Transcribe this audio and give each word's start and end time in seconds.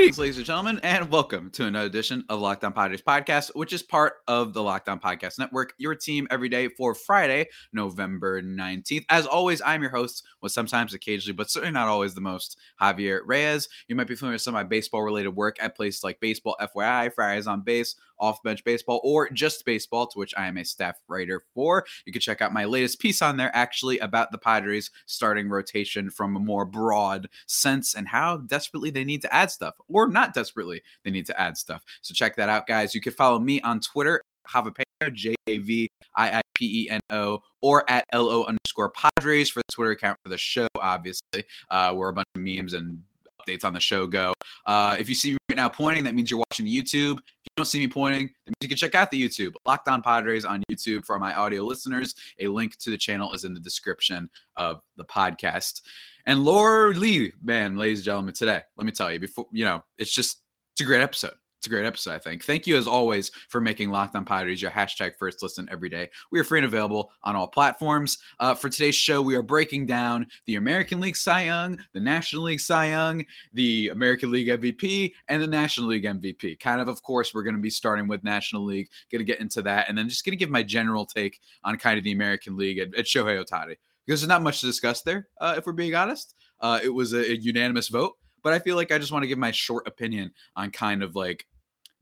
Greetings, 0.00 0.18
ladies 0.18 0.36
and 0.38 0.46
gentlemen, 0.46 0.80
and 0.82 1.10
welcome 1.10 1.50
to 1.50 1.66
another 1.66 1.84
edition 1.84 2.24
of 2.30 2.40
Locked 2.40 2.64
On 2.64 2.72
Padres 2.72 3.02
podcast, 3.02 3.50
which 3.54 3.74
is 3.74 3.82
part 3.82 4.14
of 4.26 4.54
the 4.54 4.62
Locked 4.62 4.88
On 4.88 4.98
Podcast 4.98 5.38
Network, 5.38 5.74
your 5.76 5.94
team 5.94 6.26
every 6.30 6.48
day 6.48 6.68
for 6.68 6.94
Friday, 6.94 7.48
November 7.74 8.40
19th. 8.40 9.04
As 9.10 9.26
always, 9.26 9.60
I'm 9.60 9.82
your 9.82 9.90
host, 9.90 10.24
with 10.40 10.52
sometimes 10.52 10.94
occasionally, 10.94 11.36
but 11.36 11.50
certainly 11.50 11.74
not 11.74 11.88
always 11.88 12.14
the 12.14 12.22
most, 12.22 12.56
Javier 12.80 13.20
Reyes. 13.26 13.68
You 13.88 13.94
might 13.94 14.06
be 14.06 14.14
familiar 14.14 14.36
with 14.36 14.42
some 14.42 14.54
of 14.54 14.60
my 14.60 14.64
baseball 14.64 15.02
related 15.02 15.36
work 15.36 15.62
at 15.62 15.76
places 15.76 16.02
like 16.02 16.18
Baseball 16.18 16.56
FYI, 16.58 17.12
Friars 17.12 17.46
on 17.46 17.60
Base, 17.60 17.94
Off 18.20 18.42
Bench 18.42 18.62
Baseball, 18.64 19.00
or 19.02 19.28
just 19.30 19.64
baseball, 19.64 20.06
to 20.06 20.18
which 20.18 20.34
I 20.36 20.46
am 20.46 20.58
a 20.58 20.64
staff 20.64 20.96
writer 21.08 21.42
for. 21.54 21.84
You 22.06 22.12
can 22.12 22.20
check 22.20 22.42
out 22.42 22.52
my 22.52 22.64
latest 22.64 23.00
piece 23.00 23.22
on 23.22 23.36
there, 23.36 23.50
actually, 23.54 23.98
about 23.98 24.30
the 24.30 24.38
Padres 24.38 24.90
starting 25.06 25.48
rotation 25.48 26.10
from 26.10 26.36
a 26.36 26.40
more 26.40 26.64
broad 26.64 27.28
sense 27.46 27.94
and 27.94 28.06
how 28.06 28.38
desperately 28.38 28.90
they 28.90 29.04
need 29.04 29.22
to 29.22 29.34
add 29.34 29.50
stuff 29.50 29.74
or 29.88 30.08
not 30.08 30.34
desperately 30.34 30.82
they 31.04 31.10
need 31.10 31.26
to 31.26 31.40
add 31.40 31.56
stuff. 31.56 31.82
So 32.02 32.14
check 32.14 32.36
that 32.36 32.48
out, 32.48 32.66
guys. 32.66 32.94
You 32.94 33.00
can 33.00 33.12
follow 33.12 33.38
me 33.38 33.60
on 33.62 33.80
Twitter, 33.80 34.22
Javapeno, 34.48 35.12
J 35.12 35.34
A 35.46 35.58
V 35.58 35.88
I 36.16 36.38
I 36.38 36.40
P 36.54 36.84
E 36.84 36.90
N 36.90 37.00
O, 37.10 37.42
or 37.62 37.88
at 37.90 38.04
L 38.12 38.28
O 38.28 38.44
underscore 38.44 38.90
Padres 38.90 39.50
for 39.50 39.60
the 39.60 39.72
Twitter 39.72 39.92
account 39.92 40.18
for 40.22 40.28
the 40.28 40.38
show, 40.38 40.68
obviously, 40.78 41.44
uh, 41.70 41.92
where 41.94 42.08
a 42.08 42.12
bunch 42.12 42.26
of 42.34 42.42
memes 42.42 42.74
and 42.74 43.02
updates 43.40 43.64
on 43.64 43.72
the 43.72 43.80
show 43.80 44.06
go. 44.06 44.32
Uh, 44.66 44.96
if 44.98 45.08
you 45.08 45.14
see 45.14 45.32
me 45.32 45.38
right 45.50 45.56
now 45.56 45.68
pointing, 45.68 46.04
that 46.04 46.14
means 46.14 46.30
you're 46.30 46.42
watching 46.50 46.66
YouTube. 46.66 47.18
Don't 47.60 47.66
see 47.66 47.80
me 47.80 47.88
pointing, 47.88 48.30
you 48.62 48.68
can 48.68 48.78
check 48.78 48.94
out 48.94 49.10
the 49.10 49.22
YouTube. 49.22 49.52
Locked 49.66 49.86
On 49.86 50.00
Padres 50.00 50.46
on 50.46 50.62
YouTube 50.72 51.04
for 51.04 51.18
my 51.18 51.34
audio 51.34 51.62
listeners. 51.62 52.14
A 52.38 52.48
link 52.48 52.78
to 52.78 52.88
the 52.88 52.96
channel 52.96 53.34
is 53.34 53.44
in 53.44 53.52
the 53.52 53.60
description 53.60 54.30
of 54.56 54.80
the 54.96 55.04
podcast. 55.04 55.82
And 56.24 56.42
Lord 56.42 56.96
Lee, 56.96 57.32
man, 57.42 57.76
ladies 57.76 57.98
and 57.98 58.06
gentlemen, 58.06 58.32
today, 58.32 58.62
let 58.78 58.86
me 58.86 58.92
tell 58.92 59.12
you, 59.12 59.20
before 59.20 59.44
you 59.52 59.66
know, 59.66 59.84
it's 59.98 60.10
just 60.10 60.38
it's 60.72 60.80
a 60.80 60.84
great 60.84 61.02
episode. 61.02 61.34
It's 61.60 61.66
a 61.66 61.70
great 61.70 61.84
episode, 61.84 62.12
I 62.12 62.18
think. 62.18 62.42
Thank 62.42 62.66
you 62.66 62.78
as 62.78 62.86
always 62.86 63.30
for 63.50 63.60
making 63.60 63.90
Locked 63.90 64.16
On 64.16 64.24
Padres 64.24 64.62
your 64.62 64.70
hashtag 64.70 65.18
first 65.18 65.42
listen 65.42 65.68
every 65.70 65.90
day. 65.90 66.08
We 66.32 66.40
are 66.40 66.44
free 66.44 66.58
and 66.58 66.64
available 66.64 67.12
on 67.22 67.36
all 67.36 67.48
platforms. 67.48 68.16
Uh, 68.38 68.54
for 68.54 68.70
today's 68.70 68.94
show, 68.94 69.20
we 69.20 69.36
are 69.36 69.42
breaking 69.42 69.84
down 69.84 70.26
the 70.46 70.54
American 70.54 71.00
League 71.00 71.18
Cy 71.18 71.44
Young, 71.44 71.78
the 71.92 72.00
National 72.00 72.44
League 72.44 72.60
Cy 72.60 72.88
Young, 72.88 73.26
the 73.52 73.88
American 73.88 74.30
League 74.30 74.48
MVP, 74.48 75.12
and 75.28 75.42
the 75.42 75.46
National 75.46 75.88
League 75.88 76.04
MVP. 76.04 76.58
Kind 76.60 76.80
of, 76.80 76.88
of 76.88 77.02
course, 77.02 77.34
we're 77.34 77.42
going 77.42 77.56
to 77.56 77.60
be 77.60 77.68
starting 77.68 78.08
with 78.08 78.24
National 78.24 78.64
League, 78.64 78.88
going 79.12 79.20
to 79.20 79.30
get 79.30 79.40
into 79.40 79.60
that, 79.60 79.90
and 79.90 79.98
then 79.98 80.08
just 80.08 80.24
going 80.24 80.32
to 80.32 80.38
give 80.38 80.48
my 80.48 80.62
general 80.62 81.04
take 81.04 81.40
on 81.64 81.76
kind 81.76 81.98
of 81.98 82.04
the 82.04 82.12
American 82.12 82.56
League 82.56 82.78
at, 82.78 82.94
at 82.94 83.04
Shohei 83.04 83.38
Ohtani 83.38 83.76
because 84.06 84.22
there's 84.22 84.28
not 84.28 84.40
much 84.42 84.60
to 84.60 84.66
discuss 84.66 85.02
there, 85.02 85.28
uh, 85.42 85.56
if 85.58 85.66
we're 85.66 85.72
being 85.72 85.94
honest. 85.94 86.36
Uh, 86.58 86.80
it 86.82 86.88
was 86.88 87.12
a, 87.12 87.32
a, 87.32 87.34
unanimous 87.34 87.88
vote, 87.88 88.14
but 88.42 88.54
I 88.54 88.58
feel 88.60 88.76
like 88.76 88.92
I 88.92 88.98
just 88.98 89.12
want 89.12 89.24
to 89.24 89.28
give 89.28 89.38
my 89.38 89.50
short 89.50 89.86
opinion 89.86 90.32
on 90.56 90.70
kind 90.70 91.02
of 91.02 91.14
like 91.14 91.46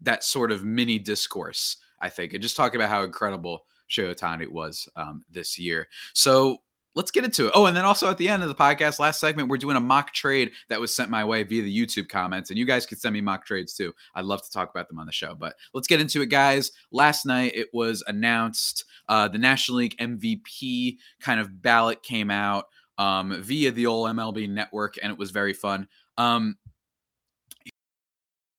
that 0.03 0.25
sort 0.25 0.53
of 0.53 0.65
mini 0.65 0.99
discourse, 0.99 1.77
I 2.01 2.09
think, 2.09 2.33
and 2.33 2.43
just 2.43 2.57
talk 2.57 2.75
about 2.75 2.89
how 2.89 3.03
incredible 3.03 3.65
Shohei 3.91 4.15
Ohtani 4.15 4.49
was 4.49 4.89
um, 4.97 5.25
this 5.31 5.59
year. 5.59 5.89
So 6.15 6.59
let's 6.95 7.11
get 7.11 7.25
into 7.25 7.47
it. 7.47 7.53
Oh, 7.55 7.67
and 7.67 7.77
then 7.77 7.85
also 7.85 8.11
at 8.11 8.19
the 8.19 8.29
end 8.29 8.43
of 8.43 8.49
the 8.49 8.55
podcast, 8.55 8.99
last 8.99 9.21
segment, 9.21 9.49
we're 9.49 9.57
doing 9.57 9.77
a 9.77 9.81
mock 9.81 10.13
trade 10.13 10.51
that 10.69 10.81
was 10.81 10.95
sent 10.95 11.11
my 11.11 11.25
way 11.25 11.43
via 11.45 11.63
the 11.63 11.87
YouTube 11.87 12.09
comments. 12.09 12.51
And 12.51 12.59
you 12.59 12.65
guys 12.65 12.87
can 12.87 12.99
send 12.99 13.13
me 13.13 13.21
mock 13.21 13.47
trades 13.47 13.75
too. 13.75 13.95
I'd 14.15 14.25
love 14.25 14.43
to 14.43 14.51
talk 14.51 14.71
about 14.71 14.89
them 14.89 14.99
on 14.99 15.07
the 15.07 15.13
show. 15.13 15.35
But 15.35 15.55
let's 15.75 15.87
get 15.87 16.01
into 16.01 16.23
it, 16.23 16.27
guys. 16.27 16.73
Last 16.91 17.25
night 17.25 17.53
it 17.55 17.69
was 17.73 18.03
announced 18.07 18.85
uh, 19.08 19.29
the 19.29 19.39
National 19.39 19.79
League 19.79 19.97
MVP 19.98 20.97
kind 21.20 21.41
of 21.41 21.63
ballot 21.63 22.03
came 22.03 22.31
out 22.31 22.67
um, 22.98 23.41
via 23.42 23.70
the 23.70 23.87
old 23.87 24.11
MLB 24.11 24.48
network, 24.51 24.97
and 25.01 25.13
it 25.13 25.19
was 25.19 25.31
very 25.31 25.53
fun. 25.53 25.87
Um, 26.17 26.57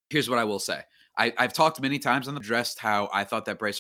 here's 0.10 0.30
what 0.30 0.40
I 0.40 0.46
will 0.46 0.60
say. 0.60 0.82
I, 1.19 1.34
have 1.38 1.53
talked 1.53 1.81
many 1.81 2.00
times 2.00 2.28
on 2.28 2.34
the 2.34 2.40
addressed 2.40 2.80
how 2.80 3.09
I 3.13 3.25
thought 3.25 3.46
that 3.46 3.59
Bryce 3.59 3.80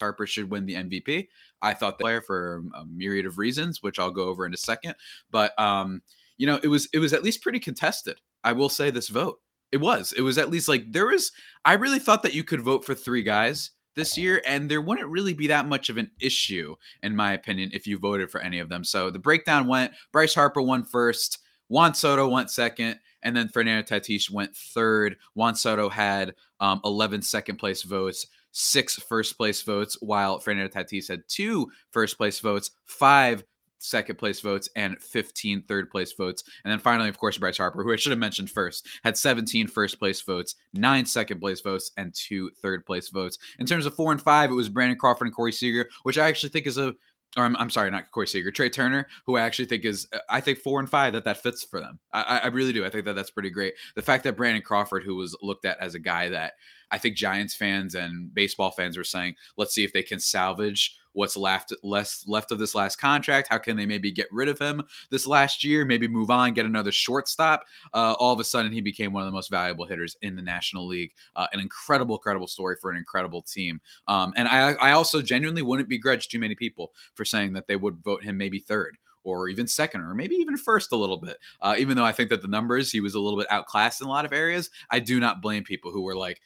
Harper 0.00 0.26
should 0.26 0.50
win 0.50 0.64
the 0.64 0.74
MVP. 0.74 1.28
I 1.60 1.74
thought 1.74 1.98
the 1.98 2.04
player 2.04 2.22
for 2.22 2.62
a 2.74 2.84
myriad 2.86 3.26
of 3.26 3.38
reasons, 3.38 3.82
which 3.82 3.98
I'll 3.98 4.12
go 4.12 4.28
over 4.28 4.46
in 4.46 4.54
a 4.54 4.58
second. 4.58 4.94
But 5.30 5.58
um, 5.58 6.02
you 6.36 6.46
know, 6.46 6.60
it 6.62 6.68
was 6.68 6.88
it 6.92 7.00
was 7.00 7.12
at 7.12 7.24
least 7.24 7.42
pretty 7.42 7.58
contested. 7.58 8.20
I 8.44 8.52
will 8.52 8.68
say 8.68 8.90
this 8.90 9.08
vote. 9.08 9.40
It 9.72 9.78
was. 9.78 10.12
It 10.12 10.22
was 10.22 10.38
at 10.38 10.50
least 10.50 10.68
like 10.68 10.90
there 10.92 11.06
was. 11.06 11.32
I 11.64 11.74
really 11.74 11.98
thought 11.98 12.22
that 12.22 12.34
you 12.34 12.44
could 12.44 12.60
vote 12.60 12.84
for 12.84 12.94
three 12.94 13.22
guys 13.22 13.72
this 13.96 14.16
year, 14.16 14.40
and 14.46 14.70
there 14.70 14.80
wouldn't 14.80 15.08
really 15.08 15.34
be 15.34 15.48
that 15.48 15.66
much 15.66 15.90
of 15.90 15.96
an 15.98 16.10
issue, 16.20 16.76
in 17.02 17.16
my 17.16 17.32
opinion, 17.32 17.70
if 17.74 17.86
you 17.86 17.98
voted 17.98 18.30
for 18.30 18.40
any 18.40 18.60
of 18.60 18.68
them. 18.68 18.84
So 18.84 19.10
the 19.10 19.18
breakdown 19.18 19.66
went: 19.66 19.92
Bryce 20.12 20.34
Harper 20.34 20.62
won 20.62 20.84
first, 20.84 21.40
Juan 21.68 21.94
Soto 21.94 22.28
went 22.28 22.50
second, 22.50 22.98
and 23.22 23.36
then 23.36 23.48
Fernando 23.48 23.82
Tatis 23.82 24.30
went 24.30 24.54
third. 24.54 25.16
Juan 25.34 25.54
Soto 25.54 25.88
had 25.88 26.34
um, 26.60 26.80
11 26.84 27.22
second 27.22 27.56
place 27.56 27.82
votes 27.82 28.26
six 28.52 28.96
first 28.96 29.36
place 29.36 29.62
votes, 29.62 29.96
while 30.00 30.38
Fernando 30.38 30.68
Tatis 30.68 31.08
had 31.08 31.22
two 31.28 31.70
first 31.90 32.16
place 32.16 32.40
votes, 32.40 32.72
five 32.86 33.44
second 33.80 34.18
place 34.18 34.40
votes, 34.40 34.68
and 34.74 35.00
15 35.00 35.62
third 35.62 35.90
place 35.90 36.12
votes. 36.12 36.42
And 36.64 36.72
then 36.72 36.80
finally, 36.80 37.08
of 37.08 37.18
course, 37.18 37.38
Bryce 37.38 37.58
Harper, 37.58 37.82
who 37.82 37.92
I 37.92 37.96
should 37.96 38.10
have 38.10 38.18
mentioned 38.18 38.50
first, 38.50 38.86
had 39.04 39.16
17 39.16 39.68
first 39.68 39.98
place 39.98 40.20
votes, 40.20 40.56
nine 40.72 41.06
second 41.06 41.40
place 41.40 41.60
votes, 41.60 41.92
and 41.96 42.12
two 42.12 42.50
third 42.60 42.84
place 42.84 43.08
votes. 43.08 43.38
In 43.60 43.66
terms 43.66 43.86
of 43.86 43.94
four 43.94 44.10
and 44.10 44.20
five, 44.20 44.50
it 44.50 44.54
was 44.54 44.68
Brandon 44.68 44.98
Crawford 44.98 45.28
and 45.28 45.34
Corey 45.34 45.52
Seager, 45.52 45.88
which 46.02 46.18
I 46.18 46.26
actually 46.26 46.50
think 46.50 46.66
is 46.66 46.78
a 46.78 46.94
or 47.36 47.44
I'm, 47.44 47.56
I'm 47.56 47.70
sorry, 47.70 47.90
not 47.90 48.10
Corey 48.10 48.26
Seager, 48.26 48.50
Trey 48.50 48.70
Turner, 48.70 49.06
who 49.26 49.36
I 49.36 49.42
actually 49.42 49.66
think 49.66 49.84
is, 49.84 50.08
uh, 50.12 50.18
I 50.30 50.40
think 50.40 50.58
four 50.58 50.80
and 50.80 50.88
five 50.88 51.12
that 51.12 51.24
that 51.24 51.42
fits 51.42 51.62
for 51.62 51.80
them. 51.80 51.98
I, 52.12 52.40
I 52.44 52.46
really 52.48 52.72
do. 52.72 52.84
I 52.84 52.90
think 52.90 53.04
that 53.04 53.14
that's 53.14 53.30
pretty 53.30 53.50
great. 53.50 53.74
The 53.94 54.02
fact 54.02 54.24
that 54.24 54.36
Brandon 54.36 54.62
Crawford, 54.62 55.02
who 55.04 55.16
was 55.16 55.36
looked 55.42 55.64
at 55.64 55.78
as 55.78 55.94
a 55.94 55.98
guy 55.98 56.30
that 56.30 56.54
I 56.90 56.98
think 56.98 57.16
Giants 57.16 57.54
fans 57.54 57.94
and 57.94 58.32
baseball 58.34 58.70
fans 58.70 58.96
were 58.96 59.04
saying, 59.04 59.34
let's 59.56 59.74
see 59.74 59.84
if 59.84 59.92
they 59.92 60.02
can 60.02 60.20
salvage 60.20 60.96
what's 61.12 61.36
left 61.36 61.72
less 61.82 62.24
left 62.28 62.52
of 62.52 62.58
this 62.58 62.74
last 62.74 62.96
contract. 62.96 63.48
How 63.48 63.58
can 63.58 63.76
they 63.76 63.86
maybe 63.86 64.12
get 64.12 64.28
rid 64.30 64.48
of 64.48 64.58
him 64.58 64.82
this 65.10 65.26
last 65.26 65.64
year? 65.64 65.84
Maybe 65.84 66.06
move 66.06 66.30
on, 66.30 66.54
get 66.54 66.64
another 66.66 66.92
shortstop. 66.92 67.64
Uh, 67.92 68.14
all 68.18 68.32
of 68.32 68.40
a 68.40 68.44
sudden, 68.44 68.72
he 68.72 68.80
became 68.80 69.12
one 69.12 69.22
of 69.22 69.26
the 69.26 69.32
most 69.32 69.50
valuable 69.50 69.84
hitters 69.84 70.16
in 70.22 70.36
the 70.36 70.42
National 70.42 70.86
League. 70.86 71.12
Uh, 71.34 71.46
an 71.52 71.60
incredible, 71.60 72.16
incredible 72.16 72.46
story 72.46 72.76
for 72.80 72.90
an 72.90 72.96
incredible 72.96 73.42
team. 73.42 73.80
Um, 74.06 74.32
and 74.36 74.46
I, 74.46 74.72
I 74.74 74.92
also 74.92 75.20
genuinely 75.20 75.62
wouldn't 75.62 75.88
begrudge 75.88 76.28
too 76.28 76.38
many 76.38 76.54
people 76.54 76.92
for 77.14 77.24
saying 77.24 77.52
that 77.54 77.66
they 77.66 77.76
would 77.76 77.96
vote 78.04 78.22
him 78.22 78.36
maybe 78.36 78.60
third 78.60 78.96
or 79.24 79.48
even 79.48 79.66
second 79.66 80.00
or 80.00 80.14
maybe 80.14 80.36
even 80.36 80.56
first 80.56 80.92
a 80.92 80.96
little 80.96 81.16
bit. 81.16 81.38
Uh, 81.60 81.74
even 81.78 81.96
though 81.96 82.04
I 82.04 82.12
think 82.12 82.30
that 82.30 82.42
the 82.42 82.48
numbers, 82.48 82.90
he 82.90 83.00
was 83.00 83.14
a 83.14 83.20
little 83.20 83.38
bit 83.38 83.50
outclassed 83.50 84.00
in 84.00 84.06
a 84.06 84.10
lot 84.10 84.24
of 84.24 84.32
areas, 84.32 84.70
I 84.90 85.00
do 85.00 85.20
not 85.20 85.42
blame 85.42 85.64
people 85.64 85.90
who 85.90 86.02
were 86.02 86.16
like, 86.16 86.40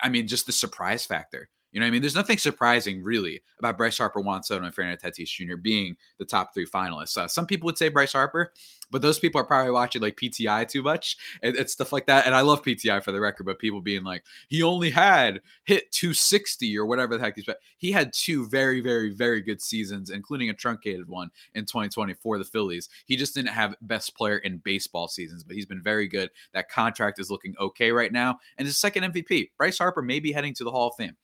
I 0.00 0.08
mean, 0.08 0.26
just 0.26 0.46
the 0.46 0.52
surprise 0.52 1.06
factor. 1.06 1.48
You 1.76 1.80
know 1.80 1.84
what 1.84 1.88
I 1.88 1.90
mean? 1.90 2.00
There's 2.00 2.14
nothing 2.14 2.38
surprising 2.38 3.02
really 3.02 3.42
about 3.58 3.76
Bryce 3.76 3.98
Harper, 3.98 4.20
Juan 4.20 4.42
Soto, 4.42 4.64
and 4.64 4.74
Fernando 4.74 4.96
Tatis 4.96 5.28
Jr. 5.28 5.56
being 5.56 5.94
the 6.18 6.24
top 6.24 6.54
three 6.54 6.64
finalists. 6.64 7.18
Uh, 7.18 7.28
some 7.28 7.44
people 7.44 7.66
would 7.66 7.76
say 7.76 7.90
Bryce 7.90 8.14
Harper, 8.14 8.54
but 8.90 9.02
those 9.02 9.18
people 9.18 9.42
are 9.42 9.44
probably 9.44 9.72
watching 9.72 10.00
like 10.00 10.16
PTI 10.16 10.66
too 10.66 10.82
much 10.82 11.18
and, 11.42 11.54
and, 11.54 11.68
stuff 11.68 11.92
like 11.92 12.06
that. 12.06 12.24
And 12.24 12.34
I 12.34 12.40
love 12.40 12.62
PTI 12.62 13.04
for 13.04 13.12
the 13.12 13.20
record, 13.20 13.44
but 13.44 13.58
people 13.58 13.82
being 13.82 14.04
like, 14.04 14.24
he 14.48 14.62
only 14.62 14.88
had 14.88 15.42
hit 15.64 15.92
260 15.92 16.78
or 16.78 16.86
whatever 16.86 17.18
the 17.18 17.22
heck 17.22 17.36
he's. 17.36 17.44
He 17.76 17.92
had 17.92 18.10
two 18.14 18.48
very, 18.48 18.80
very, 18.80 19.10
very 19.10 19.42
good 19.42 19.60
seasons, 19.60 20.08
including 20.08 20.48
a 20.48 20.54
truncated 20.54 21.06
one 21.06 21.28
in 21.54 21.66
2020 21.66 22.14
for 22.14 22.38
the 22.38 22.44
Phillies. 22.44 22.88
He 23.04 23.16
just 23.16 23.34
didn't 23.34 23.50
have 23.50 23.76
best 23.82 24.16
player 24.16 24.38
in 24.38 24.62
baseball 24.64 25.08
seasons, 25.08 25.44
but 25.44 25.54
he's 25.54 25.66
been 25.66 25.82
very 25.82 26.08
good. 26.08 26.30
That 26.54 26.70
contract 26.70 27.20
is 27.20 27.30
looking 27.30 27.54
okay 27.60 27.92
right 27.92 28.12
now, 28.12 28.38
and 28.56 28.64
his 28.64 28.78
second 28.78 29.12
MVP. 29.12 29.50
Bryce 29.58 29.76
Harper 29.76 30.00
may 30.00 30.20
be 30.20 30.32
heading 30.32 30.54
to 30.54 30.64
the 30.64 30.70
Hall 30.70 30.88
of 30.88 30.94
Fame. 30.96 31.18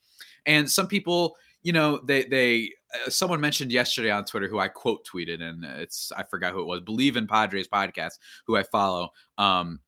And 0.47 0.71
some 0.71 0.87
people, 0.87 1.37
you 1.63 1.73
know, 1.73 2.01
they 2.05 2.25
they 2.25 2.71
uh, 2.95 3.11
someone 3.11 3.41
mentioned 3.41 3.73
yesterday 3.73 4.11
on 4.11 4.25
Twitter 4.25 4.49
who 4.49 4.59
I 4.59 4.69
quote 4.69 5.07
tweeted, 5.07 5.43
and 5.43 5.65
it's 5.65 6.13
I 6.13 6.25
forgot 6.25 6.53
who 6.53 6.61
it 6.61 6.67
was. 6.67 6.81
Bleav 6.81 7.17
in 7.17 7.27
Padres 7.27 7.69
podcast, 7.69 8.19
who 8.47 8.57
I 8.57 8.63
follow 8.65 9.11
um, 9.39 9.81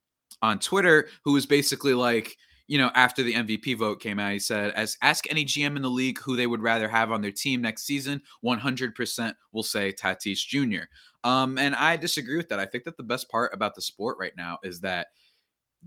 on 0.42 0.58
Twitter, 0.58 1.08
who 1.24 1.32
was 1.32 1.46
basically 1.46 1.94
like. 1.94 2.36
You 2.66 2.78
know, 2.78 2.90
after 2.94 3.22
the 3.22 3.34
MVP 3.34 3.76
vote 3.76 4.00
came 4.00 4.18
out, 4.18 4.32
he 4.32 4.38
said, 4.38 4.72
"As 4.72 4.96
ask 5.02 5.30
any 5.30 5.44
GM 5.44 5.76
in 5.76 5.82
the 5.82 5.90
league 5.90 6.18
who 6.20 6.34
they 6.34 6.46
would 6.46 6.62
rather 6.62 6.88
have 6.88 7.12
on 7.12 7.20
their 7.20 7.30
team 7.30 7.60
next 7.60 7.84
season, 7.84 8.22
100% 8.42 9.34
will 9.52 9.62
say 9.62 9.92
Tatis 9.92 10.38
Jr." 10.38 10.84
Um, 11.24 11.58
and 11.58 11.74
I 11.74 11.98
disagree 11.98 12.38
with 12.38 12.48
that. 12.48 12.60
I 12.60 12.64
think 12.64 12.84
that 12.84 12.96
the 12.96 13.02
best 13.02 13.30
part 13.30 13.52
about 13.52 13.74
the 13.74 13.82
sport 13.82 14.16
right 14.18 14.32
now 14.34 14.60
is 14.62 14.80
that 14.80 15.08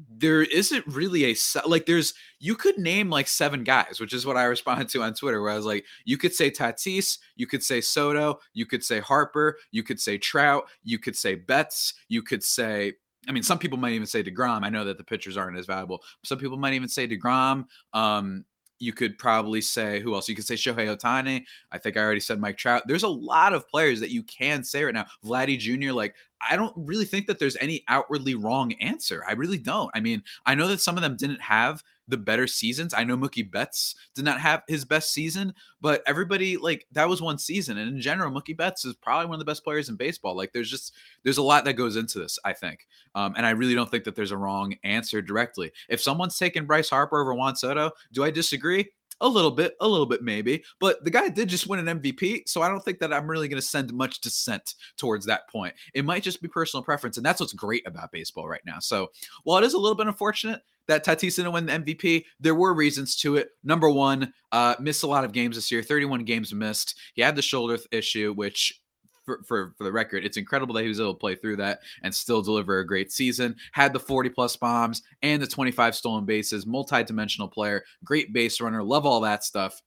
there 0.09 0.43
isn't 0.43 0.85
really 0.87 1.31
a 1.31 1.35
like 1.65 1.85
there's 1.85 2.13
you 2.39 2.55
could 2.55 2.77
name 2.77 3.09
like 3.09 3.27
seven 3.27 3.63
guys, 3.63 3.99
which 3.99 4.13
is 4.13 4.25
what 4.25 4.37
I 4.37 4.43
responded 4.43 4.89
to 4.89 5.01
on 5.01 5.13
Twitter, 5.13 5.41
where 5.41 5.51
I 5.51 5.55
was 5.55 5.65
like, 5.65 5.85
you 6.05 6.17
could 6.17 6.33
say 6.33 6.51
Tatis, 6.51 7.17
you 7.35 7.47
could 7.47 7.63
say 7.63 7.81
Soto, 7.81 8.39
you 8.53 8.65
could 8.65 8.83
say 8.83 8.99
Harper, 8.99 9.57
you 9.71 9.83
could 9.83 9.99
say 9.99 10.17
Trout, 10.17 10.65
you 10.83 10.99
could 10.99 11.15
say 11.15 11.35
Betts, 11.35 11.93
you 12.07 12.21
could 12.21 12.43
say 12.43 12.93
I 13.27 13.31
mean, 13.33 13.43
some 13.43 13.59
people 13.59 13.77
might 13.77 13.93
even 13.93 14.07
say 14.07 14.23
DeGrom. 14.23 14.63
I 14.63 14.69
know 14.69 14.85
that 14.85 14.97
the 14.97 15.03
pitchers 15.03 15.35
aren't 15.35 15.57
as 15.57 15.65
valuable. 15.65 16.01
Some 16.23 16.37
people 16.37 16.57
might 16.57 16.73
even 16.73 16.87
say 16.87 17.07
DeGrom. 17.07 17.65
Um, 17.93 18.45
you 18.79 18.93
could 18.93 19.17
probably 19.17 19.61
say 19.61 19.99
who 19.99 20.13
else? 20.13 20.29
You 20.29 20.35
could 20.35 20.45
say 20.45 20.55
Shohei 20.55 20.95
Ohtani. 20.95 21.43
I 21.71 21.77
think 21.77 21.97
I 21.97 22.01
already 22.01 22.19
said 22.19 22.39
Mike 22.39 22.57
Trout. 22.57 22.83
There's 22.85 23.03
a 23.03 23.07
lot 23.07 23.53
of 23.53 23.67
players 23.67 23.99
that 23.99 24.11
you 24.11 24.23
can 24.23 24.63
say 24.63 24.83
right 24.83 24.93
now. 24.93 25.05
Vladdy 25.23 25.57
Jr. 25.57 25.91
Like 25.91 26.15
I 26.47 26.55
don't 26.55 26.73
really 26.75 27.05
think 27.05 27.27
that 27.27 27.39
there's 27.39 27.57
any 27.57 27.83
outwardly 27.87 28.35
wrong 28.35 28.73
answer. 28.73 29.23
I 29.27 29.33
really 29.33 29.57
don't. 29.57 29.89
I 29.93 29.99
mean, 29.99 30.23
I 30.45 30.55
know 30.55 30.67
that 30.67 30.81
some 30.81 30.95
of 30.95 31.01
them 31.01 31.17
didn't 31.17 31.41
have 31.41 31.83
the 32.07 32.17
better 32.17 32.47
seasons. 32.47 32.93
I 32.93 33.03
know 33.03 33.17
Mookie 33.17 33.49
Betts 33.49 33.95
did 34.15 34.25
not 34.25 34.39
have 34.39 34.63
his 34.67 34.85
best 34.85 35.11
season, 35.11 35.53
but 35.81 36.01
everybody 36.07 36.57
like 36.57 36.85
that 36.91 37.09
was 37.09 37.21
one 37.21 37.37
season. 37.37 37.77
And 37.77 37.89
in 37.89 38.01
general, 38.01 38.31
Mookie 38.31 38.55
Betts 38.55 38.85
is 38.85 38.95
probably 38.95 39.25
one 39.25 39.35
of 39.35 39.39
the 39.39 39.45
best 39.45 39.63
players 39.63 39.89
in 39.89 39.95
baseball. 39.95 40.35
Like 40.35 40.53
there's 40.53 40.71
just 40.71 40.93
there's 41.23 41.37
a 41.37 41.43
lot 41.43 41.65
that 41.65 41.73
goes 41.73 41.95
into 41.95 42.19
this, 42.19 42.39
I 42.45 42.53
think. 42.53 42.87
Um, 43.15 43.33
and 43.37 43.45
I 43.45 43.51
really 43.51 43.75
don't 43.75 43.89
think 43.89 44.05
that 44.05 44.15
there's 44.15 44.31
a 44.31 44.37
wrong 44.37 44.75
answer 44.83 45.21
directly. 45.21 45.71
If 45.89 46.01
someone's 46.01 46.37
taking 46.37 46.65
Bryce 46.65 46.89
Harper 46.89 47.19
over 47.21 47.33
Juan 47.33 47.55
Soto, 47.55 47.91
do 48.13 48.23
I 48.23 48.31
disagree? 48.31 48.89
A 49.19 49.27
little 49.27 49.49
bit, 49.49 49.75
a 49.81 49.87
little 49.87 50.05
bit 50.05 50.21
maybe, 50.21 50.63
but 50.79 51.03
the 51.03 51.09
guy 51.09 51.27
did 51.27 51.49
just 51.49 51.65
win 51.65 51.79
an 51.85 51.99
MVP, 51.99 52.47
so 52.47 52.61
I 52.61 52.69
don't 52.69 52.85
think 52.85 52.99
that 52.99 53.11
I'm 53.11 53.27
really 53.27 53.47
going 53.47 53.59
to 53.59 53.67
send 53.67 53.91
much 53.91 54.21
dissent 54.21 54.75
towards 54.95 55.25
that 55.25 55.49
point. 55.49 55.73
It 55.95 56.05
might 56.05 56.21
just 56.21 56.39
be 56.39 56.47
personal 56.47 56.83
preference, 56.83 57.17
and 57.17 57.25
that's 57.25 57.39
what's 57.39 57.53
great 57.53 57.87
about 57.87 58.11
baseball 58.11 58.47
right 58.47 58.61
now. 58.63 58.77
So 58.77 59.09
while 59.43 59.57
it 59.57 59.65
is 59.65 59.73
a 59.73 59.79
little 59.79 59.95
bit 59.95 60.05
unfortunate 60.05 60.61
that 60.87 61.05
Tatis 61.05 61.35
didn't 61.35 61.51
win 61.51 61.65
the 61.65 61.73
MVP, 61.73 62.25
there 62.39 62.55
were 62.55 62.73
reasons 62.73 63.15
to 63.17 63.35
it. 63.35 63.49
Number 63.63 63.89
one, 63.89 64.33
uh, 64.51 64.75
missed 64.79 65.03
a 65.03 65.07
lot 65.07 65.23
of 65.23 65.31
games 65.31 65.55
this 65.55 65.71
year, 65.71 65.83
31 65.83 66.23
games 66.23 66.53
missed. 66.53 66.99
He 67.13 67.21
had 67.21 67.35
the 67.35 67.41
shoulder 67.41 67.77
issue, 67.91 68.33
which 68.33 68.81
for, 69.25 69.43
for, 69.45 69.73
for 69.77 69.83
the 69.83 69.91
record, 69.91 70.23
it's 70.23 70.37
incredible 70.37 70.73
that 70.73 70.83
he 70.83 70.87
was 70.87 71.01
able 71.01 71.13
to 71.13 71.19
play 71.19 71.35
through 71.35 71.57
that 71.57 71.81
and 72.01 72.15
still 72.15 72.41
deliver 72.41 72.79
a 72.79 72.87
great 72.87 73.11
season. 73.11 73.55
Had 73.73 73.91
the 73.91 73.99
40 73.99 74.29
plus 74.29 74.55
bombs 74.55 75.03
and 75.21 75.41
the 75.41 75.47
25 75.47 75.95
stolen 75.95 76.25
bases, 76.25 76.65
multi-dimensional 76.65 77.49
player, 77.49 77.83
great 78.05 78.31
base 78.31 78.61
runner, 78.61 78.81
love 78.81 79.05
all 79.05 79.19
that 79.21 79.43
stuff 79.43 79.81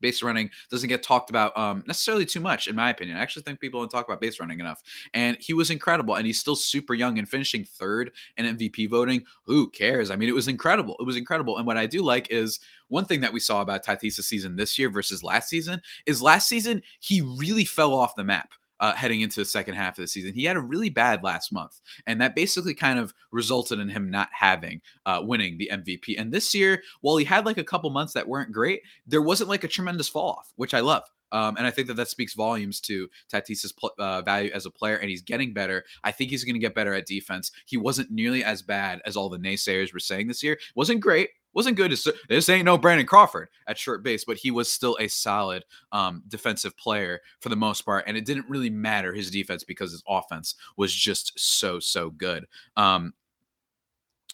base 0.00 0.22
running 0.22 0.50
doesn't 0.70 0.88
get 0.88 1.02
talked 1.02 1.30
about 1.30 1.56
um, 1.56 1.84
necessarily 1.86 2.26
too 2.26 2.40
much, 2.40 2.66
in 2.66 2.76
my 2.76 2.90
opinion. 2.90 3.16
I 3.16 3.20
actually 3.20 3.42
think 3.42 3.60
people 3.60 3.80
don't 3.80 3.88
talk 3.88 4.06
about 4.06 4.20
base 4.20 4.40
running 4.40 4.60
enough. 4.60 4.82
And 5.14 5.36
he 5.40 5.54
was 5.54 5.70
incredible, 5.70 6.14
and 6.14 6.26
he's 6.26 6.40
still 6.40 6.56
super 6.56 6.94
young 6.94 7.18
and 7.18 7.28
finishing 7.28 7.64
third 7.64 8.12
in 8.36 8.56
MVP 8.56 8.88
voting. 8.88 9.24
Who 9.44 9.70
cares? 9.70 10.10
I 10.10 10.16
mean, 10.16 10.28
it 10.28 10.34
was 10.34 10.48
incredible. 10.48 10.96
It 11.00 11.06
was 11.06 11.16
incredible. 11.16 11.58
And 11.58 11.66
what 11.66 11.76
I 11.76 11.86
do 11.86 12.02
like 12.02 12.30
is 12.30 12.60
one 12.88 13.04
thing 13.04 13.20
that 13.20 13.32
we 13.32 13.40
saw 13.40 13.60
about 13.60 13.84
Tatis' 13.84 14.22
season 14.24 14.56
this 14.56 14.78
year 14.78 14.90
versus 14.90 15.22
last 15.22 15.48
season 15.48 15.80
is 16.06 16.20
last 16.20 16.48
season 16.48 16.82
he 16.98 17.20
really 17.20 17.64
fell 17.64 17.94
off 17.94 18.16
the 18.16 18.24
map 18.24 18.50
uh, 18.80 18.94
heading 18.94 19.20
into 19.20 19.40
the 19.40 19.44
second 19.44 19.74
half 19.74 19.98
of 19.98 20.02
the 20.02 20.08
season. 20.08 20.34
He 20.34 20.44
had 20.44 20.56
a 20.56 20.60
really 20.60 20.90
bad 20.90 21.22
last 21.22 21.52
month, 21.52 21.80
and 22.06 22.20
that 22.20 22.34
basically 22.34 22.74
kind 22.74 22.98
of 22.98 23.14
resulted 23.30 23.78
in 23.78 23.88
him 23.88 24.10
not 24.10 24.28
having 24.32 24.80
uh, 25.06 25.20
winning 25.22 25.58
the 25.58 25.70
MVP. 25.72 26.16
And 26.18 26.32
this 26.32 26.54
year, 26.54 26.82
while 27.00 27.16
he 27.16 27.24
had 27.24 27.46
like 27.46 27.58
a 27.58 27.64
couple 27.64 27.90
months 27.90 28.14
that 28.14 28.28
weren't 28.28 28.52
great, 28.52 28.82
there 29.06 29.22
wasn't 29.22 29.50
like 29.50 29.64
a 29.64 29.68
tremendous 29.68 30.08
fall 30.08 30.30
off, 30.30 30.52
which 30.56 30.74
I 30.74 30.80
love. 30.80 31.04
Um, 31.32 31.56
and 31.56 31.66
I 31.66 31.70
think 31.70 31.86
that 31.88 31.94
that 31.94 32.08
speaks 32.08 32.34
volumes 32.34 32.80
to 32.82 33.08
Tatis's 33.28 33.72
pl- 33.72 33.94
uh, 33.98 34.22
value 34.22 34.50
as 34.52 34.66
a 34.66 34.70
player, 34.70 34.96
and 34.96 35.08
he's 35.08 35.22
getting 35.22 35.52
better. 35.52 35.84
I 36.02 36.10
think 36.10 36.30
he's 36.30 36.44
going 36.44 36.54
to 36.54 36.60
get 36.60 36.74
better 36.74 36.94
at 36.94 37.06
defense. 37.06 37.52
He 37.66 37.76
wasn't 37.76 38.10
nearly 38.10 38.42
as 38.42 38.62
bad 38.62 39.00
as 39.06 39.16
all 39.16 39.28
the 39.28 39.38
naysayers 39.38 39.92
were 39.92 40.00
saying 40.00 40.26
this 40.26 40.42
year. 40.42 40.58
Wasn't 40.74 41.00
great, 41.00 41.30
wasn't 41.52 41.76
good. 41.76 41.96
This 42.28 42.48
ain't 42.48 42.64
no 42.64 42.78
Brandon 42.78 43.06
Crawford 43.06 43.48
at 43.66 43.78
short 43.78 44.02
base, 44.02 44.24
but 44.24 44.36
he 44.36 44.50
was 44.50 44.70
still 44.70 44.96
a 45.00 45.08
solid 45.08 45.64
um, 45.92 46.22
defensive 46.28 46.76
player 46.76 47.20
for 47.40 47.48
the 47.48 47.56
most 47.56 47.82
part. 47.82 48.04
And 48.06 48.16
it 48.16 48.24
didn't 48.24 48.48
really 48.48 48.70
matter 48.70 49.12
his 49.12 49.30
defense 49.30 49.64
because 49.64 49.92
his 49.92 50.02
offense 50.08 50.54
was 50.76 50.94
just 50.94 51.32
so, 51.38 51.80
so 51.80 52.10
good. 52.10 52.46
Um, 52.76 53.14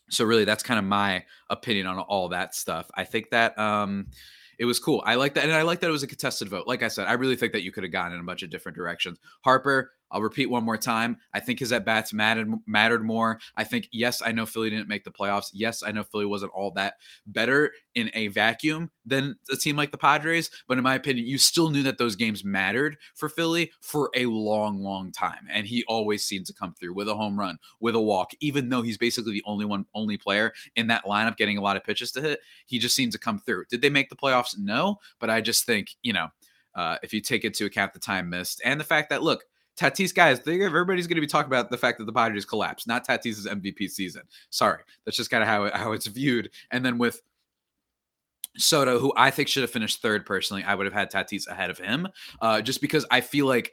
so 0.09 0.25
really, 0.25 0.45
that's 0.45 0.63
kind 0.63 0.79
of 0.79 0.85
my 0.85 1.25
opinion 1.51 1.87
on 1.87 1.99
all 1.99 2.29
that 2.29 2.55
stuff. 2.55 2.91
I 2.95 3.05
think 3.05 3.31
that 3.31 3.59
um, 3.59 4.07
it 4.59 4.65
was 4.65 4.79
cool. 4.79 5.03
I 5.05 5.17
like 5.17 5.35
that, 5.35 5.45
and 5.45 5.53
I 5.53 5.63
like 5.63 5.81
that 5.81 5.89
it 5.89 5.93
was 5.93 6.03
a 6.03 6.07
contested 6.07 6.49
vote. 6.49 6.67
Like 6.67 6.83
I 6.83 6.89
said, 6.89 7.09
I 7.09 7.15
really 7.15 7.37
think 7.37 7.53
that 7.53 7.63
you 7.63 7.73
could 7.73 7.83
have 7.83 7.93
gone 7.93 8.13
in 8.13 8.21
a 8.21 8.25
bunch 8.25 8.43
of 8.43 8.51
different 8.51 8.77
directions. 8.77 9.19
Harper, 9.43 9.93
I'll 10.11 10.23
repeat 10.23 10.51
one 10.51 10.65
more 10.65 10.77
time. 10.77 11.19
I 11.35 11.41
think 11.41 11.59
his 11.59 11.73
at 11.73 11.85
bats 11.85 12.13
mattered 12.13 12.49
mattered 12.67 13.05
more. 13.05 13.41
I 13.57 13.65
think 13.65 13.89
yes, 13.93 14.23
I 14.25 14.33
know 14.33 14.47
Philly 14.47 14.71
didn't 14.71 14.89
make 14.89 15.05
the 15.05 15.11
playoffs. 15.11 15.51
Yes, 15.53 15.83
I 15.83 15.93
know 15.93 16.05
Philly 16.05 16.27
wasn't 16.27 16.53
all 16.55 16.71
that 16.73 16.95
better 17.27 17.73
in 17.95 18.11
a 18.15 18.29
vacuum 18.29 18.91
than 19.05 19.37
a 19.51 19.57
team 19.57 19.77
like 19.77 19.91
the 19.91 19.99
Padres, 19.99 20.51
but 20.69 20.79
in 20.79 20.85
my 20.85 20.95
opinion, 20.95 21.27
you 21.27 21.39
still 21.39 21.71
knew 21.71 21.83
that 21.83 21.99
those 21.99 22.17
games 22.17 22.45
mattered 22.45 22.97
for 23.15 23.29
Philly 23.29 23.73
for 23.81 24.11
a 24.15 24.27
long, 24.27 24.81
long 24.81 25.13
time. 25.13 25.47
And 25.51 25.67
he 25.67 25.85
always 25.89 26.25
seemed 26.25 26.47
to 26.47 26.55
come 26.55 26.75
through 26.75 26.95
with 26.95 27.09
a 27.09 27.15
home 27.15 27.39
run, 27.39 27.59
with 27.81 27.95
a 27.95 28.01
walk, 28.01 28.33
even 28.41 28.69
though 28.69 28.83
he's 28.83 28.99
basically 28.99 29.33
the 29.33 29.45
only 29.47 29.65
one, 29.65 29.87
only 29.95 30.17
player 30.17 30.53
in 30.77 30.87
that 30.89 31.05
lineup 31.05 31.37
getting 31.37 31.59
a 31.59 31.63
lot 31.63 31.77
of 31.77 31.85
pitches 31.85 32.13
to 32.13 32.21
hit. 32.21 32.41
He 32.67 32.79
just 32.79 32.95
seemed 32.95 33.13
to 33.13 33.19
come 33.19 33.39
through. 33.39 33.65
Did 33.71 33.83
they 33.83 33.91
make 33.91 34.09
the 34.09 34.17
playoffs? 34.17 34.57
No, 34.59 34.99
but 35.19 35.31
I 35.31 35.41
just 35.41 35.65
think 35.67 35.89
you 36.03 36.13
know. 36.13 36.29
Uh, 36.75 36.99
if 37.03 37.15
you 37.15 37.23
take 37.23 37.43
into 37.43 37.65
account 37.65 37.95
the 37.95 37.99
time 37.99 38.29
missed 38.29 38.61
and 38.63 38.79
the 38.79 38.85
fact 38.85 39.09
that 39.09 39.23
look, 39.23 39.45
Tatis, 39.77 40.15
guys, 40.15 40.41
everybody's 40.47 41.07
going 41.07 41.17
to 41.17 41.21
be 41.21 41.27
talking 41.27 41.49
about 41.49 41.71
the 41.71 41.77
fact 41.77 41.99
that 41.99 42.05
the 42.05 42.13
Padres 42.13 42.45
collapsed, 42.45 42.87
not 42.87 43.07
Tatis's 43.07 43.47
MVP 43.47 43.91
season. 43.91 44.23
Sorry, 44.51 44.83
that's 45.05 45.17
just 45.17 45.31
kind 45.31 45.43
of 45.43 45.49
how 45.49 45.65
it, 45.65 45.75
how 45.75 45.93
it's 45.93 46.07
viewed. 46.07 46.51
And 46.71 46.85
then 46.85 46.99
with 46.99 47.21
Soto, 48.57 48.99
who 48.99 49.13
I 49.17 49.31
think 49.31 49.49
should 49.49 49.63
have 49.63 49.71
finished 49.71 50.01
third 50.01 50.25
personally, 50.25 50.65
I 50.65 50.75
would 50.75 50.87
have 50.87 50.95
had 50.95 51.11
Tatis 51.11 51.47
ahead 51.47 51.71
of 51.71 51.79
him, 51.79 52.09
uh, 52.41 52.63
just 52.63 52.81
because 52.81 53.07
I 53.11 53.21
feel 53.21 53.47
like. 53.47 53.73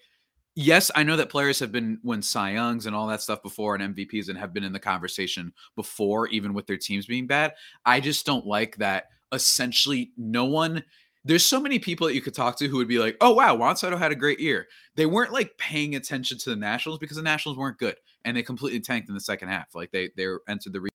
Yes, 0.55 0.91
I 0.93 1.01
know 1.01 1.17
that 1.17 1.29
players 1.31 1.57
have 1.61 1.71
been 1.71 1.97
when 2.03 2.21
Cy 2.21 2.51
Youngs 2.51 2.85
and 2.85 2.95
all 2.95 3.07
that 3.07 3.23
stuff 3.23 3.41
before 3.41 3.73
and 3.73 3.95
MVPs 3.95 4.29
and 4.29 4.37
have 4.37 4.53
been 4.53 4.63
in 4.63 4.71
the 4.71 4.79
conversation 4.79 5.51
before, 5.75 6.27
even 6.27 6.53
with 6.53 6.67
their 6.67 6.77
teams 6.77 7.07
being 7.07 7.25
bad. 7.25 7.55
I 7.87 7.99
just 7.99 8.23
don't 8.23 8.45
like 8.45 8.77
that 8.77 9.05
essentially 9.33 10.11
no 10.15 10.45
one 10.45 10.83
there's 11.25 11.45
so 11.45 11.59
many 11.59 11.79
people 11.79 12.07
that 12.07 12.15
you 12.15 12.21
could 12.21 12.33
talk 12.33 12.57
to 12.57 12.67
who 12.67 12.77
would 12.77 12.87
be 12.87 12.99
like, 12.99 13.15
oh, 13.21 13.33
wow, 13.33 13.55
Juan 13.55 13.77
Soto 13.77 13.97
had 13.97 14.11
a 14.11 14.15
great 14.15 14.39
year. 14.39 14.67
They 14.95 15.05
weren't 15.05 15.31
like 15.31 15.57
paying 15.57 15.95
attention 15.95 16.37
to 16.39 16.49
the 16.49 16.55
Nationals 16.55 16.99
because 16.99 17.17
the 17.17 17.23
Nationals 17.23 17.57
weren't 17.57 17.77
good 17.77 17.95
and 18.25 18.35
they 18.35 18.43
completely 18.43 18.79
tanked 18.79 19.07
in 19.07 19.15
the 19.15 19.21
second 19.21 19.49
half. 19.49 19.73
Like 19.73 19.91
they 19.91 20.09
they 20.17 20.27
entered 20.47 20.73
the 20.73 20.89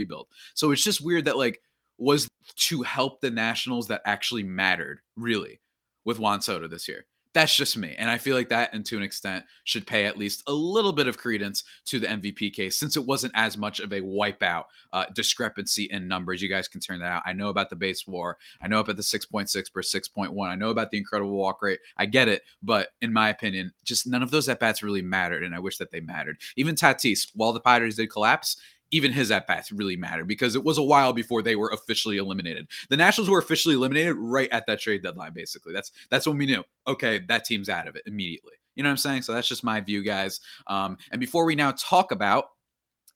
rebuild. 0.00 0.28
So 0.54 0.70
it's 0.70 0.84
just 0.84 1.00
weird 1.00 1.24
that 1.26 1.38
like 1.38 1.60
was 1.98 2.28
to 2.56 2.82
help 2.82 3.20
the 3.20 3.30
Nationals 3.30 3.88
that 3.88 4.02
actually 4.04 4.42
mattered 4.42 5.00
really 5.16 5.60
with 6.04 6.18
Juan 6.18 6.42
Soto 6.42 6.68
this 6.68 6.88
year. 6.88 7.06
That's 7.34 7.54
just 7.54 7.78
me. 7.78 7.94
And 7.96 8.10
I 8.10 8.18
feel 8.18 8.36
like 8.36 8.50
that, 8.50 8.74
and 8.74 8.84
to 8.86 8.96
an 8.96 9.02
extent, 9.02 9.44
should 9.64 9.86
pay 9.86 10.04
at 10.04 10.18
least 10.18 10.42
a 10.46 10.52
little 10.52 10.92
bit 10.92 11.06
of 11.06 11.16
credence 11.16 11.64
to 11.86 11.98
the 11.98 12.06
MVP 12.06 12.52
case 12.52 12.76
since 12.76 12.96
it 12.96 13.06
wasn't 13.06 13.32
as 13.34 13.56
much 13.56 13.80
of 13.80 13.92
a 13.92 14.00
wipeout 14.02 14.64
uh, 14.92 15.06
discrepancy 15.14 15.84
in 15.84 16.06
numbers. 16.06 16.42
You 16.42 16.50
guys 16.50 16.68
can 16.68 16.80
turn 16.80 16.98
that 17.00 17.10
out. 17.10 17.22
I 17.24 17.32
know 17.32 17.48
about 17.48 17.70
the 17.70 17.76
base 17.76 18.06
war. 18.06 18.36
I 18.60 18.68
know 18.68 18.80
about 18.80 18.96
the 18.96 19.02
6.6 19.02 19.72
per 19.72 19.80
6.1. 19.80 20.48
I 20.48 20.54
know 20.54 20.70
about 20.70 20.90
the 20.90 20.98
incredible 20.98 21.32
walk 21.32 21.62
rate. 21.62 21.80
I 21.96 22.04
get 22.04 22.28
it. 22.28 22.42
But 22.62 22.88
in 23.00 23.12
my 23.12 23.30
opinion, 23.30 23.72
just 23.82 24.06
none 24.06 24.22
of 24.22 24.30
those 24.30 24.48
at 24.50 24.60
bats 24.60 24.82
really 24.82 25.02
mattered. 25.02 25.42
And 25.42 25.54
I 25.54 25.58
wish 25.58 25.78
that 25.78 25.90
they 25.90 26.00
mattered. 26.00 26.36
Even 26.56 26.74
Tatis, 26.74 27.30
while 27.34 27.54
the 27.54 27.60
Padres 27.60 27.96
did 27.96 28.10
collapse, 28.10 28.58
even 28.92 29.10
his 29.10 29.30
at 29.30 29.46
bats 29.46 29.72
really 29.72 29.96
mattered 29.96 30.28
because 30.28 30.54
it 30.54 30.62
was 30.62 30.78
a 30.78 30.82
while 30.82 31.12
before 31.12 31.42
they 31.42 31.56
were 31.56 31.70
officially 31.70 32.18
eliminated. 32.18 32.68
The 32.90 32.96
Nationals 32.96 33.28
were 33.28 33.38
officially 33.38 33.74
eliminated 33.74 34.16
right 34.16 34.50
at 34.52 34.66
that 34.66 34.80
trade 34.80 35.02
deadline. 35.02 35.32
Basically, 35.32 35.72
that's 35.72 35.90
that's 36.10 36.26
when 36.26 36.38
we 36.38 36.46
knew. 36.46 36.62
Okay, 36.86 37.20
that 37.28 37.44
team's 37.44 37.68
out 37.68 37.88
of 37.88 37.96
it 37.96 38.02
immediately. 38.06 38.52
You 38.76 38.82
know 38.82 38.88
what 38.88 38.92
I'm 38.92 38.98
saying? 38.98 39.22
So 39.22 39.32
that's 39.32 39.48
just 39.48 39.64
my 39.64 39.80
view, 39.80 40.02
guys. 40.02 40.40
Um, 40.66 40.96
and 41.10 41.20
before 41.20 41.44
we 41.44 41.54
now 41.54 41.72
talk 41.72 42.12
about 42.12 42.46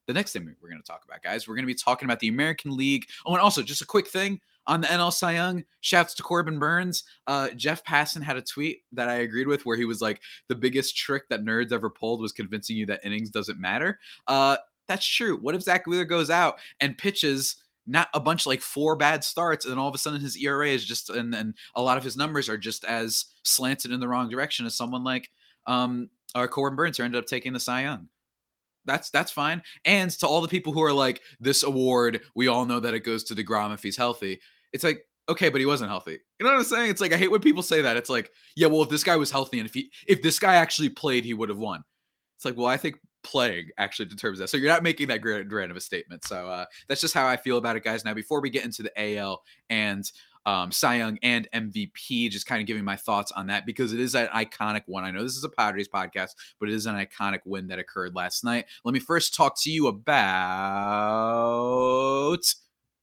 the 0.07 0.13
next 0.13 0.33
thing 0.33 0.55
we're 0.61 0.69
going 0.69 0.81
to 0.81 0.87
talk 0.87 1.03
about, 1.05 1.21
guys, 1.21 1.47
we're 1.47 1.55
going 1.55 1.63
to 1.63 1.67
be 1.67 1.75
talking 1.75 2.05
about 2.05 2.19
the 2.19 2.29
American 2.29 2.75
League. 2.75 3.07
Oh, 3.25 3.33
and 3.33 3.41
also 3.41 3.61
just 3.61 3.81
a 3.81 3.85
quick 3.85 4.07
thing 4.07 4.39
on 4.65 4.81
the 4.81 4.87
NL 4.87 5.11
Cy 5.11 5.33
Young. 5.33 5.63
Shouts 5.81 6.13
to 6.15 6.23
Corbin 6.23 6.59
Burnes. 6.59 7.03
Uh, 7.25 7.49
Jeff 7.49 7.83
Passan 7.83 8.23
had 8.23 8.37
a 8.37 8.41
tweet 8.41 8.83
that 8.93 9.09
I 9.09 9.15
agreed 9.15 9.47
with 9.47 9.65
where 9.65 9.77
he 9.77 9.85
was 9.85 10.01
like, 10.01 10.21
the 10.47 10.55
biggest 10.55 10.95
trick 10.95 11.27
that 11.29 11.43
nerds 11.43 11.71
ever 11.71 11.89
pulled 11.89 12.21
was 12.21 12.31
convincing 12.31 12.77
you 12.77 12.85
that 12.85 13.01
innings 13.03 13.29
doesn't 13.29 13.59
matter. 13.59 13.99
Uh, 14.27 14.57
that's 14.87 15.05
true. 15.05 15.37
What 15.37 15.55
if 15.55 15.63
Zack 15.63 15.85
Wheeler 15.85 16.05
goes 16.05 16.29
out 16.29 16.59
and 16.79 16.97
pitches 16.97 17.55
not 17.87 18.09
a 18.13 18.19
bunch 18.19 18.45
like 18.45 18.61
four 18.61 18.95
bad 18.95 19.23
starts, 19.23 19.65
and 19.65 19.79
all 19.79 19.87
of 19.87 19.95
a 19.95 19.97
sudden 19.97 20.19
his 20.19 20.37
ERA 20.37 20.67
is 20.67 20.85
just 20.85 21.09
and 21.09 21.33
then 21.33 21.55
a 21.75 21.81
lot 21.81 21.97
of 21.97 22.03
his 22.03 22.17
numbers 22.17 22.49
are 22.49 22.57
just 22.57 22.83
as 22.83 23.25
slanted 23.43 23.91
in 23.91 23.99
the 23.99 24.07
wrong 24.07 24.29
direction 24.29 24.65
as 24.65 24.75
someone 24.75 25.03
like 25.03 25.29
um 25.65 26.09
or 26.35 26.47
Corbin 26.47 26.75
Burnes 26.75 26.97
who 26.97 27.03
ended 27.03 27.19
up 27.19 27.27
taking 27.27 27.53
the 27.53 27.59
Cy 27.59 27.83
Young. 27.83 28.09
That's 28.85 29.09
that's 29.09 29.31
fine. 29.31 29.63
And 29.85 30.11
to 30.11 30.27
all 30.27 30.41
the 30.41 30.47
people 30.47 30.73
who 30.73 30.83
are 30.83 30.93
like, 30.93 31.21
this 31.39 31.63
award, 31.63 32.21
we 32.35 32.47
all 32.47 32.65
know 32.65 32.79
that 32.79 32.93
it 32.93 33.01
goes 33.01 33.23
to 33.25 33.35
DeGrom 33.35 33.73
if 33.73 33.83
he's 33.83 33.97
healthy. 33.97 34.39
It's 34.73 34.83
like, 34.83 35.05
okay, 35.29 35.49
but 35.49 35.59
he 35.59 35.65
wasn't 35.65 35.89
healthy. 35.89 36.19
You 36.39 36.45
know 36.45 36.51
what 36.51 36.59
I'm 36.59 36.63
saying? 36.63 36.89
It's 36.89 37.01
like 37.01 37.13
I 37.13 37.17
hate 37.17 37.31
when 37.31 37.41
people 37.41 37.63
say 37.63 37.81
that. 37.81 37.97
It's 37.97 38.09
like, 38.09 38.31
yeah, 38.55 38.67
well, 38.67 38.83
if 38.83 38.89
this 38.89 39.03
guy 39.03 39.15
was 39.15 39.31
healthy 39.31 39.59
and 39.59 39.67
if 39.67 39.73
he 39.73 39.91
if 40.07 40.21
this 40.21 40.39
guy 40.39 40.55
actually 40.55 40.89
played, 40.89 41.25
he 41.25 41.33
would 41.33 41.49
have 41.49 41.57
won. 41.57 41.83
It's 42.37 42.45
like, 42.45 42.57
well, 42.57 42.67
I 42.67 42.77
think 42.77 42.99
playing 43.27 43.69
actually 43.77 44.05
determines 44.05 44.39
that. 44.39 44.49
So 44.49 44.55
you're 44.57 44.71
not 44.71 44.83
making 44.83 45.09
that 45.09 45.21
grand, 45.21 45.49
grand 45.49 45.69
of 45.69 45.75
a 45.77 45.81
statement. 45.81 46.23
So 46.23 46.47
uh, 46.47 46.65
that's 46.87 47.01
just 47.01 47.13
how 47.13 47.27
I 47.27 47.35
feel 47.35 47.57
about 47.57 47.75
it, 47.75 47.83
guys. 47.83 48.05
Now, 48.05 48.13
before 48.13 48.39
we 48.39 48.49
get 48.49 48.63
into 48.63 48.83
the 48.83 49.17
AL 49.17 49.43
and 49.69 50.09
um, 50.45 50.71
Cy 50.71 50.95
Young 50.95 51.19
and 51.21 51.45
MVP, 51.53 52.31
just 52.31 52.47
kind 52.47 52.61
of 52.61 52.67
giving 52.67 52.85
my 52.85 52.95
thoughts 52.95 53.33
on 53.33 53.47
that 53.47 53.65
because 53.65 53.91
it 53.91 53.99
is 53.99 54.15
an 54.15 54.27
iconic 54.27 54.83
one. 54.85 55.03
I 55.03 55.11
know 55.11 55.21
this 55.21 55.35
is 55.35 55.43
a 55.43 55.49
Padres 55.49 55.89
podcast, 55.89 56.35
but 56.57 56.69
it 56.69 56.75
is 56.75 56.85
an 56.85 56.95
iconic 56.95 57.41
win 57.45 57.67
that 57.67 57.79
occurred 57.79 58.15
last 58.15 58.45
night. 58.45 58.65
Let 58.85 58.93
me 58.93 59.01
first 59.01 59.35
talk 59.35 59.59
to 59.63 59.69
you 59.69 59.87
about 59.87 60.07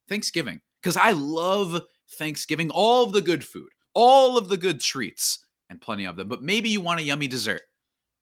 Thanksgiving 0.09 0.62
because 0.83 0.97
I 0.97 1.11
love 1.11 1.83
Thanksgiving, 2.12 2.71
all 2.71 3.04
of 3.04 3.12
the 3.12 3.21
good 3.21 3.45
food, 3.45 3.69
all 3.93 4.38
of 4.38 4.49
the 4.49 4.57
good 4.57 4.81
treats, 4.81 5.45
and 5.69 5.78
plenty 5.78 6.07
of 6.07 6.16
them. 6.16 6.28
But 6.28 6.43
maybe 6.43 6.71
you 6.71 6.81
want 6.81 7.00
a 7.00 7.04
yummy 7.04 7.28
dessert. 7.28 7.61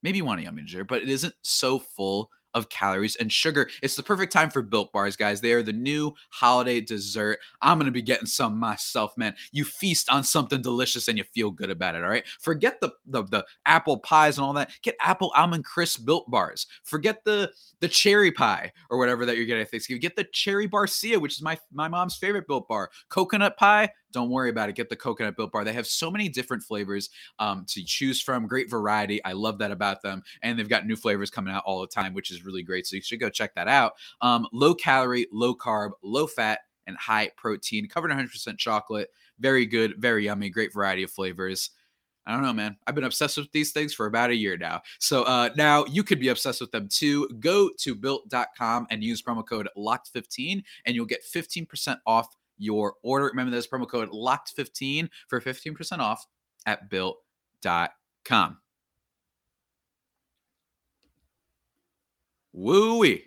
Maybe 0.03 0.21
a 0.21 0.23
yummy 0.23 0.63
dessert, 0.63 0.85
but 0.85 1.03
it 1.03 1.09
isn't 1.09 1.35
so 1.43 1.79
full 1.79 2.31
of 2.55 2.69
calories 2.69 3.17
and 3.17 3.33
sugar. 3.33 3.69
It's 3.83 3.97
the 3.97 4.03
perfect 4.03 4.33
time 4.33 4.51
for 4.51 4.63
built 4.63 4.93
bars, 4.93 5.17
guys. 5.17 5.41
They 5.41 5.53
are 5.53 5.63
the 5.63 5.73
new 5.73 6.13
holiday 6.31 6.81
dessert. 6.81 7.39
I'm 7.61 7.79
going 7.79 7.87
to 7.87 7.93
be 7.93 8.03
getting 8.03 8.27
some 8.27 8.59
myself, 8.59 9.17
man. 9.17 9.35
You 9.53 9.65
feast 9.65 10.11
on 10.11 10.25
something 10.25 10.61
delicious 10.61 11.09
and 11.09 11.17
you 11.17 11.25
feel 11.25 11.51
good 11.51 11.71
about 11.71 11.95
it, 11.95 12.03
all 12.03 12.11
right? 12.11 12.27
Forget 12.41 12.81
the 12.81 12.93
the, 13.07 13.25
the 13.25 13.45
apple 13.67 13.99
pies 13.99 14.39
and 14.39 14.45
all 14.45 14.53
that. 14.55 14.71
Get 14.83 14.97
apple 15.01 15.33
almond 15.35 15.65
crisp 15.65 16.05
built 16.05 16.31
bars. 16.31 16.67
Forget 16.85 17.25
the 17.25 17.51
the 17.81 17.89
cherry 17.89 18.31
pie 18.33 18.73
or 18.91 18.99
whatever 18.99 19.27
that 19.27 19.37
you're 19.37 19.47
getting 19.47 19.63
at 19.63 19.71
Thanksgiving. 19.71 20.01
Get 20.01 20.17
the 20.17 20.25
cherry 20.25 20.69
barcia, 20.69 21.21
which 21.21 21.35
is 21.35 21.43
my 21.43 21.59
my 21.73 21.89
mom's 21.89 22.17
favorite 22.17 22.47
built 22.47 22.69
bar. 22.69 22.91
Coconut 23.09 23.57
pie, 23.57 23.91
don't 24.13 24.31
worry 24.31 24.51
about 24.51 24.69
it. 24.69 24.75
Get 24.75 24.89
the 24.89 24.97
coconut 24.97 25.37
built 25.37 25.53
bar. 25.53 25.65
They 25.65 25.73
have 25.73 25.87
so 25.87 26.11
many 26.11 26.29
different 26.29 26.63
flavors 26.63 27.11
um, 27.39 27.65
to 27.69 27.85
choose 27.85 28.21
from. 28.21 28.47
Great 28.47 28.71
variety. 28.71 29.23
I 29.25 29.33
love 29.33 29.59
that 29.59 29.71
about 29.71 30.03
them. 30.03 30.23
And 30.43 30.59
they've 30.59 30.69
got 30.69 30.87
new 30.87 30.97
flavors 30.97 31.31
coming 31.31 31.53
out 31.53 31.65
all 31.67 31.81
the 31.81 31.87
time, 31.87 32.15
which 32.15 32.31
is 32.31 32.45
really 32.45 32.63
great. 32.63 32.87
So 32.87 32.97
you 32.97 33.03
should 33.03 33.21
go 33.21 33.31
check 33.31 33.55
that 33.55 33.69
out. 33.69 33.95
Um, 34.21 34.47
low 34.53 34.75
calorie, 34.75 35.27
low 35.33 35.55
carb, 35.55 35.91
low 36.03 36.27
fat, 36.27 36.61
and 36.87 36.97
high 36.97 37.31
protein. 37.37 37.89
Covered 37.89 38.11
100% 38.11 38.59
chocolate. 38.59 39.09
Very 39.39 39.67
good, 39.67 39.95
very 39.99 40.25
yummy. 40.25 40.51
Great 40.51 40.73
variety 40.73 41.03
of 41.03 41.11
flavors. 41.11 41.71
I 42.27 42.33
don't 42.33 42.43
know, 42.43 42.53
man. 42.53 42.77
I've 42.87 42.95
been 42.95 43.05
obsessed 43.05 43.37
with 43.37 43.51
these 43.51 43.73
things 43.73 43.93
for 43.93 44.07
about 44.07 44.31
a 44.31 44.37
year 44.37 44.57
now. 44.57 44.83
So 45.01 45.25
uh, 45.25 45.51
now 45.57 45.85
you 45.87 46.05
could 46.05 46.21
be 46.21 46.29
obsessed 46.29 46.61
with 46.61 46.71
them 46.71 46.89
too. 46.89 47.29
Go 47.41 47.71
to 47.79 47.95
built.com 47.95 48.87
and 48.91 49.03
use 49.03 49.23
promo 49.23 49.47
code 49.47 49.69
LOCKED15 49.77 50.63
and 50.87 50.95
you'll 50.95 51.05
get 51.05 51.25
15% 51.25 51.97
off 52.07 52.29
your 52.59 52.95
order. 53.03 53.27
Remember, 53.27 53.51
there's 53.51 53.67
promo 53.67 53.89
code 53.89 54.11
LOCKED15 54.11 55.09
for 55.29 55.41
15% 55.41 55.99
off 55.99 56.27
at 56.67 56.89
built.com. 56.91 58.59
Woo 62.53 62.99
wee. 62.99 63.25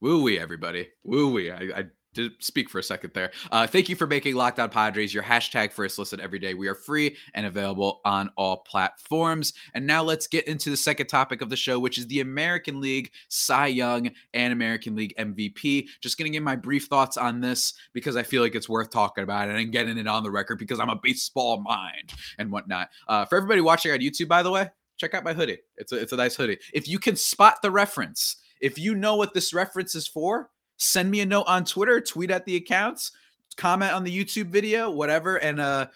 Woo 0.00 0.22
wee, 0.22 0.38
everybody. 0.38 0.88
Woo 1.02 1.32
wee. 1.32 1.50
I, 1.50 1.70
I 1.74 1.84
to 2.18 2.30
speak 2.40 2.68
for 2.68 2.80
a 2.80 2.82
second 2.82 3.12
there. 3.14 3.30
Uh, 3.52 3.66
thank 3.66 3.88
you 3.88 3.94
for 3.94 4.06
making 4.06 4.34
Locked 4.34 4.58
On 4.58 4.68
Padres 4.68 5.14
your 5.14 5.22
hashtag 5.22 5.72
first 5.72 5.98
listen 5.98 6.20
every 6.20 6.40
day. 6.40 6.52
We 6.52 6.66
are 6.66 6.74
free 6.74 7.16
and 7.32 7.46
available 7.46 8.00
on 8.04 8.30
all 8.36 8.58
platforms. 8.58 9.54
And 9.74 9.86
now 9.86 10.02
let's 10.02 10.26
get 10.26 10.48
into 10.48 10.68
the 10.68 10.76
second 10.76 11.06
topic 11.06 11.42
of 11.42 11.48
the 11.48 11.56
show, 11.56 11.78
which 11.78 11.96
is 11.96 12.08
the 12.08 12.20
American 12.20 12.80
League 12.80 13.12
Cy 13.28 13.68
Young 13.68 14.10
and 14.34 14.52
American 14.52 14.96
League 14.96 15.14
MVP. 15.16 15.86
Just 16.00 16.18
going 16.18 16.30
to 16.30 16.36
give 16.36 16.42
my 16.42 16.56
brief 16.56 16.86
thoughts 16.86 17.16
on 17.16 17.40
this 17.40 17.74
because 17.92 18.16
I 18.16 18.24
feel 18.24 18.42
like 18.42 18.56
it's 18.56 18.68
worth 18.68 18.90
talking 18.90 19.22
about 19.22 19.48
and 19.48 19.72
getting 19.72 19.96
it 19.96 20.08
on 20.08 20.24
the 20.24 20.30
record 20.30 20.58
because 20.58 20.80
I'm 20.80 20.90
a 20.90 21.00
baseball 21.00 21.62
mind 21.62 22.12
and 22.36 22.50
whatnot. 22.50 22.88
Uh, 23.06 23.24
for 23.26 23.36
everybody 23.36 23.60
watching 23.60 23.92
on 23.92 24.00
YouTube, 24.00 24.28
by 24.28 24.42
the 24.42 24.50
way, 24.50 24.68
check 24.96 25.14
out 25.14 25.22
my 25.22 25.34
hoodie. 25.34 25.58
It's 25.76 25.92
a, 25.92 25.96
it's 25.96 26.12
a 26.12 26.16
nice 26.16 26.34
hoodie. 26.34 26.58
If 26.74 26.88
you 26.88 26.98
can 26.98 27.14
spot 27.14 27.62
the 27.62 27.70
reference, 27.70 28.36
if 28.60 28.76
you 28.76 28.96
know 28.96 29.14
what 29.14 29.34
this 29.34 29.54
reference 29.54 29.94
is 29.94 30.08
for, 30.08 30.50
send 30.78 31.10
me 31.10 31.20
a 31.20 31.26
note 31.26 31.44
on 31.46 31.64
Twitter, 31.64 32.00
tweet 32.00 32.30
at 32.30 32.46
the 32.46 32.56
accounts, 32.56 33.12
comment 33.56 33.92
on 33.92 34.04
the 34.04 34.24
YouTube 34.24 34.46
video, 34.46 34.90
whatever. 34.90 35.36
And 35.36 35.60
uh, 35.60 35.88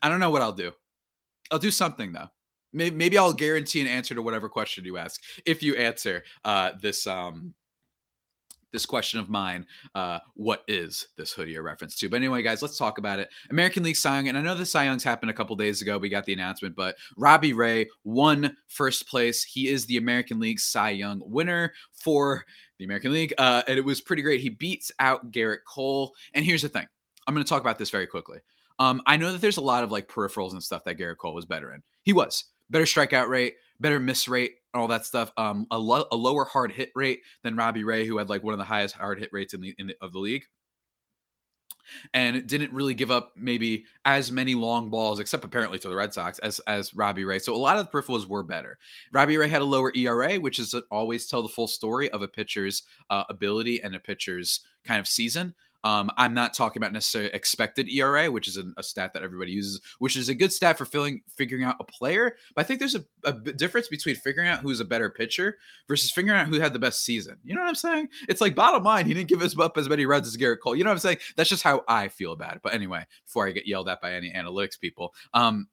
I 0.00 0.08
don't 0.08 0.20
know 0.20 0.30
what 0.30 0.42
I'll 0.42 0.52
do. 0.52 0.72
I'll 1.50 1.58
do 1.58 1.70
something 1.70 2.12
though. 2.12 2.28
Maybe, 2.72 2.94
maybe 2.94 3.18
I'll 3.18 3.32
guarantee 3.32 3.80
an 3.80 3.88
answer 3.88 4.14
to 4.14 4.22
whatever 4.22 4.48
question 4.48 4.84
you 4.84 4.96
ask 4.96 5.20
if 5.44 5.62
you 5.62 5.74
answer 5.74 6.22
uh, 6.44 6.70
this 6.80 7.06
um, 7.06 7.52
this 8.72 8.86
question 8.86 9.20
of 9.20 9.28
mine. 9.28 9.66
Uh, 9.94 10.18
what 10.34 10.62
is 10.68 11.08
this 11.16 11.32
hoodie 11.32 11.56
a 11.56 11.62
reference 11.62 11.96
to? 11.96 12.08
But 12.08 12.16
anyway, 12.16 12.42
guys, 12.42 12.62
let's 12.62 12.78
talk 12.78 12.98
about 12.98 13.18
it. 13.18 13.28
American 13.50 13.82
League 13.82 13.96
Cy 13.96 14.16
Young, 14.16 14.28
and 14.28 14.38
I 14.38 14.42
know 14.42 14.54
the 14.54 14.66
Cy 14.66 14.84
Youngs 14.84 15.04
happened 15.04 15.30
a 15.30 15.34
couple 15.34 15.56
days 15.56 15.82
ago. 15.82 15.98
We 15.98 16.08
got 16.08 16.24
the 16.24 16.32
announcement, 16.32 16.76
but 16.76 16.96
Robbie 17.16 17.52
Ray 17.52 17.88
won 18.04 18.56
first 18.68 19.08
place. 19.08 19.42
He 19.42 19.68
is 19.68 19.86
the 19.86 19.96
American 19.96 20.40
League 20.40 20.60
Cy 20.60 20.90
Young 20.90 21.22
winner 21.24 21.72
for 21.92 22.44
the 22.78 22.84
American 22.84 23.12
League. 23.12 23.34
Uh, 23.38 23.62
and 23.68 23.78
it 23.78 23.84
was 23.84 24.00
pretty 24.00 24.22
great. 24.22 24.40
He 24.40 24.48
beats 24.48 24.90
out 24.98 25.30
Gerrit 25.30 25.64
Cole. 25.66 26.14
And 26.34 26.44
here's 26.44 26.62
the 26.62 26.68
thing 26.68 26.86
I'm 27.26 27.34
going 27.34 27.44
to 27.44 27.48
talk 27.48 27.60
about 27.60 27.78
this 27.78 27.90
very 27.90 28.06
quickly. 28.06 28.38
Um, 28.78 29.02
I 29.06 29.18
know 29.18 29.30
that 29.32 29.40
there's 29.42 29.58
a 29.58 29.62
lot 29.62 29.84
of 29.84 29.92
like 29.92 30.08
peripherals 30.08 30.52
and 30.52 30.62
stuff 30.62 30.84
that 30.84 30.98
Gerrit 30.98 31.18
Cole 31.18 31.34
was 31.34 31.44
better 31.44 31.74
in. 31.74 31.82
He 32.02 32.14
was 32.14 32.44
better 32.70 32.86
strikeout 32.86 33.28
rate, 33.28 33.54
better 33.80 34.00
miss 34.00 34.28
rate, 34.28 34.56
all 34.74 34.88
that 34.88 35.06
stuff. 35.06 35.32
Um, 35.36 35.66
a, 35.70 35.78
lo- 35.78 36.06
a 36.12 36.16
lower 36.16 36.44
hard 36.44 36.72
hit 36.72 36.90
rate 36.94 37.20
than 37.42 37.56
Robbie 37.56 37.84
Ray, 37.84 38.06
who 38.06 38.18
had 38.18 38.28
like 38.28 38.42
one 38.42 38.54
of 38.54 38.58
the 38.58 38.64
highest 38.64 38.94
hard 38.94 39.18
hit 39.18 39.30
rates 39.32 39.54
in 39.54 39.60
the, 39.60 39.74
in 39.78 39.88
the 39.88 39.96
of 40.00 40.12
the 40.12 40.18
league 40.18 40.44
and 42.14 42.46
didn't 42.46 42.72
really 42.72 42.94
give 42.94 43.10
up 43.10 43.32
maybe 43.36 43.84
as 44.04 44.30
many 44.30 44.54
long 44.54 44.90
balls, 44.90 45.20
except 45.20 45.44
apparently 45.44 45.78
to 45.78 45.88
the 45.88 45.94
Red 45.94 46.12
Sox, 46.12 46.38
as 46.40 46.58
as 46.60 46.94
Robbie 46.94 47.24
Ray. 47.24 47.38
So 47.38 47.54
a 47.54 47.56
lot 47.56 47.78
of 47.78 47.86
the 47.86 47.92
peripherals 47.92 48.26
were 48.26 48.42
better. 48.42 48.78
Robbie 49.12 49.36
Ray 49.36 49.48
had 49.48 49.62
a 49.62 49.64
lower 49.64 49.92
ERA, 49.94 50.36
which 50.36 50.58
is 50.58 50.74
always 50.90 51.26
tell 51.26 51.42
the 51.42 51.48
full 51.48 51.68
story 51.68 52.10
of 52.10 52.22
a 52.22 52.28
pitcher's 52.28 52.82
uh, 53.10 53.24
ability 53.28 53.82
and 53.82 53.94
a 53.94 54.00
pitcher's 54.00 54.60
kind 54.84 55.00
of 55.00 55.06
season. 55.06 55.54
Um, 55.82 56.10
I'm 56.16 56.34
not 56.34 56.52
talking 56.52 56.80
about 56.80 56.92
necessarily 56.92 57.30
expected 57.32 57.88
ERA, 57.88 58.30
which 58.30 58.48
is 58.48 58.58
a, 58.58 58.64
a, 58.76 58.82
stat 58.82 59.14
that 59.14 59.22
everybody 59.22 59.52
uses, 59.52 59.80
which 59.98 60.16
is 60.16 60.28
a 60.28 60.34
good 60.34 60.52
stat 60.52 60.76
for 60.76 60.84
filling, 60.84 61.22
figuring 61.34 61.64
out 61.64 61.76
a 61.80 61.84
player. 61.84 62.36
But 62.54 62.62
I 62.62 62.64
think 62.64 62.80
there's 62.80 62.96
a, 62.96 63.04
a 63.24 63.32
difference 63.32 63.88
between 63.88 64.16
figuring 64.16 64.48
out 64.48 64.60
who's 64.60 64.80
a 64.80 64.84
better 64.84 65.08
pitcher 65.08 65.56
versus 65.88 66.10
figuring 66.10 66.38
out 66.38 66.48
who 66.48 66.60
had 66.60 66.74
the 66.74 66.78
best 66.78 67.04
season. 67.04 67.38
You 67.44 67.54
know 67.54 67.62
what 67.62 67.68
I'm 67.68 67.74
saying? 67.74 68.08
It's 68.28 68.42
like 68.42 68.54
bottom 68.54 68.82
line, 68.82 69.06
he 69.06 69.14
didn't 69.14 69.28
give 69.28 69.42
us 69.42 69.58
up 69.58 69.78
as 69.78 69.88
many 69.88 70.04
runs 70.04 70.26
as 70.26 70.36
Gerrit 70.36 70.58
Cole. 70.62 70.76
You 70.76 70.84
know 70.84 70.90
what 70.90 70.94
I'm 70.94 71.00
saying? 71.00 71.18
That's 71.36 71.48
just 71.48 71.62
how 71.62 71.82
I 71.88 72.08
feel 72.08 72.32
about 72.32 72.56
it. 72.56 72.62
But 72.62 72.74
anyway, 72.74 73.06
before 73.24 73.46
I 73.46 73.52
get 73.52 73.66
yelled 73.66 73.88
at 73.88 74.02
by 74.02 74.12
any 74.12 74.30
analytics 74.32 74.78
people, 74.78 75.14
um, 75.32 75.68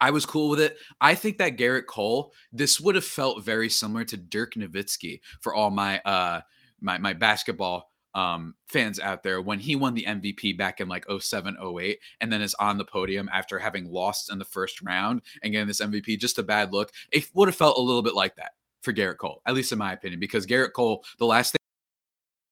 I 0.00 0.10
was 0.10 0.24
cool 0.24 0.48
with 0.48 0.60
it. 0.60 0.78
I 1.00 1.14
think 1.14 1.38
that 1.38 1.56
Gerrit 1.56 1.86
Cole, 1.86 2.32
this 2.52 2.80
would 2.80 2.94
have 2.94 3.04
felt 3.04 3.44
very 3.44 3.68
similar 3.68 4.04
to 4.04 4.16
Dirk 4.16 4.54
Nowitzki 4.54 5.20
for 5.40 5.54
all 5.54 5.70
my 5.70 5.98
uh 6.00 6.40
my 6.80 6.98
my 6.98 7.12
basketball 7.12 7.90
um, 8.18 8.54
fans 8.66 8.98
out 8.98 9.22
there 9.22 9.40
when 9.40 9.60
he 9.60 9.76
won 9.76 9.94
the 9.94 10.04
MVP 10.04 10.58
back 10.58 10.80
in 10.80 10.88
like 10.88 11.06
07, 11.08 11.56
08, 11.78 12.00
and 12.20 12.32
then 12.32 12.42
is 12.42 12.54
on 12.54 12.76
the 12.76 12.84
podium 12.84 13.30
after 13.32 13.60
having 13.60 13.88
lost 13.88 14.32
in 14.32 14.38
the 14.40 14.44
first 14.44 14.82
round 14.82 15.22
and 15.42 15.52
getting 15.52 15.68
this 15.68 15.80
MVP, 15.80 16.18
just 16.18 16.38
a 16.38 16.42
bad 16.42 16.72
look. 16.72 16.90
It 17.12 17.28
would 17.34 17.46
have 17.46 17.54
felt 17.54 17.78
a 17.78 17.80
little 17.80 18.02
bit 18.02 18.14
like 18.14 18.34
that 18.34 18.52
for 18.80 18.92
Gerrit 18.92 19.18
Cole, 19.18 19.40
at 19.46 19.54
least 19.54 19.70
in 19.70 19.78
my 19.78 19.92
opinion, 19.92 20.18
because 20.18 20.46
Gerrit 20.46 20.72
Cole, 20.72 21.04
the 21.18 21.26
last 21.26 21.52
thing 21.52 21.58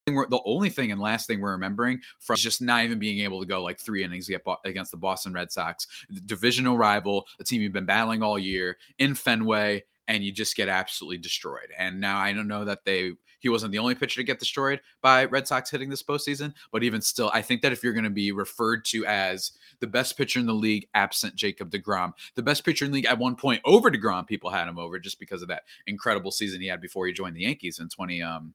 the 0.06 0.40
only 0.44 0.70
thing 0.70 0.92
and 0.92 1.00
last 1.00 1.26
thing 1.26 1.40
we're 1.40 1.50
remembering 1.50 2.00
from 2.20 2.36
just 2.36 2.62
not 2.62 2.84
even 2.84 3.00
being 3.00 3.18
able 3.24 3.40
to 3.40 3.46
go 3.46 3.60
like 3.60 3.80
three 3.80 4.04
innings 4.04 4.30
against 4.64 4.92
the 4.92 4.96
Boston 4.96 5.32
Red 5.32 5.50
Sox, 5.50 5.88
divisional 6.26 6.78
rival, 6.78 7.26
a 7.40 7.44
team 7.44 7.60
you've 7.60 7.72
been 7.72 7.86
battling 7.86 8.22
all 8.22 8.38
year 8.38 8.76
in 9.00 9.16
Fenway, 9.16 9.82
and 10.06 10.22
you 10.22 10.30
just 10.30 10.54
get 10.54 10.68
absolutely 10.68 11.18
destroyed. 11.18 11.72
And 11.76 12.00
now 12.00 12.18
I 12.18 12.32
don't 12.32 12.46
know 12.46 12.64
that 12.66 12.84
they 12.84 13.14
he 13.46 13.48
wasn't 13.48 13.70
the 13.70 13.78
only 13.78 13.94
pitcher 13.94 14.20
to 14.20 14.24
get 14.24 14.40
destroyed 14.40 14.80
by 15.02 15.24
Red 15.26 15.46
Sox 15.46 15.70
hitting 15.70 15.88
this 15.88 16.02
postseason, 16.02 16.52
but 16.72 16.82
even 16.82 17.00
still, 17.00 17.30
I 17.32 17.42
think 17.42 17.62
that 17.62 17.70
if 17.70 17.84
you're 17.84 17.92
going 17.92 18.02
to 18.02 18.10
be 18.10 18.32
referred 18.32 18.84
to 18.86 19.06
as 19.06 19.52
the 19.78 19.86
best 19.86 20.18
pitcher 20.18 20.40
in 20.40 20.46
the 20.46 20.52
league, 20.52 20.88
absent 20.94 21.36
Jacob 21.36 21.70
DeGrom, 21.70 22.12
the 22.34 22.42
best 22.42 22.64
pitcher 22.64 22.84
in 22.84 22.90
the 22.90 22.96
league 22.96 23.06
at 23.06 23.20
one 23.20 23.36
point 23.36 23.62
over 23.64 23.88
DeGrom, 23.88 24.26
people 24.26 24.50
had 24.50 24.66
him 24.66 24.80
over 24.80 24.98
just 24.98 25.20
because 25.20 25.42
of 25.42 25.48
that 25.48 25.62
incredible 25.86 26.32
season 26.32 26.60
he 26.60 26.66
had 26.66 26.80
before 26.80 27.06
he 27.06 27.12
joined 27.12 27.36
the 27.36 27.42
Yankees 27.42 27.78
in 27.78 27.88
20 27.88 28.20
um 28.20 28.52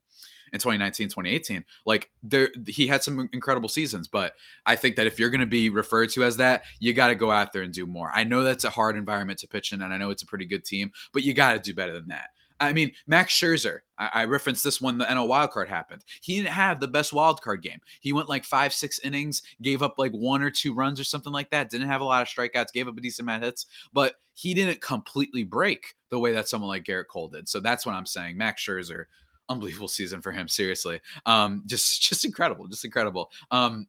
in 0.53 0.59
2019 0.59 1.07
2018 1.07 1.63
like 1.85 2.09
there 2.23 2.49
he 2.67 2.85
had 2.85 3.01
some 3.01 3.29
incredible 3.31 3.69
seasons 3.69 4.09
but 4.09 4.33
i 4.65 4.75
think 4.75 4.97
that 4.97 5.07
if 5.07 5.17
you're 5.17 5.29
going 5.29 5.39
to 5.39 5.45
be 5.45 5.69
referred 5.69 6.09
to 6.09 6.25
as 6.25 6.35
that 6.35 6.63
you 6.79 6.93
got 6.93 7.07
to 7.07 7.15
go 7.15 7.31
out 7.31 7.53
there 7.53 7.61
and 7.61 7.73
do 7.73 7.85
more. 7.85 8.11
I 8.13 8.25
know 8.25 8.43
that's 8.43 8.65
a 8.65 8.69
hard 8.69 8.97
environment 8.97 9.39
to 9.39 9.47
pitch 9.47 9.71
in 9.71 9.81
and 9.81 9.93
i 9.93 9.97
know 9.97 10.09
it's 10.09 10.23
a 10.23 10.27
pretty 10.27 10.45
good 10.45 10.65
team 10.65 10.91
but 11.13 11.23
you 11.23 11.33
got 11.33 11.53
to 11.53 11.59
do 11.59 11.73
better 11.73 11.93
than 11.93 12.09
that 12.09 12.31
I 12.61 12.73
mean, 12.73 12.91
Max 13.07 13.33
Scherzer, 13.33 13.79
I, 13.97 14.09
I, 14.13 14.25
referenced 14.25 14.63
this 14.63 14.79
when 14.79 14.99
the 14.99 15.05
NL 15.05 15.27
wildcard 15.27 15.67
happened. 15.67 16.03
He 16.21 16.37
didn't 16.37 16.53
have 16.53 16.79
the 16.79 16.87
best 16.87 17.11
wildcard 17.11 17.63
game. 17.63 17.79
He 18.01 18.13
went 18.13 18.29
like 18.29 18.45
five, 18.45 18.71
six 18.71 18.99
innings, 18.99 19.41
gave 19.63 19.81
up 19.81 19.95
like 19.97 20.11
one 20.11 20.43
or 20.43 20.51
two 20.51 20.73
runs 20.73 20.99
or 20.99 21.03
something 21.03 21.33
like 21.33 21.49
that. 21.49 21.71
Didn't 21.71 21.87
have 21.87 22.01
a 22.01 22.05
lot 22.05 22.21
of 22.21 22.27
strikeouts, 22.27 22.71
gave 22.71 22.87
up 22.87 22.97
a 22.97 23.01
decent 23.01 23.25
amount 23.25 23.43
of 23.43 23.47
hits, 23.47 23.65
but 23.91 24.15
he 24.33 24.53
didn't 24.53 24.79
completely 24.79 25.43
break 25.43 25.95
the 26.11 26.19
way 26.19 26.31
that 26.33 26.47
someone 26.47 26.69
like 26.69 26.83
Gerrit 26.83 27.07
Cole 27.07 27.29
did. 27.29 27.49
So 27.49 27.59
that's 27.59 27.85
what 27.85 27.95
I'm 27.95 28.05
saying. 28.05 28.37
Max 28.37 28.63
Scherzer, 28.63 29.05
unbelievable 29.49 29.87
season 29.87 30.21
for 30.21 30.31
him. 30.31 30.47
Seriously, 30.47 31.01
um, 31.25 31.63
just 31.65 32.01
just 32.07 32.25
incredible, 32.25 32.67
just 32.67 32.85
incredible. 32.85 33.31
Um, 33.49 33.87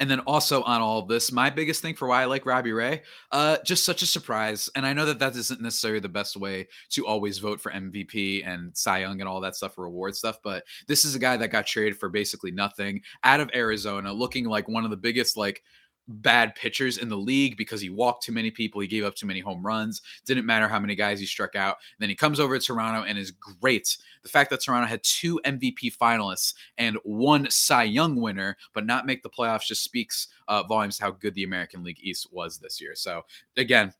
And 0.00 0.10
then 0.10 0.20
also 0.20 0.62
on 0.62 0.80
all 0.80 0.98
of 1.00 1.08
this, 1.08 1.32
my 1.32 1.50
biggest 1.50 1.82
thing 1.82 1.94
for 1.94 2.08
why 2.08 2.22
I 2.22 2.24
like 2.26 2.46
Robbie 2.46 2.72
Ray, 2.72 3.02
uh, 3.30 3.58
just 3.64 3.84
such 3.84 4.02
a 4.02 4.06
surprise. 4.06 4.68
And 4.74 4.86
I 4.86 4.92
know 4.92 5.06
that 5.06 5.18
that 5.18 5.36
isn't 5.36 5.60
necessarily 5.60 6.00
the 6.00 6.08
best 6.08 6.36
way 6.36 6.68
to 6.90 7.06
always 7.06 7.38
vote 7.38 7.60
for 7.60 7.72
MVP 7.72 8.46
and 8.46 8.76
Cy 8.76 8.98
Young 8.98 9.20
and 9.20 9.28
all 9.28 9.40
that 9.40 9.56
stuff 9.56 9.74
for 9.74 9.84
award 9.84 10.16
stuff, 10.16 10.38
but 10.42 10.64
this 10.86 11.04
is 11.04 11.14
a 11.14 11.18
guy 11.18 11.36
that 11.36 11.48
got 11.48 11.66
traded 11.66 11.98
for 11.98 12.08
basically 12.08 12.50
nothing 12.50 13.02
out 13.24 13.40
of 13.40 13.50
Arizona, 13.54 14.12
looking 14.12 14.44
like 14.44 14.68
one 14.68 14.84
of 14.84 14.90
the 14.90 14.96
biggest 14.96 15.36
like 15.36 15.62
bad 16.08 16.54
pitchers 16.54 16.98
in 16.98 17.08
the 17.08 17.16
league 17.16 17.56
because 17.56 17.80
he 17.80 17.90
walked 17.90 18.24
too 18.24 18.32
many 18.32 18.50
people, 18.50 18.80
he 18.80 18.86
gave 18.86 19.04
up 19.04 19.14
too 19.14 19.26
many 19.26 19.40
home 19.40 19.64
runs. 19.64 20.02
Didn't 20.24 20.46
matter 20.46 20.68
how 20.68 20.78
many 20.78 20.94
guys 20.94 21.20
he 21.20 21.26
struck 21.26 21.54
out. 21.54 21.76
Then 21.98 22.08
he 22.08 22.14
comes 22.14 22.40
over 22.40 22.58
to 22.58 22.64
Toronto 22.64 23.06
and 23.06 23.18
is 23.18 23.30
great. 23.30 23.96
The 24.22 24.28
fact 24.28 24.50
that 24.50 24.60
Toronto 24.62 24.86
had 24.86 25.02
two 25.02 25.40
MVP 25.44 25.96
finalists 25.96 26.54
and 26.78 26.96
one 27.04 27.48
Cy 27.50 27.84
Young 27.84 28.16
winner, 28.16 28.56
but 28.74 28.86
not 28.86 29.06
make 29.06 29.22
the 29.22 29.30
playoffs, 29.30 29.66
just 29.66 29.84
speaks 29.84 30.28
uh, 30.48 30.62
volumes 30.62 30.98
how 30.98 31.10
good 31.10 31.34
the 31.34 31.44
American 31.44 31.82
League 31.82 32.00
East 32.02 32.28
was 32.32 32.58
this 32.58 32.80
year. 32.80 32.94
So 32.94 33.22
again, 33.56 33.92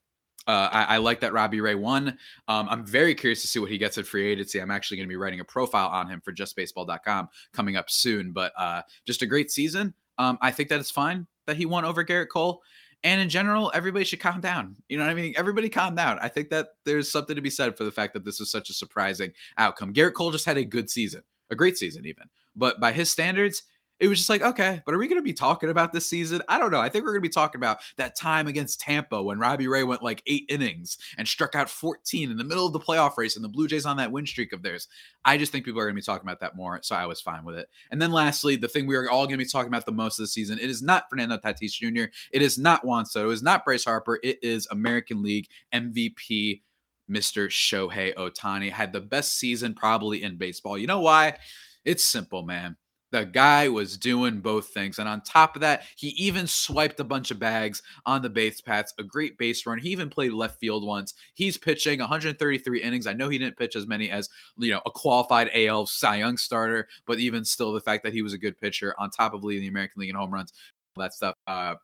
uh, 0.45 0.67
I, 0.71 0.83
I, 0.95 0.97
like 0.97 1.21
that 1.21 1.31
Robbie 1.31 1.61
Ray 1.61 1.75
won. 1.75 2.17
Um, 2.49 2.67
I'm 2.69 2.85
very 2.85 3.15
curious 3.15 3.41
to 3.43 3.47
see 3.47 3.59
what 3.59 3.71
he 3.71 3.77
gets 3.77 3.97
at 3.97 4.05
free 4.05 4.29
agency. 4.29 4.59
I'm 4.59 4.71
actually 4.71 4.97
going 4.97 5.07
to 5.07 5.11
be 5.11 5.15
writing 5.15 5.39
a 5.39 5.45
profile 5.45 5.87
on 5.87 6.09
him 6.09 6.19
for 6.19 6.33
justbaseball.com 6.33 7.29
coming 7.53 7.77
up 7.77 7.89
soon. 7.89 8.33
But 8.33 8.51
uh, 8.57 8.81
just 9.05 9.21
a 9.21 9.25
great 9.25 9.51
season. 9.51 9.93
Um, 10.17 10.37
I 10.41 10.51
think 10.51 10.67
that 10.67 10.81
it's 10.81 10.91
fine 10.91 11.27
that 11.47 11.57
he 11.57 11.65
won 11.65 11.85
over 11.85 12.03
Gerrit 12.03 12.29
Cole. 12.29 12.61
And 13.03 13.19
in 13.19 13.27
general, 13.27 13.69
everybody 13.73 14.05
should 14.05 14.21
calm 14.21 14.39
down. 14.39 14.77
You 14.87 14.97
know 14.97 15.03
what 15.03 15.11
I 15.11 15.15
mean? 15.15 15.33
Everybody 15.35 15.67
calm 15.67 15.93
down. 15.93 16.19
I 16.19 16.29
think 16.29 16.49
that 16.49 16.69
there's 16.85 17.11
something 17.11 17.35
to 17.35 17.41
be 17.41 17.49
said 17.49 17.77
for 17.77 17.83
the 17.83 17.91
fact 17.91 18.13
that 18.13 18.23
this 18.23 18.39
was 18.39 18.49
such 18.49 18.69
a 18.69 18.73
surprising 18.73 19.33
outcome. 19.57 19.93
Gerrit 19.93 20.13
Cole 20.13 20.31
just 20.31 20.45
had 20.45 20.57
a 20.57 20.63
good 20.63 20.89
season, 20.89 21.21
a 21.49 21.55
great 21.55 21.77
season, 21.77 22.05
even. 22.05 22.29
But 22.55 22.79
by 22.79 22.93
his 22.93 23.11
standards, 23.11 23.63
it 24.03 24.09
was 24.09 24.17
just 24.17 24.29
like, 24.29 24.41
okay, 24.41 24.81
but 24.85 24.93
are 24.93 24.97
we 24.97 25.07
going 25.07 25.17
to 25.17 25.23
be 25.23 25.31
talking 25.31 25.69
about 25.69 25.93
this 25.93 26.05
season? 26.05 26.41
I 26.49 26.59
don't 26.59 26.71
know. 26.71 26.81
I 26.81 26.89
think 26.89 27.05
we're 27.05 27.13
going 27.13 27.21
to 27.21 27.29
be 27.29 27.33
talking 27.33 27.57
about 27.57 27.77
that 27.95 28.17
time 28.17 28.47
against 28.47 28.81
Tampa 28.81 29.23
when 29.23 29.39
Robbie 29.39 29.69
Ray 29.69 29.85
went 29.85 30.03
like 30.03 30.21
eight 30.27 30.43
innings 30.49 30.97
and 31.17 31.25
struck 31.25 31.55
out 31.55 31.69
14 31.69 32.29
in 32.29 32.35
the 32.35 32.43
middle 32.43 32.67
of 32.67 32.73
the 32.73 32.81
playoff 32.81 33.15
race 33.15 33.37
and 33.37 33.45
the 33.45 33.49
Blue 33.49 33.65
Jays 33.65 33.85
on 33.85 33.95
that 33.95 34.11
win 34.11 34.25
streak 34.25 34.51
of 34.51 34.61
theirs. 34.61 34.89
I 35.23 35.37
just 35.37 35.53
think 35.53 35.63
people 35.63 35.79
are 35.79 35.85
going 35.85 35.95
to 35.95 36.01
be 36.01 36.05
talking 36.05 36.27
about 36.27 36.41
that 36.41 36.57
more. 36.57 36.81
So 36.83 36.97
I 36.97 37.05
was 37.05 37.21
fine 37.21 37.45
with 37.45 37.55
it. 37.55 37.69
And 37.91 38.01
then 38.01 38.11
lastly, 38.11 38.57
the 38.57 38.67
thing 38.67 38.87
we 38.87 38.97
are 38.97 39.09
all 39.09 39.25
going 39.25 39.39
to 39.39 39.45
be 39.45 39.49
talking 39.49 39.69
about 39.69 39.85
the 39.85 39.93
most 39.93 40.19
of 40.19 40.23
the 40.23 40.27
season, 40.27 40.59
it 40.59 40.69
is 40.69 40.81
not 40.81 41.05
Fernando 41.09 41.37
Tatis 41.37 41.71
Jr., 41.71 42.11
it 42.33 42.41
is 42.41 42.57
not 42.57 42.83
Juan 42.83 43.05
Soto, 43.05 43.29
it 43.29 43.33
is 43.35 43.41
not 43.41 43.63
Bryce 43.63 43.85
Harper, 43.85 44.19
it 44.21 44.37
is 44.43 44.67
American 44.69 45.23
League 45.23 45.47
MVP. 45.73 46.61
Mr. 47.09 47.47
Shohei 47.47 48.13
Ohtani 48.15 48.69
had 48.69 48.91
the 48.91 48.99
best 48.99 49.37
season 49.37 49.73
probably 49.73 50.23
in 50.23 50.37
baseball. 50.37 50.77
You 50.77 50.87
know 50.87 50.99
why? 50.99 51.37
It's 51.85 52.03
simple, 52.03 52.43
man 52.43 52.75
the 53.13 53.25
guy 53.25 53.69
was 53.69 53.95
doing 53.95 54.39
both 54.39 54.69
things. 54.69 54.97
And 54.97 55.07
on 55.07 55.21
top 55.21 55.55
of 55.55 55.61
that, 55.61 55.83
he 55.95 56.09
even 56.09 56.47
swiped 56.47 56.99
a 56.99 57.03
bunch 57.03 57.29
of 57.29 57.37
bags 57.37 57.83
on 58.07 58.23
the 58.23 58.29
base 58.29 58.59
paths, 58.59 58.91
a 58.97 59.03
great 59.03 59.37
base 59.37 59.67
run. 59.67 59.77
He 59.77 59.91
even 59.91 60.09
played 60.09 60.33
left 60.33 60.59
field 60.59 60.83
once. 60.83 61.13
He's 61.35 61.55
pitching 61.55 61.99
133 61.99 62.81
innings. 62.81 63.05
I 63.05 63.13
know 63.13 63.29
he 63.29 63.37
didn't 63.37 63.55
pitch 63.55 63.75
as 63.75 63.85
many 63.85 64.09
as, 64.09 64.29
you 64.57 64.71
know, 64.71 64.81
a 64.87 64.91
qualified 64.91 65.51
AL 65.53 65.85
Cy 65.85 66.17
Young 66.17 66.37
starter, 66.37 66.87
but 67.05 67.19
even 67.19 67.45
still, 67.45 67.71
the 67.71 67.79
fact 67.79 68.03
that 68.03 68.13
he 68.13 68.23
was 68.23 68.33
a 68.33 68.37
good 68.37 68.59
pitcher 68.59 68.95
on 68.97 69.11
top 69.11 69.35
of 69.35 69.43
leading 69.43 69.61
the 69.61 69.67
American 69.67 69.99
League 69.99 70.09
in 70.09 70.15
home 70.15 70.33
runs, 70.33 70.51
all 70.97 71.03
that 71.03 71.13
stuff. 71.13 71.35
Uh, 71.45 71.75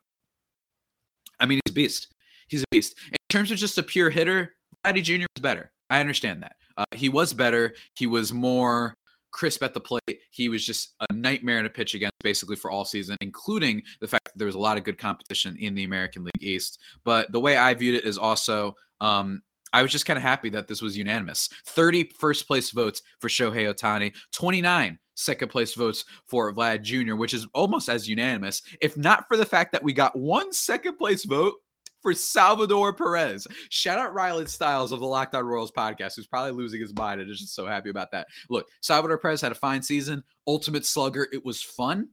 I 1.38 1.46
mean, 1.46 1.60
he's 1.64 1.70
a 1.70 1.74
beast. 1.74 2.12
He's 2.48 2.62
a 2.62 2.66
beast. 2.72 2.98
In 3.06 3.18
terms 3.28 3.52
of 3.52 3.58
just 3.58 3.78
a 3.78 3.84
pure 3.84 4.10
hitter, 4.10 4.56
Vladdy 4.84 5.04
Jr. 5.04 5.26
was 5.36 5.42
better. 5.42 5.70
I 5.90 6.00
understand 6.00 6.42
that. 6.42 6.56
Uh, 6.76 6.84
he 6.96 7.08
was 7.08 7.32
better. 7.32 7.74
He 7.94 8.08
was 8.08 8.32
more 8.32 8.96
crisp 9.30 9.62
at 9.62 9.74
the 9.74 9.80
plate. 9.80 10.20
He 10.30 10.48
was 10.48 10.64
just 10.64 10.94
a 11.08 11.12
nightmare 11.12 11.62
to 11.62 11.70
pitch 11.70 11.94
against 11.94 12.14
basically 12.22 12.56
for 12.56 12.70
all 12.70 12.84
season, 12.84 13.16
including 13.20 13.82
the 14.00 14.08
fact 14.08 14.24
that 14.24 14.38
there 14.38 14.46
was 14.46 14.54
a 14.54 14.60
lot 14.60 14.76
of 14.76 14.84
good 14.84 14.98
competition 14.98 15.56
in 15.58 15.74
the 15.74 15.84
American 15.84 16.24
League 16.24 16.42
East. 16.42 16.78
But 17.04 17.30
the 17.32 17.40
way 17.40 17.56
I 17.56 17.74
viewed 17.74 17.96
it 17.96 18.04
is 18.04 18.18
also 18.18 18.74
um, 19.00 19.42
I 19.72 19.82
was 19.82 19.92
just 19.92 20.06
kind 20.06 20.16
of 20.16 20.22
happy 20.22 20.50
that 20.50 20.68
this 20.68 20.82
was 20.82 20.96
unanimous. 20.96 21.48
30 21.66 22.10
first 22.18 22.46
place 22.46 22.70
votes 22.70 23.02
for 23.20 23.28
Shohei 23.28 23.72
Ohtani, 23.72 24.12
29 24.32 24.98
second 25.14 25.48
place 25.48 25.74
votes 25.74 26.04
for 26.26 26.52
Vlad 26.52 26.82
Jr., 26.82 27.14
which 27.14 27.34
is 27.34 27.46
almost 27.54 27.88
as 27.88 28.08
unanimous. 28.08 28.62
If 28.80 28.96
not 28.96 29.28
for 29.28 29.36
the 29.36 29.44
fact 29.44 29.72
that 29.72 29.82
we 29.82 29.92
got 29.92 30.18
one 30.18 30.52
second 30.52 30.96
place 30.96 31.24
vote 31.24 31.54
for 32.02 32.14
Salvador 32.14 32.92
Perez. 32.92 33.46
Shout 33.68 33.98
out 33.98 34.14
Riley 34.14 34.46
Styles 34.46 34.92
of 34.92 35.00
the 35.00 35.06
Locked 35.06 35.34
On 35.34 35.44
Royals 35.44 35.72
podcast, 35.72 36.16
who's 36.16 36.26
probably 36.26 36.52
losing 36.52 36.80
his 36.80 36.94
mind 36.94 37.20
and 37.20 37.30
is 37.30 37.40
just 37.40 37.54
so 37.54 37.66
happy 37.66 37.90
about 37.90 38.10
that. 38.12 38.26
Look, 38.48 38.66
Salvador 38.80 39.18
Perez 39.18 39.40
had 39.40 39.52
a 39.52 39.56
fine 39.56 39.82
season, 39.82 40.22
ultimate 40.46 40.86
slugger. 40.86 41.28
It 41.32 41.44
was 41.44 41.62
fun, 41.62 42.08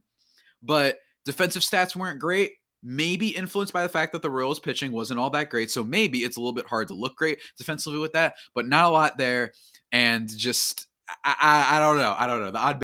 but 0.62 0.98
defensive 1.24 1.62
stats 1.62 1.96
weren't 1.96 2.20
great. 2.20 2.52
Maybe 2.82 3.28
influenced 3.28 3.72
by 3.72 3.82
the 3.82 3.88
fact 3.88 4.12
that 4.12 4.22
the 4.22 4.30
Royals 4.30 4.60
pitching 4.60 4.92
wasn't 4.92 5.18
all 5.18 5.30
that 5.30 5.50
great. 5.50 5.70
So 5.70 5.82
maybe 5.82 6.18
it's 6.18 6.36
a 6.36 6.40
little 6.40 6.52
bit 6.52 6.66
hard 6.66 6.88
to 6.88 6.94
look 6.94 7.16
great 7.16 7.40
defensively 7.56 7.98
with 7.98 8.12
that, 8.12 8.34
but 8.54 8.68
not 8.68 8.84
a 8.84 8.88
lot 8.88 9.18
there. 9.18 9.52
And 9.90 10.28
just, 10.28 10.86
I, 11.24 11.34
I, 11.40 11.76
I 11.76 11.80
don't 11.80 11.96
know. 11.96 12.14
I 12.16 12.26
don't 12.28 12.40
know. 12.40 12.52
The 12.52 12.58
odd 12.58 12.82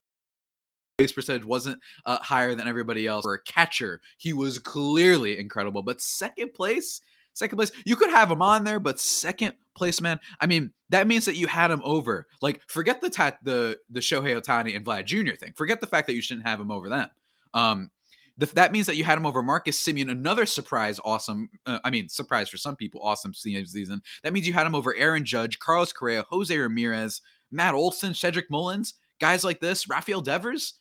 base 0.96 1.12
percentage 1.12 1.44
wasn't 1.44 1.80
uh, 2.06 2.18
higher 2.18 2.54
than 2.54 2.68
everybody 2.68 3.06
else. 3.06 3.22
For 3.24 3.34
a 3.34 3.42
catcher, 3.42 4.00
he 4.18 4.32
was 4.32 4.58
clearly 4.58 5.38
incredible. 5.38 5.82
But 5.82 6.00
second 6.00 6.54
place, 6.54 7.00
second 7.32 7.56
place, 7.56 7.72
you 7.84 7.96
could 7.96 8.10
have 8.10 8.30
him 8.30 8.42
on 8.42 8.64
there, 8.64 8.80
but 8.80 9.00
second 9.00 9.54
place, 9.76 10.00
man. 10.00 10.20
I 10.40 10.46
mean, 10.46 10.72
that 10.90 11.06
means 11.06 11.24
that 11.24 11.36
you 11.36 11.46
had 11.46 11.70
him 11.70 11.82
over. 11.84 12.26
Like, 12.40 12.62
forget 12.68 13.00
the 13.00 13.10
tat, 13.10 13.38
the 13.42 13.78
the 13.90 14.00
Shohei 14.00 14.40
Ohtani 14.40 14.76
and 14.76 14.84
Vlad 14.84 15.06
Jr. 15.06 15.34
thing. 15.34 15.52
Forget 15.56 15.80
the 15.80 15.86
fact 15.86 16.06
that 16.06 16.14
you 16.14 16.22
shouldn't 16.22 16.46
have 16.46 16.60
him 16.60 16.70
over 16.70 16.88
them. 16.88 17.08
Um, 17.54 17.90
the, 18.36 18.46
that 18.46 18.72
means 18.72 18.86
that 18.86 18.96
you 18.96 19.04
had 19.04 19.16
him 19.16 19.26
over 19.26 19.44
Marcus 19.44 19.80
Semien, 19.80 20.10
another 20.10 20.44
surprise, 20.44 20.98
awesome. 21.04 21.48
Uh, 21.66 21.78
I 21.84 21.90
mean, 21.90 22.08
surprise 22.08 22.48
for 22.48 22.56
some 22.56 22.74
people, 22.74 23.00
awesome 23.00 23.32
season. 23.32 24.02
That 24.24 24.32
means 24.32 24.46
you 24.46 24.52
had 24.52 24.66
him 24.66 24.74
over 24.74 24.94
Aaron 24.96 25.24
Judge, 25.24 25.60
Carlos 25.60 25.92
Correa, 25.92 26.24
Jose 26.30 26.56
Ramirez, 26.56 27.20
Matt 27.52 27.74
Olson, 27.74 28.12
Cedric 28.12 28.50
Mullins, 28.50 28.94
guys 29.20 29.44
like 29.44 29.60
this, 29.60 29.88
Rafael 29.88 30.20
Devers 30.20 30.74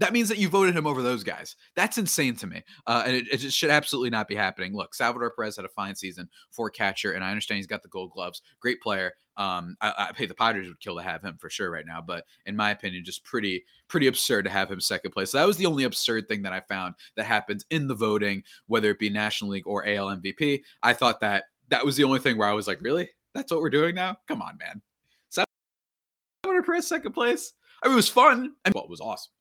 that 0.00 0.14
means 0.14 0.30
that 0.30 0.38
you 0.38 0.48
voted 0.48 0.74
him 0.74 0.86
over 0.86 1.02
those 1.02 1.22
guys. 1.22 1.56
That's 1.76 1.98
insane 1.98 2.34
to 2.36 2.46
me. 2.46 2.62
Uh, 2.86 3.04
and 3.06 3.16
it, 3.16 3.28
it, 3.30 3.52
should 3.52 3.70
absolutely 3.70 4.08
not 4.08 4.28
be 4.28 4.34
happening. 4.34 4.74
Look, 4.74 4.94
Salvador 4.94 5.30
Perez 5.30 5.56
had 5.56 5.66
a 5.66 5.68
fine 5.68 5.94
season 5.94 6.28
for 6.50 6.70
catcher, 6.70 7.12
and 7.12 7.22
I 7.22 7.28
understand 7.28 7.58
he's 7.58 7.66
got 7.66 7.82
the 7.82 7.88
gold 7.88 8.12
gloves. 8.12 8.40
Great 8.60 8.80
player. 8.80 9.12
Um, 9.36 9.76
I, 9.80 9.90
I 9.90 10.10
hey, 10.16 10.24
the 10.24 10.34
Padres 10.34 10.68
would 10.68 10.80
kill 10.80 10.96
to 10.96 11.02
have 11.02 11.22
him 11.22 11.36
for 11.38 11.50
sure 11.50 11.70
right 11.70 11.84
now, 11.86 12.00
but 12.00 12.24
in 12.46 12.56
my 12.56 12.70
opinion, 12.70 13.04
just 13.04 13.24
pretty, 13.24 13.64
pretty 13.88 14.06
absurd 14.06 14.46
to 14.46 14.50
have 14.50 14.70
him 14.70 14.80
second 14.80 15.10
place. 15.10 15.30
So 15.30 15.38
that 15.38 15.46
was 15.46 15.58
the 15.58 15.66
only 15.66 15.84
absurd 15.84 16.28
thing 16.28 16.42
that 16.42 16.52
I 16.52 16.60
found 16.60 16.94
that 17.16 17.26
happened 17.26 17.64
in 17.70 17.86
the 17.86 17.94
voting, 17.94 18.42
whether 18.66 18.90
it 18.90 18.98
be 18.98 19.10
National 19.10 19.50
League 19.50 19.66
or 19.66 19.86
AL 19.86 20.08
MVP. 20.16 20.62
I 20.82 20.94
thought 20.94 21.20
that 21.20 21.44
that 21.68 21.84
was 21.84 21.96
the 21.96 22.04
only 22.04 22.20
thing 22.20 22.38
where 22.38 22.48
I 22.48 22.54
was 22.54 22.66
like, 22.66 22.80
really? 22.80 23.10
That's 23.34 23.52
what 23.52 23.60
we're 23.60 23.70
doing 23.70 23.94
now? 23.94 24.16
Come 24.28 24.40
on, 24.40 24.56
man. 24.58 24.80
Salvador 25.28 26.62
Perez 26.62 26.86
second 26.86 27.12
place. 27.12 27.52
I 27.82 27.86
mean, 27.86 27.94
it 27.94 27.96
was 27.96 28.08
fun 28.08 28.54
and 28.64 28.74
what 28.74 28.88
was 28.88 29.00
awesome. 29.00 29.32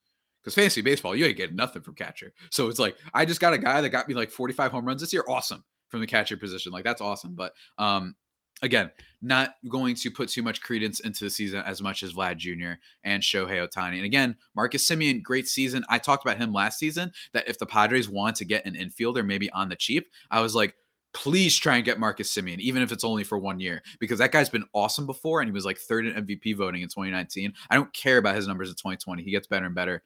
Because 0.43 0.56
fantasy 0.56 0.82
baseball, 0.82 1.15
you 1.15 1.25
ain't 1.25 1.38
getting 1.38 1.56
nothing 1.56 1.82
from 1.82 1.95
catcher. 1.95 2.34
So 2.49 2.67
it's 2.67 2.80
like 2.80 2.95
I 3.13 3.25
just 3.25 3.41
got 3.41 3.54
a 3.54 3.58
guy 3.58 3.82
that 3.82 3.89
got 3.89 4.08
me 4.08 4.13
like 4.13 4.32
45 4.32 4.71
home 4.71 4.86
runs 4.86 5.02
this 5.02 5.13
year. 5.13 5.23
Awesome 5.28 5.63
from 5.89 6.02
the 6.02 6.08
catcher 6.08 6.38
position. 6.38 6.71
Like 6.71 6.84
that's 6.84 7.02
awesome. 7.02 7.36
But 7.36 7.54
um 7.78 8.15
again, 8.62 8.91
not 9.21 9.56
going 9.69 9.95
to 9.95 10.12
put 10.12 10.30
too 10.30 10.43
much 10.43 10.62
credence 10.62 10.99
into 10.99 11.23
the 11.23 11.30
season 11.30 11.62
as 11.65 11.82
much 11.82 12.04
as 12.04 12.13
Vlad 12.13 12.38
Jr. 12.38 12.73
and 13.04 13.23
Shohei 13.23 13.67
Ohtani. 13.67 13.95
And 13.95 14.06
again, 14.06 14.36
Marcus 14.56 14.88
Semien, 14.88 15.21
great 15.21 15.47
season. 15.47 15.84
I 15.89 15.97
talked 15.97 16.25
about 16.25 16.38
him 16.38 16.54
last 16.54 16.80
season 16.80 17.12
that 17.34 17.47
if 17.47 17.58
the 17.58 17.65
Padres 17.65 18.10
want 18.10 18.36
to 18.38 18.45
get 18.45 18.65
an 18.65 18.75
infielder, 18.75 19.25
maybe 19.25 19.49
on 19.52 19.69
the 19.69 19.75
cheap, 19.75 20.10
I 20.32 20.41
was 20.41 20.56
like, 20.56 20.75
please 21.13 21.58
try 21.58 21.75
and 21.75 21.86
get 21.86 21.99
Marcus 21.99 22.34
Semien, 22.34 22.60
even 22.60 22.82
if 22.82 22.91
it's 22.91 23.04
only 23.04 23.23
for 23.23 23.38
one 23.38 23.60
year, 23.60 23.82
because 23.99 24.19
that 24.19 24.32
guy's 24.32 24.49
been 24.49 24.65
awesome 24.73 25.06
before 25.06 25.41
and 25.41 25.49
he 25.49 25.54
was 25.54 25.65
like 25.65 25.78
third 25.78 26.06
in 26.06 26.25
MVP 26.25 26.56
voting 26.56 26.82
in 26.82 26.88
2019. 26.88 27.54
I 27.69 27.75
don't 27.75 27.91
care 27.93 28.17
about 28.17 28.36
his 28.36 28.47
numbers 28.47 28.69
in 28.69 28.75
2020. 28.75 29.23
He 29.23 29.32
gets 29.32 29.47
better 29.47 29.65
and 29.65 29.75
better. 29.75 30.04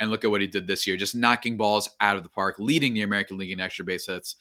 And 0.00 0.10
look 0.10 0.24
at 0.24 0.30
what 0.30 0.40
he 0.40 0.46
did 0.46 0.66
this 0.66 0.86
year, 0.86 0.96
just 0.96 1.14
knocking 1.14 1.56
balls 1.56 1.90
out 2.00 2.16
of 2.16 2.22
the 2.22 2.28
park, 2.28 2.56
leading 2.58 2.94
the 2.94 3.02
American 3.02 3.36
League 3.36 3.50
in 3.50 3.60
extra 3.60 3.84
base 3.84 4.06
hits. 4.06 4.36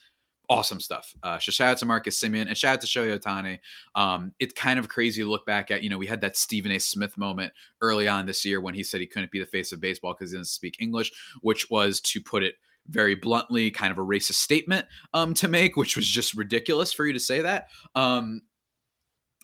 Awesome 0.50 0.80
stuff. 0.80 1.14
Uh, 1.24 1.38
so 1.40 1.52
shout 1.52 1.72
out 1.72 1.78
to 1.80 1.86
Marcus 1.86 2.18
Semien 2.20 2.48
and 2.48 2.58
shout 2.58 2.76
out 2.76 2.82
to 2.82 2.88
Shohei 2.88 3.20
Ohtani. 3.20 3.60
Um, 3.96 4.32
it's 4.40 4.54
kind 4.54 4.80
of 4.80 4.88
crazy 4.88 5.22
to 5.22 5.30
look 5.30 5.46
back 5.46 5.72
at. 5.72 5.84
You 5.84 5.90
know, 5.90 5.98
we 5.98 6.08
had 6.08 6.22
that 6.22 6.38
Stephen 6.38 6.72
A. 6.72 6.80
Smith 6.80 7.18
moment 7.18 7.52
early 7.82 8.08
on 8.08 8.26
this 8.26 8.46
year 8.46 8.62
when 8.62 8.74
he 8.74 8.84
said 8.84 9.02
he 9.02 9.08
couldn't 9.08 9.32
be 9.32 9.40
the 9.40 9.46
face 9.46 9.74
of 9.74 9.82
baseball 9.82 10.14
because 10.14 10.32
he 10.32 10.38
didn't 10.38 10.48
speak 10.48 10.78
English, 10.80 11.12
which 11.42 11.70
was 11.70 12.00
to 12.02 12.22
put 12.22 12.44
it 12.44 12.56
very 12.88 13.16
bluntly, 13.16 13.70
kind 13.70 13.92
of 13.92 13.98
a 13.98 14.06
racist 14.06 14.36
statement 14.36 14.86
um, 15.14 15.34
to 15.34 15.48
make, 15.48 15.76
which 15.76 15.96
was 15.96 16.08
just 16.08 16.34
ridiculous 16.34 16.94
for 16.94 17.06
you 17.06 17.14
to 17.14 17.20
say 17.20 17.42
that. 17.42 17.68
Um, 17.96 18.42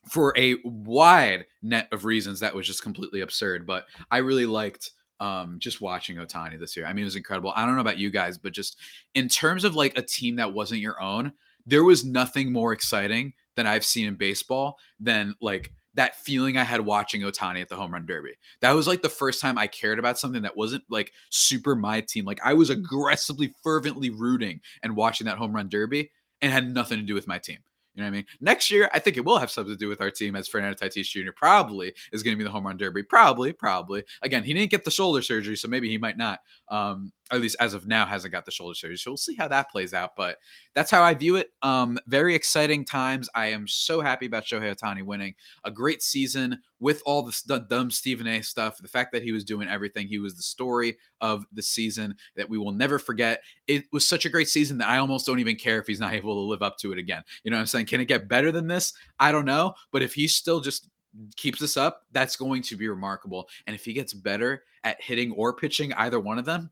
for 0.09 0.33
a 0.37 0.55
wide 0.63 1.45
net 1.61 1.87
of 1.91 2.05
reasons, 2.05 2.39
that 2.39 2.53
was 2.53 2.67
just 2.67 2.83
completely 2.83 3.21
absurd. 3.21 3.65
But 3.65 3.85
I 4.11 4.17
really 4.17 4.45
liked 4.45 4.91
um, 5.23 5.55
just 5.57 5.79
watching 5.79 6.17
Ohtani 6.17 6.59
this 6.59 6.75
year. 6.75 6.85
I 6.85 6.91
mean, 6.91 7.03
it 7.03 7.05
was 7.05 7.15
incredible. 7.15 7.53
I 7.55 7.65
don't 7.65 7.75
know 7.75 7.81
about 7.81 7.97
you 7.97 8.09
guys, 8.09 8.37
but 8.37 8.51
just 8.51 8.77
in 9.15 9.29
terms 9.29 9.63
of 9.63 9.73
like 9.73 9.97
a 9.97 10.01
team 10.01 10.35
that 10.35 10.53
wasn't 10.53 10.81
your 10.81 11.01
own, 11.01 11.31
there 11.65 11.85
was 11.85 12.03
nothing 12.03 12.51
more 12.51 12.73
exciting 12.73 13.33
than 13.55 13.65
I've 13.65 13.85
seen 13.85 14.05
in 14.05 14.15
baseball 14.15 14.77
than 14.99 15.33
like 15.39 15.71
that 15.93 16.17
feeling 16.17 16.57
I 16.57 16.63
had 16.63 16.81
watching 16.81 17.21
Ohtani 17.21 17.61
at 17.61 17.69
the 17.69 17.77
home 17.77 17.93
run 17.93 18.05
derby. 18.05 18.33
That 18.59 18.73
was 18.73 18.85
like 18.85 19.01
the 19.01 19.07
first 19.07 19.39
time 19.39 19.57
I 19.57 19.67
cared 19.67 19.97
about 19.97 20.19
something 20.19 20.41
that 20.41 20.57
wasn't 20.57 20.83
like 20.89 21.13
super 21.29 21.73
my 21.73 22.01
team. 22.01 22.25
Like 22.25 22.41
I 22.43 22.53
was 22.53 22.69
aggressively, 22.69 23.53
fervently 23.63 24.09
rooting 24.09 24.59
and 24.81 24.93
watching 24.93 25.25
that 25.27 25.37
home 25.37 25.53
run 25.53 25.69
derby 25.69 26.11
and 26.41 26.51
had 26.51 26.67
nothing 26.73 26.99
to 26.99 27.05
do 27.05 27.13
with 27.13 27.27
my 27.27 27.37
team. 27.37 27.59
You 27.95 28.01
know 28.01 28.07
what 28.07 28.13
I 28.13 28.17
mean? 28.17 28.25
Next 28.41 28.71
year, 28.71 28.89
I 28.93 28.99
think 28.99 29.17
it 29.17 29.25
will 29.25 29.37
have 29.37 29.51
something 29.51 29.73
to 29.73 29.77
do 29.77 29.87
with 29.87 30.01
our 30.01 30.09
team 30.09 30.35
as 30.35 30.47
Fernando 30.47 30.75
Tatis 30.75 31.05
Jr. 31.05 31.31
probably 31.35 31.93
is 32.11 32.23
going 32.23 32.35
to 32.35 32.37
be 32.37 32.43
the 32.43 32.49
home 32.49 32.65
run 32.65 32.77
derby. 32.77 33.03
Probably, 33.03 33.53
probably. 33.53 34.03
Again, 34.23 34.43
he 34.43 34.53
didn't 34.53 34.71
get 34.71 34.83
the 34.83 34.91
shoulder 34.91 35.21
surgery, 35.21 35.55
so 35.55 35.67
maybe 35.67 35.89
he 35.89 35.97
might 35.97 36.17
not. 36.17 36.39
Um, 36.69 37.11
at 37.33 37.41
least 37.41 37.55
as 37.59 37.73
of 37.73 37.87
now, 37.87 38.05
hasn't 38.05 38.31
got 38.31 38.45
the 38.45 38.51
shoulder 38.51 38.75
surgery. 38.75 38.97
So 38.97 39.11
we'll 39.11 39.17
see 39.17 39.35
how 39.35 39.47
that 39.47 39.71
plays 39.71 39.93
out. 39.93 40.11
But 40.15 40.37
that's 40.73 40.91
how 40.91 41.03
I 41.03 41.13
view 41.13 41.35
it. 41.35 41.49
Um, 41.61 41.97
very 42.07 42.35
exciting 42.35 42.85
times. 42.85 43.29
I 43.35 43.47
am 43.47 43.67
so 43.67 44.01
happy 44.01 44.25
about 44.25 44.45
Shohei 44.45 44.75
Ohtani 44.75 45.03
winning 45.03 45.35
a 45.63 45.71
great 45.71 46.01
season 46.01 46.59
with 46.79 47.01
all 47.05 47.23
the 47.23 47.65
dumb 47.69 47.91
Stephen 47.91 48.27
A 48.27 48.41
stuff. 48.41 48.77
The 48.77 48.87
fact 48.87 49.11
that 49.13 49.23
he 49.23 49.31
was 49.31 49.43
doing 49.43 49.67
everything, 49.67 50.07
he 50.07 50.19
was 50.19 50.35
the 50.35 50.43
story 50.43 50.97
of 51.21 51.45
the 51.53 51.61
season 51.61 52.15
that 52.35 52.49
we 52.49 52.57
will 52.57 52.71
never 52.71 52.99
forget. 52.99 53.41
It 53.67 53.85
was 53.91 54.07
such 54.07 54.25
a 54.25 54.29
great 54.29 54.49
season 54.49 54.77
that 54.79 54.89
I 54.89 54.97
almost 54.97 55.25
don't 55.25 55.39
even 55.39 55.55
care 55.55 55.79
if 55.79 55.87
he's 55.87 55.99
not 55.99 56.13
able 56.13 56.35
to 56.35 56.49
live 56.49 56.61
up 56.61 56.77
to 56.79 56.91
it 56.91 56.97
again. 56.97 57.23
You 57.43 57.51
know 57.51 57.57
what 57.57 57.61
I'm 57.61 57.67
saying? 57.67 57.87
Can 57.87 58.01
it 58.01 58.05
get 58.05 58.27
better 58.27 58.51
than 58.51 58.67
this? 58.67 58.93
I 59.19 59.31
don't 59.31 59.45
know. 59.45 59.73
But 59.91 60.03
if 60.03 60.13
he's 60.13 60.35
still 60.35 60.59
just 60.59 60.89
keeps 61.35 61.59
this 61.59 61.77
up, 61.77 62.01
that's 62.11 62.35
going 62.35 62.61
to 62.63 62.75
be 62.75 62.87
remarkable. 62.87 63.47
And 63.67 63.75
if 63.75 63.85
he 63.85 63.93
gets 63.93 64.13
better 64.13 64.63
at 64.83 65.01
hitting 65.01 65.31
or 65.33 65.53
pitching 65.53 65.93
either 65.93 66.19
one 66.19 66.39
of 66.39 66.45
them, 66.45 66.71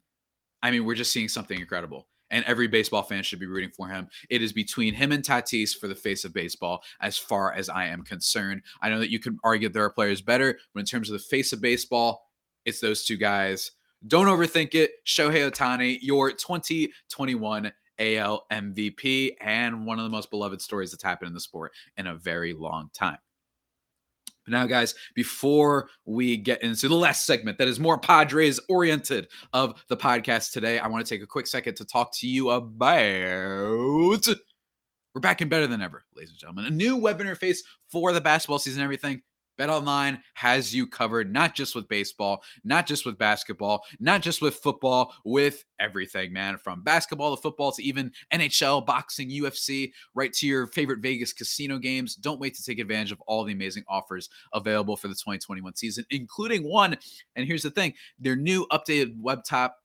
I 0.63 0.71
mean, 0.71 0.85
we're 0.85 0.95
just 0.95 1.11
seeing 1.11 1.27
something 1.27 1.59
incredible. 1.59 2.07
And 2.29 2.45
every 2.45 2.67
baseball 2.67 3.03
fan 3.03 3.23
should 3.23 3.39
be 3.39 3.45
rooting 3.45 3.71
for 3.71 3.87
him. 3.87 4.07
It 4.29 4.41
is 4.41 4.53
between 4.53 4.93
him 4.93 5.11
and 5.11 5.23
Tatis 5.23 5.77
for 5.77 5.89
the 5.89 5.95
face 5.95 6.23
of 6.23 6.33
baseball, 6.33 6.81
as 7.01 7.17
far 7.17 7.53
as 7.53 7.67
I 7.67 7.87
am 7.87 8.03
concerned. 8.03 8.61
I 8.81 8.89
know 8.89 8.99
that 8.99 9.11
you 9.11 9.19
can 9.19 9.37
argue 9.43 9.67
there 9.67 9.83
are 9.83 9.91
players 9.91 10.21
better, 10.21 10.57
but 10.73 10.79
in 10.79 10.85
terms 10.85 11.09
of 11.09 11.13
the 11.13 11.19
face 11.19 11.51
of 11.51 11.59
baseball, 11.59 12.29
it's 12.63 12.79
those 12.79 13.03
two 13.03 13.17
guys. 13.17 13.71
Don't 14.07 14.27
overthink 14.27 14.75
it. 14.75 14.91
Shohei 15.05 15.51
Ohtani, 15.51 15.99
your 16.01 16.31
2021 16.31 17.71
AL 17.99 18.45
MVP, 18.51 19.35
and 19.41 19.85
one 19.85 19.99
of 19.99 20.03
the 20.03 20.09
most 20.09 20.31
beloved 20.31 20.61
stories 20.61 20.91
that's 20.91 21.03
happened 21.03 21.27
in 21.27 21.33
the 21.33 21.39
sport 21.39 21.73
in 21.97 22.07
a 22.07 22.15
very 22.15 22.53
long 22.53 22.89
time. 22.93 23.17
But 24.45 24.53
now, 24.53 24.65
guys, 24.65 24.95
before 25.15 25.89
we 26.05 26.37
get 26.37 26.63
into 26.63 26.87
the 26.87 26.95
last 26.95 27.25
segment 27.25 27.57
that 27.57 27.67
is 27.67 27.79
more 27.79 27.97
Padres 27.97 28.59
oriented 28.69 29.27
of 29.53 29.83
the 29.87 29.97
podcast 29.97 30.51
today, 30.51 30.79
I 30.79 30.87
want 30.87 31.05
to 31.05 31.09
take 31.13 31.23
a 31.23 31.27
quick 31.27 31.47
second 31.47 31.75
to 31.75 31.85
talk 31.85 32.11
to 32.17 32.27
you 32.27 32.49
about. 32.49 32.97
We're 35.13 35.19
back 35.19 35.41
and 35.41 35.49
better 35.49 35.67
than 35.67 35.81
ever, 35.81 36.05
ladies 36.15 36.29
and 36.31 36.39
gentlemen. 36.39 36.65
A 36.65 36.69
new 36.69 36.95
web 36.95 37.19
interface 37.19 37.59
for 37.91 38.13
the 38.13 38.21
basketball 38.21 38.59
season, 38.59 38.81
everything. 38.81 39.21
BetOnline 39.61 40.19
has 40.33 40.73
you 40.73 40.87
covered, 40.87 41.31
not 41.31 41.53
just 41.53 41.75
with 41.75 41.87
baseball, 41.87 42.41
not 42.63 42.87
just 42.87 43.05
with 43.05 43.17
basketball, 43.17 43.83
not 43.99 44.21
just 44.21 44.41
with 44.41 44.55
football, 44.55 45.13
with 45.23 45.63
everything, 45.79 46.33
man. 46.33 46.57
From 46.57 46.81
basketball 46.81 47.35
to 47.35 47.41
football 47.41 47.71
to 47.73 47.83
even 47.83 48.11
NHL, 48.33 48.83
boxing, 48.85 49.29
UFC, 49.29 49.91
right 50.15 50.33
to 50.33 50.47
your 50.47 50.65
favorite 50.67 50.99
Vegas 50.99 51.31
casino 51.31 51.77
games. 51.77 52.15
Don't 52.15 52.39
wait 52.39 52.55
to 52.55 52.63
take 52.63 52.79
advantage 52.79 53.11
of 53.11 53.21
all 53.27 53.43
the 53.43 53.53
amazing 53.53 53.83
offers 53.87 54.29
available 54.53 54.97
for 54.97 55.07
the 55.07 55.13
2021 55.13 55.75
season, 55.75 56.05
including 56.09 56.63
one. 56.63 56.97
And 57.35 57.45
here's 57.45 57.63
the 57.63 57.71
thing 57.71 57.93
their 58.19 58.35
new 58.35 58.65
updated 58.71 59.15
web 59.19 59.43
top 59.43 59.77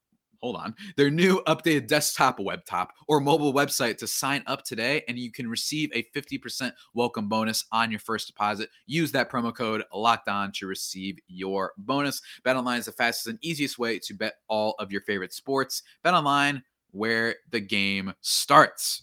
hold 0.47 0.57
on, 0.57 0.77
their 0.97 1.11
new 1.11 1.43
updated 1.49 1.89
desktop 1.89 2.39
web 2.39 2.65
top 2.65 2.93
or 3.09 3.19
mobile 3.19 3.53
website 3.53 3.99
to 3.99 4.07
sign 4.07 4.45
up 4.47 4.63
today, 4.63 5.03
and 5.09 5.19
you 5.19 5.33
can 5.33 5.49
receive 5.49 5.91
a 5.93 6.05
50% 6.15 6.71
welcome 6.95 7.29
bonus 7.29 7.65
on 7.73 7.91
your 7.91 7.99
first 7.99 8.29
deposit. 8.29 8.71
Use 8.87 9.11
that 9.11 9.29
promo 9.29 9.53
code 9.53 9.83
locked 9.93 10.29
on 10.29 10.53
to 10.53 10.69
receive 10.69 11.19
your 11.27 11.73
bonus. 11.79 12.23
Bet 12.45 12.55
online 12.55 12.79
is 12.79 12.85
the 12.85 12.93
fastest 12.93 13.27
and 13.27 13.41
easiest 13.43 13.77
way 13.77 13.99
to 13.99 14.15
bet 14.15 14.35
all 14.47 14.77
of 14.79 14.93
your 14.93 15.01
favorite 15.01 15.33
sports. 15.33 15.83
Bet 16.05 16.15
online 16.15 16.63
where 16.93 17.35
the 17.51 17.59
game 17.59 18.15
starts. 18.21 19.03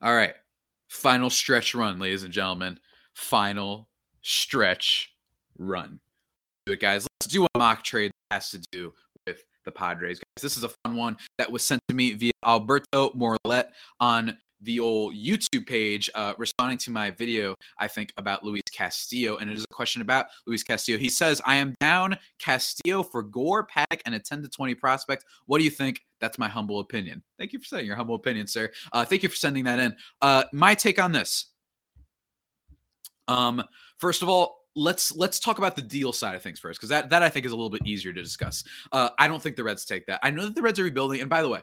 All 0.00 0.14
right. 0.14 0.34
Final 0.86 1.30
stretch 1.30 1.74
run, 1.74 1.98
ladies 1.98 2.22
and 2.22 2.32
gentlemen. 2.32 2.78
Final 3.12 3.88
stretch 4.22 5.12
run. 5.58 5.98
It, 6.70 6.80
guys. 6.80 7.06
Let's 7.20 7.32
do 7.32 7.44
a 7.44 7.58
mock 7.58 7.82
trade 7.82 8.10
that 8.30 8.36
has 8.36 8.50
to 8.50 8.58
do 8.72 8.92
with 9.26 9.42
the 9.64 9.72
Padres. 9.72 10.18
Guys, 10.18 10.42
this 10.42 10.56
is 10.56 10.64
a 10.64 10.70
fun 10.84 10.96
one 10.96 11.16
that 11.38 11.50
was 11.50 11.64
sent 11.64 11.80
to 11.88 11.94
me 11.94 12.12
via 12.12 12.32
Alberto 12.44 13.10
Morlet 13.10 13.66
on 14.00 14.36
the 14.60 14.80
old 14.80 15.14
YouTube 15.14 15.66
page, 15.66 16.10
uh, 16.14 16.34
responding 16.36 16.78
to 16.78 16.90
my 16.90 17.10
video, 17.10 17.54
I 17.78 17.88
think, 17.88 18.12
about 18.16 18.44
Luis 18.44 18.62
Castillo. 18.72 19.36
And 19.36 19.50
it 19.50 19.56
is 19.56 19.64
a 19.64 19.74
question 19.74 20.02
about 20.02 20.26
Luis 20.46 20.62
Castillo. 20.62 20.98
He 20.98 21.08
says, 21.08 21.40
I 21.46 21.56
am 21.56 21.74
down 21.80 22.18
Castillo 22.38 23.02
for 23.02 23.22
Gore, 23.22 23.66
Paddack, 23.66 24.00
and 24.04 24.14
a 24.14 24.18
10 24.18 24.42
to 24.42 24.48
20 24.48 24.74
prospect. 24.74 25.24
What 25.46 25.58
do 25.58 25.64
you 25.64 25.70
think? 25.70 26.00
That's 26.20 26.38
my 26.38 26.48
humble 26.48 26.80
opinion. 26.80 27.22
Thank 27.38 27.52
you 27.52 27.60
for 27.60 27.66
saying 27.66 27.86
your 27.86 27.96
humble 27.96 28.16
opinion, 28.16 28.46
sir. 28.46 28.70
Uh, 28.92 29.04
thank 29.04 29.22
you 29.22 29.28
for 29.28 29.36
sending 29.36 29.64
that 29.64 29.78
in. 29.78 29.96
Uh, 30.20 30.44
my 30.52 30.74
take 30.74 31.00
on 31.00 31.12
this. 31.12 31.46
Um, 33.28 33.62
first 33.98 34.22
of 34.22 34.28
all, 34.28 34.57
let's 34.78 35.14
let's 35.16 35.40
talk 35.40 35.58
about 35.58 35.74
the 35.74 35.82
deal 35.82 36.12
side 36.12 36.34
of 36.34 36.42
things 36.42 36.60
first 36.60 36.78
because 36.78 36.88
that 36.88 37.10
that 37.10 37.22
I 37.22 37.28
think 37.28 37.44
is 37.44 37.52
a 37.52 37.56
little 37.56 37.70
bit 37.70 37.84
easier 37.84 38.12
to 38.12 38.22
discuss. 38.22 38.64
Uh, 38.92 39.10
I 39.18 39.26
don't 39.26 39.42
think 39.42 39.56
the 39.56 39.64
Reds 39.64 39.84
take 39.84 40.06
that. 40.06 40.20
I 40.22 40.30
know 40.30 40.44
that 40.44 40.54
the 40.54 40.62
Reds 40.62 40.78
are 40.78 40.84
rebuilding, 40.84 41.20
and 41.20 41.28
by 41.28 41.42
the 41.42 41.48
way, 41.48 41.60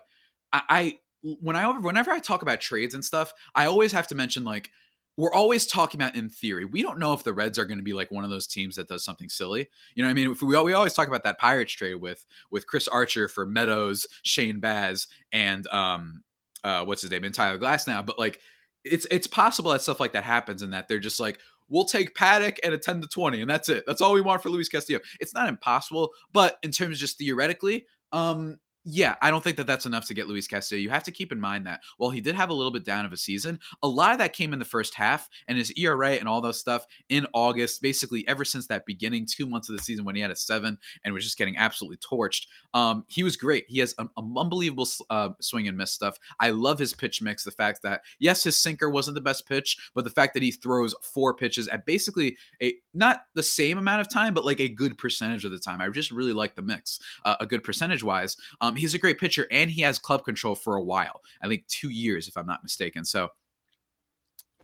I, 0.51 0.61
I 0.69 0.99
when 1.41 1.55
I 1.55 1.67
whenever 1.79 2.11
I 2.11 2.19
talk 2.19 2.41
about 2.41 2.59
trades 2.61 2.93
and 2.93 3.03
stuff, 3.03 3.33
I 3.55 3.65
always 3.65 3.91
have 3.93 4.07
to 4.07 4.15
mention 4.15 4.43
like 4.43 4.69
we're 5.17 5.33
always 5.33 5.65
talking 5.65 6.01
about 6.01 6.15
in 6.15 6.29
theory. 6.29 6.65
We 6.65 6.81
don't 6.81 6.99
know 6.99 7.13
if 7.13 7.23
the 7.23 7.33
Reds 7.33 7.57
are 7.57 7.65
going 7.65 7.77
to 7.77 7.83
be 7.83 7.93
like 7.93 8.11
one 8.11 8.25
of 8.25 8.29
those 8.29 8.47
teams 8.47 8.75
that 8.75 8.89
does 8.89 9.05
something 9.05 9.29
silly. 9.29 9.69
You 9.95 10.03
know 10.03 10.09
what 10.09 10.11
I 10.11 10.13
mean? 10.13 10.31
If 10.31 10.41
we, 10.41 10.61
we 10.61 10.73
always 10.73 10.93
talk 10.93 11.07
about 11.07 11.23
that 11.23 11.39
Pirates 11.39 11.71
trade 11.71 11.95
with 11.95 12.25
with 12.51 12.67
Chris 12.67 12.87
Archer 12.87 13.29
for 13.29 13.45
Meadows, 13.45 14.05
Shane 14.23 14.59
Baz, 14.59 15.07
and 15.31 15.65
um 15.67 16.23
uh 16.63 16.83
what's 16.83 17.01
his 17.01 17.11
name, 17.11 17.23
and 17.23 17.33
Tyler 17.33 17.57
Glasnow. 17.57 18.05
But 18.05 18.19
like 18.19 18.41
it's 18.83 19.07
it's 19.09 19.27
possible 19.27 19.71
that 19.71 19.81
stuff 19.81 19.99
like 19.99 20.13
that 20.13 20.23
happens 20.23 20.61
and 20.61 20.73
that 20.73 20.87
they're 20.87 20.99
just 20.99 21.19
like, 21.19 21.39
we'll 21.69 21.85
take 21.85 22.15
Paddack 22.15 22.57
and 22.63 22.73
a 22.73 22.77
10 22.77 23.01
to 23.01 23.07
20, 23.07 23.41
and 23.41 23.49
that's 23.49 23.69
it. 23.69 23.83
That's 23.87 24.01
all 24.01 24.13
we 24.13 24.21
want 24.21 24.41
for 24.41 24.49
Luis 24.49 24.69
Castillo. 24.69 24.99
It's 25.19 25.33
not 25.33 25.49
impossible, 25.49 26.11
but 26.33 26.57
in 26.63 26.71
terms 26.71 26.99
just 26.99 27.17
theoretically, 27.17 27.85
um, 28.11 28.57
yeah, 28.87 29.15
I 29.21 29.31
don't 29.31 29.43
think 29.43 29.57
that 29.57 29.65
that's 29.65 29.87
enough 29.87 30.05
to 30.05 30.13
get 30.13 30.27
Luis 30.27 30.47
Castillo. 30.47 30.79
You 30.79 30.91
have 30.91 31.03
to 31.03 31.11
keep 31.11 31.31
in 31.31 31.39
mind 31.39 31.65
that 31.65 31.81
while 31.97 32.11
he 32.11 32.21
did 32.21 32.35
have 32.35 32.51
a 32.51 32.53
little 32.53 32.71
bit 32.71 32.85
down 32.85 33.03
of 33.03 33.11
a 33.11 33.17
season, 33.17 33.59
a 33.81 33.87
lot 33.87 34.11
of 34.11 34.19
that 34.19 34.33
came 34.33 34.53
in 34.53 34.59
the 34.59 34.65
first 34.65 34.93
half, 34.93 35.27
and 35.47 35.57
his 35.57 35.73
ERA 35.75 36.11
and 36.11 36.27
all 36.27 36.39
those 36.39 36.59
stuff 36.59 36.85
in 37.09 37.25
August, 37.33 37.81
basically 37.81 38.27
ever 38.27 38.45
since 38.45 38.67
that 38.67 38.85
beginning 38.85 39.25
two 39.25 39.47
months 39.47 39.69
of 39.69 39.75
the 39.75 39.81
season 39.81 40.05
when 40.05 40.15
he 40.15 40.21
had 40.21 40.29
a 40.29 40.35
seven 40.35 40.77
and 41.03 41.13
was 41.13 41.23
just 41.23 41.37
getting 41.37 41.57
absolutely 41.57 41.97
torched. 41.97 42.45
Um, 42.75 43.05
he 43.07 43.23
was 43.23 43.35
great. 43.35 43.65
He 43.67 43.79
has 43.79 43.95
an, 43.97 44.09
unbelievable 44.17 44.87
uh, 45.09 45.29
swing 45.39 45.67
and 45.67 45.77
miss 45.77 45.91
stuff. 45.91 46.17
I 46.39 46.51
love 46.51 46.77
his 46.77 46.93
pitch 46.93 47.21
mix. 47.23 47.43
The 47.43 47.51
fact 47.51 47.81
that 47.81 48.01
yes, 48.19 48.43
his 48.43 48.59
sinker 48.59 48.89
wasn't 48.89 49.15
the 49.15 49.21
best 49.21 49.47
pitch, 49.47 49.77
but 49.95 50.03
the 50.03 50.11
fact 50.11 50.35
that 50.35 50.43
he 50.43 50.51
throws 50.51 50.93
four 51.01 51.33
pitches 51.33 51.67
at 51.69 51.85
basically 51.85 52.37
a 52.61 52.75
not 52.93 53.23
the 53.33 53.43
same 53.43 53.77
amount 53.77 54.01
of 54.01 54.09
time, 54.09 54.33
but 54.33 54.45
like 54.45 54.59
a 54.59 54.69
good 54.69 54.97
percentage 54.97 55.43
of 55.43 55.51
the 55.51 55.59
time. 55.59 55.81
I 55.81 55.89
just 55.89 56.11
really 56.11 56.33
like 56.33 56.55
the 56.55 56.61
mix, 56.61 56.99
uh, 57.23 57.35
a 57.39 57.45
good 57.45 57.63
percentage 57.63 58.03
wise. 58.03 58.37
Um, 58.61 58.74
he's 58.77 58.93
a 58.93 58.99
great 58.99 59.19
pitcher 59.19 59.47
and 59.51 59.69
he 59.69 59.81
has 59.81 59.99
club 59.99 60.23
control 60.25 60.55
for 60.55 60.75
a 60.75 60.83
while. 60.83 61.21
I 61.41 61.47
think 61.47 61.67
two 61.67 61.89
years, 61.89 62.27
if 62.27 62.37
I'm 62.37 62.47
not 62.47 62.63
mistaken. 62.63 63.05
So 63.05 63.29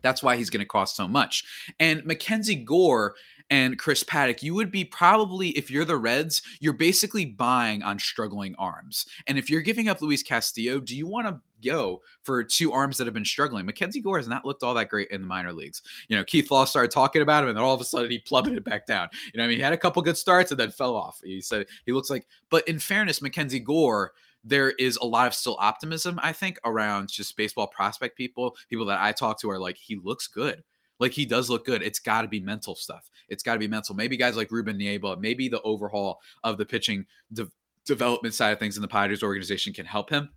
that's 0.02 0.22
why 0.22 0.36
he's 0.36 0.50
going 0.50 0.60
to 0.60 0.66
cost 0.66 0.96
so 0.96 1.08
much. 1.08 1.44
And 1.80 2.04
Mackenzie 2.04 2.56
Gore 2.56 3.14
and 3.50 3.78
Chris 3.78 4.02
Paddack, 4.02 4.42
you 4.42 4.54
would 4.54 4.70
be 4.70 4.84
probably, 4.84 5.50
if 5.50 5.70
you're 5.70 5.84
the 5.84 5.96
Reds, 5.96 6.42
you're 6.60 6.72
basically 6.72 7.26
buying 7.26 7.82
on 7.82 7.98
struggling 7.98 8.54
arms. 8.58 9.06
And 9.26 9.38
if 9.38 9.50
you're 9.50 9.60
giving 9.60 9.88
up 9.88 10.00
Luis 10.00 10.22
Castillo, 10.22 10.80
do 10.80 10.96
you 10.96 11.06
want 11.06 11.26
to 11.26 11.38
go 11.68 12.00
for 12.22 12.42
two 12.42 12.72
arms 12.72 12.96
that 12.96 13.06
have 13.06 13.12
been 13.12 13.24
struggling? 13.24 13.66
Mackenzie 13.66 14.00
Gore 14.00 14.16
has 14.16 14.26
not 14.28 14.46
looked 14.46 14.62
all 14.62 14.74
that 14.74 14.88
great 14.88 15.10
in 15.10 15.20
the 15.20 15.26
minor 15.26 15.52
leagues. 15.52 15.82
You 16.08 16.16
know, 16.16 16.24
Keith 16.24 16.50
Law 16.50 16.64
started 16.64 16.90
talking 16.90 17.20
about 17.20 17.42
him, 17.42 17.50
and 17.50 17.58
then 17.58 17.64
all 17.64 17.74
of 17.74 17.80
a 17.80 17.84
sudden 17.84 18.10
he 18.10 18.20
plummeted 18.20 18.56
it 18.56 18.64
back 18.64 18.86
down. 18.86 19.08
You 19.34 19.38
know, 19.38 19.44
I 19.44 19.48
mean, 19.48 19.58
he 19.58 19.62
had 19.62 19.74
a 19.74 19.78
couple 19.78 20.00
good 20.02 20.16
starts 20.16 20.50
and 20.50 20.58
then 20.58 20.70
fell 20.70 20.96
off. 20.96 21.20
He 21.22 21.40
said 21.42 21.66
he 21.84 21.92
looks 21.92 22.10
like, 22.10 22.26
but 22.48 22.66
in 22.66 22.78
fairness, 22.78 23.20
Mackenzie 23.20 23.60
Gore 23.60 24.12
there 24.44 24.70
is 24.70 24.96
a 24.96 25.06
lot 25.06 25.26
of 25.26 25.34
still 25.34 25.56
optimism, 25.60 26.18
I 26.22 26.32
think, 26.32 26.58
around 26.64 27.08
just 27.08 27.36
baseball 27.36 27.66
prospect 27.66 28.16
people. 28.16 28.56
People 28.68 28.86
that 28.86 29.00
I 29.00 29.12
talk 29.12 29.40
to 29.40 29.50
are 29.50 29.58
like, 29.58 29.76
he 29.76 29.96
looks 29.96 30.26
good. 30.26 30.62
Like 30.98 31.12
he 31.12 31.24
does 31.24 31.50
look 31.50 31.64
good. 31.64 31.82
It's 31.82 31.98
got 31.98 32.22
to 32.22 32.28
be 32.28 32.40
mental 32.40 32.74
stuff. 32.74 33.10
It's 33.28 33.42
got 33.42 33.54
to 33.54 33.58
be 33.58 33.68
mental. 33.68 33.94
Maybe 33.94 34.16
guys 34.16 34.36
like 34.36 34.50
Ruben 34.50 34.78
Niebla, 34.78 35.16
maybe 35.16 35.48
the 35.48 35.60
overhaul 35.62 36.20
of 36.44 36.58
the 36.58 36.66
pitching 36.66 37.06
de- 37.32 37.50
development 37.84 38.34
side 38.34 38.50
of 38.50 38.58
things 38.58 38.76
in 38.76 38.82
the 38.82 38.88
Padres 38.88 39.22
organization 39.22 39.72
can 39.72 39.86
help 39.86 40.10
him. 40.10 40.30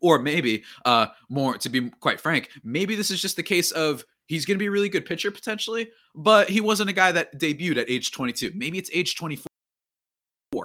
Or 0.00 0.18
maybe, 0.18 0.64
uh, 0.84 1.06
more 1.30 1.56
to 1.56 1.68
be 1.68 1.88
quite 2.00 2.20
frank, 2.20 2.50
maybe 2.62 2.94
this 2.96 3.10
is 3.10 3.22
just 3.22 3.36
the 3.36 3.42
case 3.42 3.70
of 3.70 4.04
he's 4.26 4.44
going 4.44 4.56
to 4.56 4.62
be 4.62 4.66
a 4.66 4.70
really 4.70 4.88
good 4.88 5.06
pitcher 5.06 5.30
potentially, 5.30 5.90
but 6.14 6.50
he 6.50 6.60
wasn't 6.60 6.90
a 6.90 6.94
guy 6.94 7.12
that 7.12 7.38
debuted 7.38 7.78
at 7.78 7.88
age 7.88 8.10
22. 8.10 8.52
Maybe 8.54 8.76
it's 8.76 8.90
age 8.92 9.16
24 9.16 9.46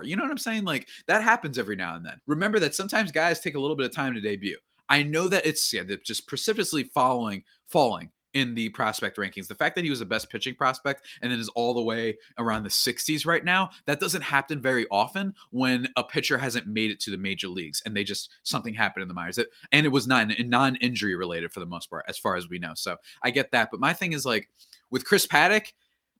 you 0.03 0.15
know 0.15 0.23
what 0.23 0.31
I'm 0.31 0.37
saying? 0.37 0.65
Like 0.65 0.87
that 1.07 1.23
happens 1.23 1.57
every 1.57 1.75
now 1.75 1.95
and 1.95 2.05
then. 2.05 2.19
Remember 2.27 2.59
that 2.59 2.75
sometimes 2.75 3.11
guys 3.11 3.39
take 3.39 3.55
a 3.55 3.59
little 3.59 3.75
bit 3.75 3.85
of 3.85 3.93
time 3.93 4.13
to 4.13 4.21
debut. 4.21 4.57
I 4.89 5.03
know 5.03 5.27
that 5.27 5.45
it's 5.45 5.71
yeah, 5.71 5.83
just 6.03 6.27
precipitously 6.27 6.83
following 6.83 7.43
falling 7.67 8.11
in 8.33 8.53
the 8.53 8.69
prospect 8.69 9.17
rankings. 9.17 9.47
The 9.47 9.55
fact 9.55 9.75
that 9.75 9.83
he 9.83 9.89
was 9.89 9.99
the 9.99 10.05
best 10.05 10.29
pitching 10.29 10.55
prospect 10.55 11.05
and 11.21 11.31
then 11.31 11.39
is 11.39 11.49
all 11.49 11.73
the 11.73 11.81
way 11.81 12.17
around 12.37 12.63
the 12.63 12.69
60s 12.69 13.25
right 13.25 13.43
now, 13.43 13.71
that 13.85 13.99
doesn't 13.99 14.21
happen 14.21 14.61
very 14.61 14.85
often 14.91 15.33
when 15.51 15.87
a 15.95 16.03
pitcher 16.03 16.37
hasn't 16.37 16.67
made 16.67 16.91
it 16.91 16.99
to 17.01 17.11
the 17.11 17.17
major 17.17 17.47
leagues 17.47 17.81
and 17.85 17.95
they 17.95 18.03
just 18.03 18.31
something 18.43 18.73
happened 18.73 19.01
in 19.01 19.07
the 19.07 19.13
minors. 19.13 19.39
And 19.71 19.85
it 19.85 19.89
was 19.89 20.07
not 20.07 20.27
non-injury 20.39 21.15
related 21.15 21.51
for 21.51 21.59
the 21.59 21.65
most 21.65 21.89
part, 21.89 22.05
as 22.07 22.17
far 22.17 22.35
as 22.35 22.47
we 22.47 22.59
know. 22.59 22.73
So 22.75 22.97
I 23.23 23.31
get 23.31 23.51
that. 23.51 23.69
But 23.71 23.79
my 23.79 23.93
thing 23.93 24.13
is 24.13 24.25
like 24.25 24.49
with 24.91 25.05
Chris 25.05 25.25
Paddack, 25.25 25.73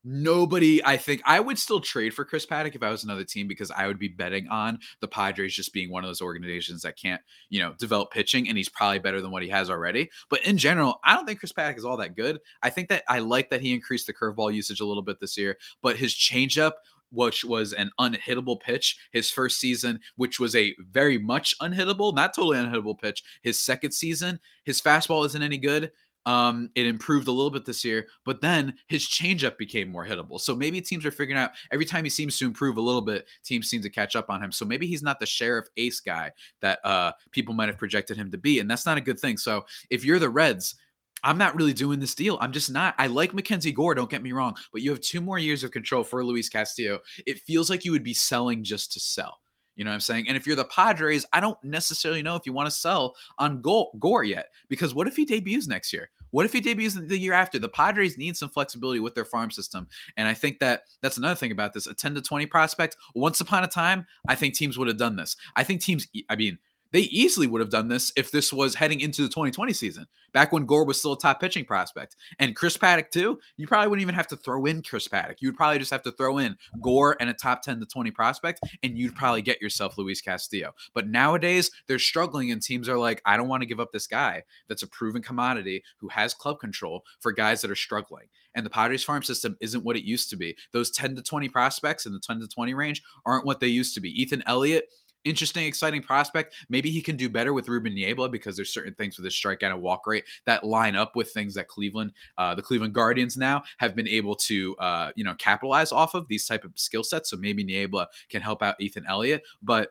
nobody 0.04 0.84
I 0.84 0.96
think 0.96 1.22
I 1.24 1.40
would 1.40 1.58
still 1.58 1.80
trade 1.80 2.14
for 2.14 2.24
Chris 2.24 2.46
Paddack 2.46 2.74
if 2.74 2.82
I 2.82 2.90
was 2.90 3.04
another 3.04 3.24
team 3.24 3.48
because 3.48 3.70
I 3.70 3.86
would 3.86 3.98
be 3.98 4.08
betting 4.08 4.48
on 4.48 4.78
the 5.00 5.08
Padres 5.08 5.54
just 5.54 5.72
being 5.72 5.90
one 5.90 6.04
of 6.04 6.08
those 6.08 6.22
organizations 6.22 6.82
that 6.82 6.96
can't, 6.96 7.20
you 7.48 7.60
know, 7.60 7.74
develop 7.78 8.10
pitching 8.10 8.48
and 8.48 8.56
he's 8.56 8.68
probably 8.68 8.98
better 8.98 9.20
than 9.20 9.30
what 9.30 9.42
he 9.42 9.48
has 9.48 9.70
already. 9.70 10.10
But 10.28 10.44
in 10.46 10.58
general, 10.58 11.00
I 11.04 11.14
don't 11.14 11.26
think 11.26 11.40
Chris 11.40 11.52
Paddack 11.52 11.78
is 11.78 11.84
all 11.84 11.96
that 11.98 12.16
good. 12.16 12.38
I 12.62 12.70
think 12.70 12.88
that 12.88 13.04
I 13.08 13.18
like 13.18 13.50
that 13.50 13.60
he 13.60 13.74
increased 13.74 14.06
the 14.06 14.14
curveball 14.14 14.54
usage 14.54 14.80
a 14.80 14.86
little 14.86 15.02
bit 15.02 15.20
this 15.20 15.36
year, 15.36 15.58
but 15.82 15.96
his 15.96 16.14
changeup 16.14 16.72
which 17.12 17.44
was 17.44 17.72
an 17.72 17.90
unhittable 17.98 18.60
pitch 18.60 18.96
his 19.10 19.30
first 19.30 19.58
season, 19.58 20.00
which 20.16 20.38
was 20.38 20.54
a 20.54 20.74
very 20.78 21.18
much 21.18 21.58
unhittable, 21.58 22.14
not 22.14 22.34
totally 22.34 22.56
unhittable 22.56 22.98
pitch. 22.98 23.22
His 23.42 23.58
second 23.60 23.92
season, 23.92 24.40
his 24.64 24.80
fastball 24.80 25.26
isn't 25.26 25.42
any 25.42 25.58
good. 25.58 25.90
Um, 26.26 26.70
it 26.74 26.86
improved 26.86 27.28
a 27.28 27.32
little 27.32 27.50
bit 27.50 27.64
this 27.64 27.84
year, 27.84 28.06
but 28.24 28.40
then 28.40 28.74
his 28.88 29.06
changeup 29.06 29.56
became 29.56 29.90
more 29.90 30.06
hittable. 30.06 30.40
So 30.40 30.54
maybe 30.54 30.80
teams 30.80 31.06
are 31.06 31.10
figuring 31.10 31.40
out 31.40 31.52
every 31.72 31.86
time 31.86 32.04
he 32.04 32.10
seems 32.10 32.38
to 32.38 32.44
improve 32.44 32.76
a 32.76 32.82
little 32.82 33.00
bit, 33.00 33.26
teams 33.42 33.68
seem 33.68 33.80
to 33.82 33.90
catch 33.90 34.14
up 34.16 34.28
on 34.28 34.42
him. 34.42 34.52
So 34.52 34.64
maybe 34.64 34.86
he's 34.86 35.02
not 35.02 35.18
the 35.18 35.26
sheriff 35.26 35.68
ace 35.76 36.00
guy 36.00 36.30
that 36.60 36.78
uh, 36.84 37.12
people 37.30 37.54
might 37.54 37.68
have 37.68 37.78
projected 37.78 38.16
him 38.16 38.30
to 38.32 38.38
be, 38.38 38.60
and 38.60 38.70
that's 38.70 38.86
not 38.86 38.98
a 38.98 39.02
good 39.02 39.18
thing. 39.18 39.38
So 39.38 39.64
if 39.88 40.04
you're 40.04 40.18
the 40.18 40.28
Reds, 40.28 40.74
I'm 41.22 41.38
not 41.38 41.56
really 41.56 41.72
doing 41.72 42.00
this 42.00 42.14
deal. 42.14 42.38
I'm 42.40 42.52
just 42.52 42.70
not. 42.70 42.94
I 42.98 43.06
like 43.06 43.34
Mackenzie 43.34 43.72
Gore, 43.72 43.94
don't 43.94 44.10
get 44.10 44.22
me 44.22 44.32
wrong, 44.32 44.56
but 44.72 44.82
you 44.82 44.90
have 44.90 45.00
two 45.00 45.20
more 45.20 45.38
years 45.38 45.64
of 45.64 45.70
control 45.70 46.02
for 46.02 46.24
Luis 46.24 46.48
Castillo. 46.48 47.00
It 47.26 47.40
feels 47.40 47.68
like 47.68 47.84
you 47.84 47.92
would 47.92 48.04
be 48.04 48.14
selling 48.14 48.64
just 48.64 48.92
to 48.92 49.00
sell. 49.00 49.39
You 49.80 49.84
know 49.84 49.92
what 49.92 49.94
I'm 49.94 50.00
saying? 50.00 50.28
And 50.28 50.36
if 50.36 50.46
you're 50.46 50.56
the 50.56 50.66
Padres, 50.66 51.24
I 51.32 51.40
don't 51.40 51.56
necessarily 51.64 52.20
know 52.20 52.36
if 52.36 52.44
you 52.44 52.52
want 52.52 52.66
to 52.66 52.70
sell 52.70 53.16
on 53.38 53.62
Gore 53.62 54.24
yet 54.24 54.48
because 54.68 54.92
what 54.92 55.06
if 55.06 55.16
he 55.16 55.24
debuts 55.24 55.68
next 55.68 55.90
year? 55.90 56.10
What 56.32 56.44
if 56.44 56.52
he 56.52 56.60
debuts 56.60 56.96
the 56.96 57.18
year 57.18 57.32
after? 57.32 57.58
The 57.58 57.70
Padres 57.70 58.18
need 58.18 58.36
some 58.36 58.50
flexibility 58.50 59.00
with 59.00 59.14
their 59.14 59.24
farm 59.24 59.50
system. 59.50 59.88
And 60.18 60.28
I 60.28 60.34
think 60.34 60.58
that 60.58 60.82
that's 61.00 61.16
another 61.16 61.34
thing 61.34 61.50
about 61.50 61.72
this. 61.72 61.86
A 61.86 61.94
10 61.94 62.14
to 62.16 62.20
20 62.20 62.44
prospect, 62.44 62.98
once 63.14 63.40
upon 63.40 63.64
a 63.64 63.68
time, 63.68 64.04
I 64.28 64.34
think 64.34 64.52
teams 64.52 64.76
would 64.76 64.88
have 64.88 64.98
done 64.98 65.16
this. 65.16 65.34
I 65.56 65.64
think 65.64 65.80
teams, 65.80 66.06
I 66.28 66.36
mean, 66.36 66.58
they 66.92 67.00
easily 67.00 67.46
would 67.46 67.60
have 67.60 67.70
done 67.70 67.88
this 67.88 68.12
if 68.16 68.30
this 68.30 68.52
was 68.52 68.74
heading 68.74 69.00
into 69.00 69.22
the 69.22 69.28
2020 69.28 69.72
season, 69.72 70.06
back 70.32 70.52
when 70.52 70.66
Gore 70.66 70.84
was 70.84 70.98
still 70.98 71.12
a 71.12 71.18
top 71.18 71.40
pitching 71.40 71.64
prospect. 71.64 72.16
And 72.38 72.56
Chris 72.56 72.76
Paddack, 72.76 73.10
too, 73.10 73.38
you 73.56 73.66
probably 73.66 73.88
wouldn't 73.88 74.02
even 74.02 74.14
have 74.14 74.28
to 74.28 74.36
throw 74.36 74.64
in 74.66 74.82
Chris 74.82 75.08
Paddack. 75.08 75.36
You 75.40 75.48
would 75.48 75.56
probably 75.56 75.78
just 75.78 75.90
have 75.90 76.02
to 76.02 76.12
throw 76.12 76.38
in 76.38 76.56
Gore 76.80 77.16
and 77.20 77.30
a 77.30 77.34
top 77.34 77.62
10 77.62 77.80
to 77.80 77.86
20 77.86 78.10
prospect, 78.10 78.60
and 78.82 78.96
you'd 78.96 79.14
probably 79.14 79.42
get 79.42 79.60
yourself 79.60 79.98
Luis 79.98 80.20
Castillo. 80.20 80.72
But 80.94 81.08
nowadays, 81.08 81.70
they're 81.86 81.98
struggling, 81.98 82.50
and 82.50 82.62
teams 82.62 82.88
are 82.88 82.98
like, 82.98 83.22
I 83.24 83.36
don't 83.36 83.48
want 83.48 83.62
to 83.62 83.68
give 83.68 83.80
up 83.80 83.92
this 83.92 84.06
guy 84.06 84.42
that's 84.68 84.82
a 84.82 84.88
proven 84.88 85.22
commodity 85.22 85.82
who 85.98 86.08
has 86.08 86.34
club 86.34 86.60
control 86.60 87.04
for 87.20 87.32
guys 87.32 87.60
that 87.62 87.70
are 87.70 87.76
struggling. 87.76 88.26
And 88.54 88.66
the 88.66 88.70
Padres 88.70 89.04
farm 89.04 89.22
system 89.22 89.56
isn't 89.60 89.84
what 89.84 89.96
it 89.96 90.04
used 90.04 90.30
to 90.30 90.36
be. 90.36 90.56
Those 90.72 90.90
10 90.90 91.14
to 91.16 91.22
20 91.22 91.48
prospects 91.48 92.06
in 92.06 92.12
the 92.12 92.18
10 92.18 92.40
to 92.40 92.48
20 92.48 92.74
range 92.74 93.02
aren't 93.24 93.46
what 93.46 93.60
they 93.60 93.68
used 93.68 93.94
to 93.94 94.00
be. 94.00 94.10
Ethan 94.20 94.42
Elliott 94.46 94.86
interesting, 95.24 95.66
exciting 95.66 96.02
prospect. 96.02 96.54
Maybe 96.68 96.90
he 96.90 97.02
can 97.02 97.16
do 97.16 97.28
better 97.28 97.52
with 97.52 97.68
Ruben 97.68 97.94
Niebla 97.94 98.28
because 98.28 98.56
there's 98.56 98.72
certain 98.72 98.94
things 98.94 99.16
with 99.16 99.24
his 99.24 99.34
strikeout 99.34 99.72
and 99.72 99.82
walk 99.82 100.06
rate 100.06 100.24
that 100.46 100.64
line 100.64 100.96
up 100.96 101.16
with 101.16 101.30
things 101.30 101.54
that 101.54 101.68
Cleveland, 101.68 102.12
uh, 102.38 102.54
the 102.54 102.62
Cleveland 102.62 102.94
Guardians 102.94 103.36
now 103.36 103.62
have 103.78 103.94
been 103.94 104.08
able 104.08 104.34
to, 104.36 104.76
uh, 104.76 105.12
you 105.16 105.24
know, 105.24 105.34
capitalize 105.34 105.92
off 105.92 106.14
of 106.14 106.26
these 106.28 106.46
type 106.46 106.64
of 106.64 106.72
skill 106.76 107.04
sets. 107.04 107.30
So 107.30 107.36
maybe 107.36 107.64
Niebla 107.64 108.08
can 108.28 108.42
help 108.42 108.62
out 108.62 108.80
Ethan 108.80 109.04
Elliott, 109.08 109.42
but 109.62 109.90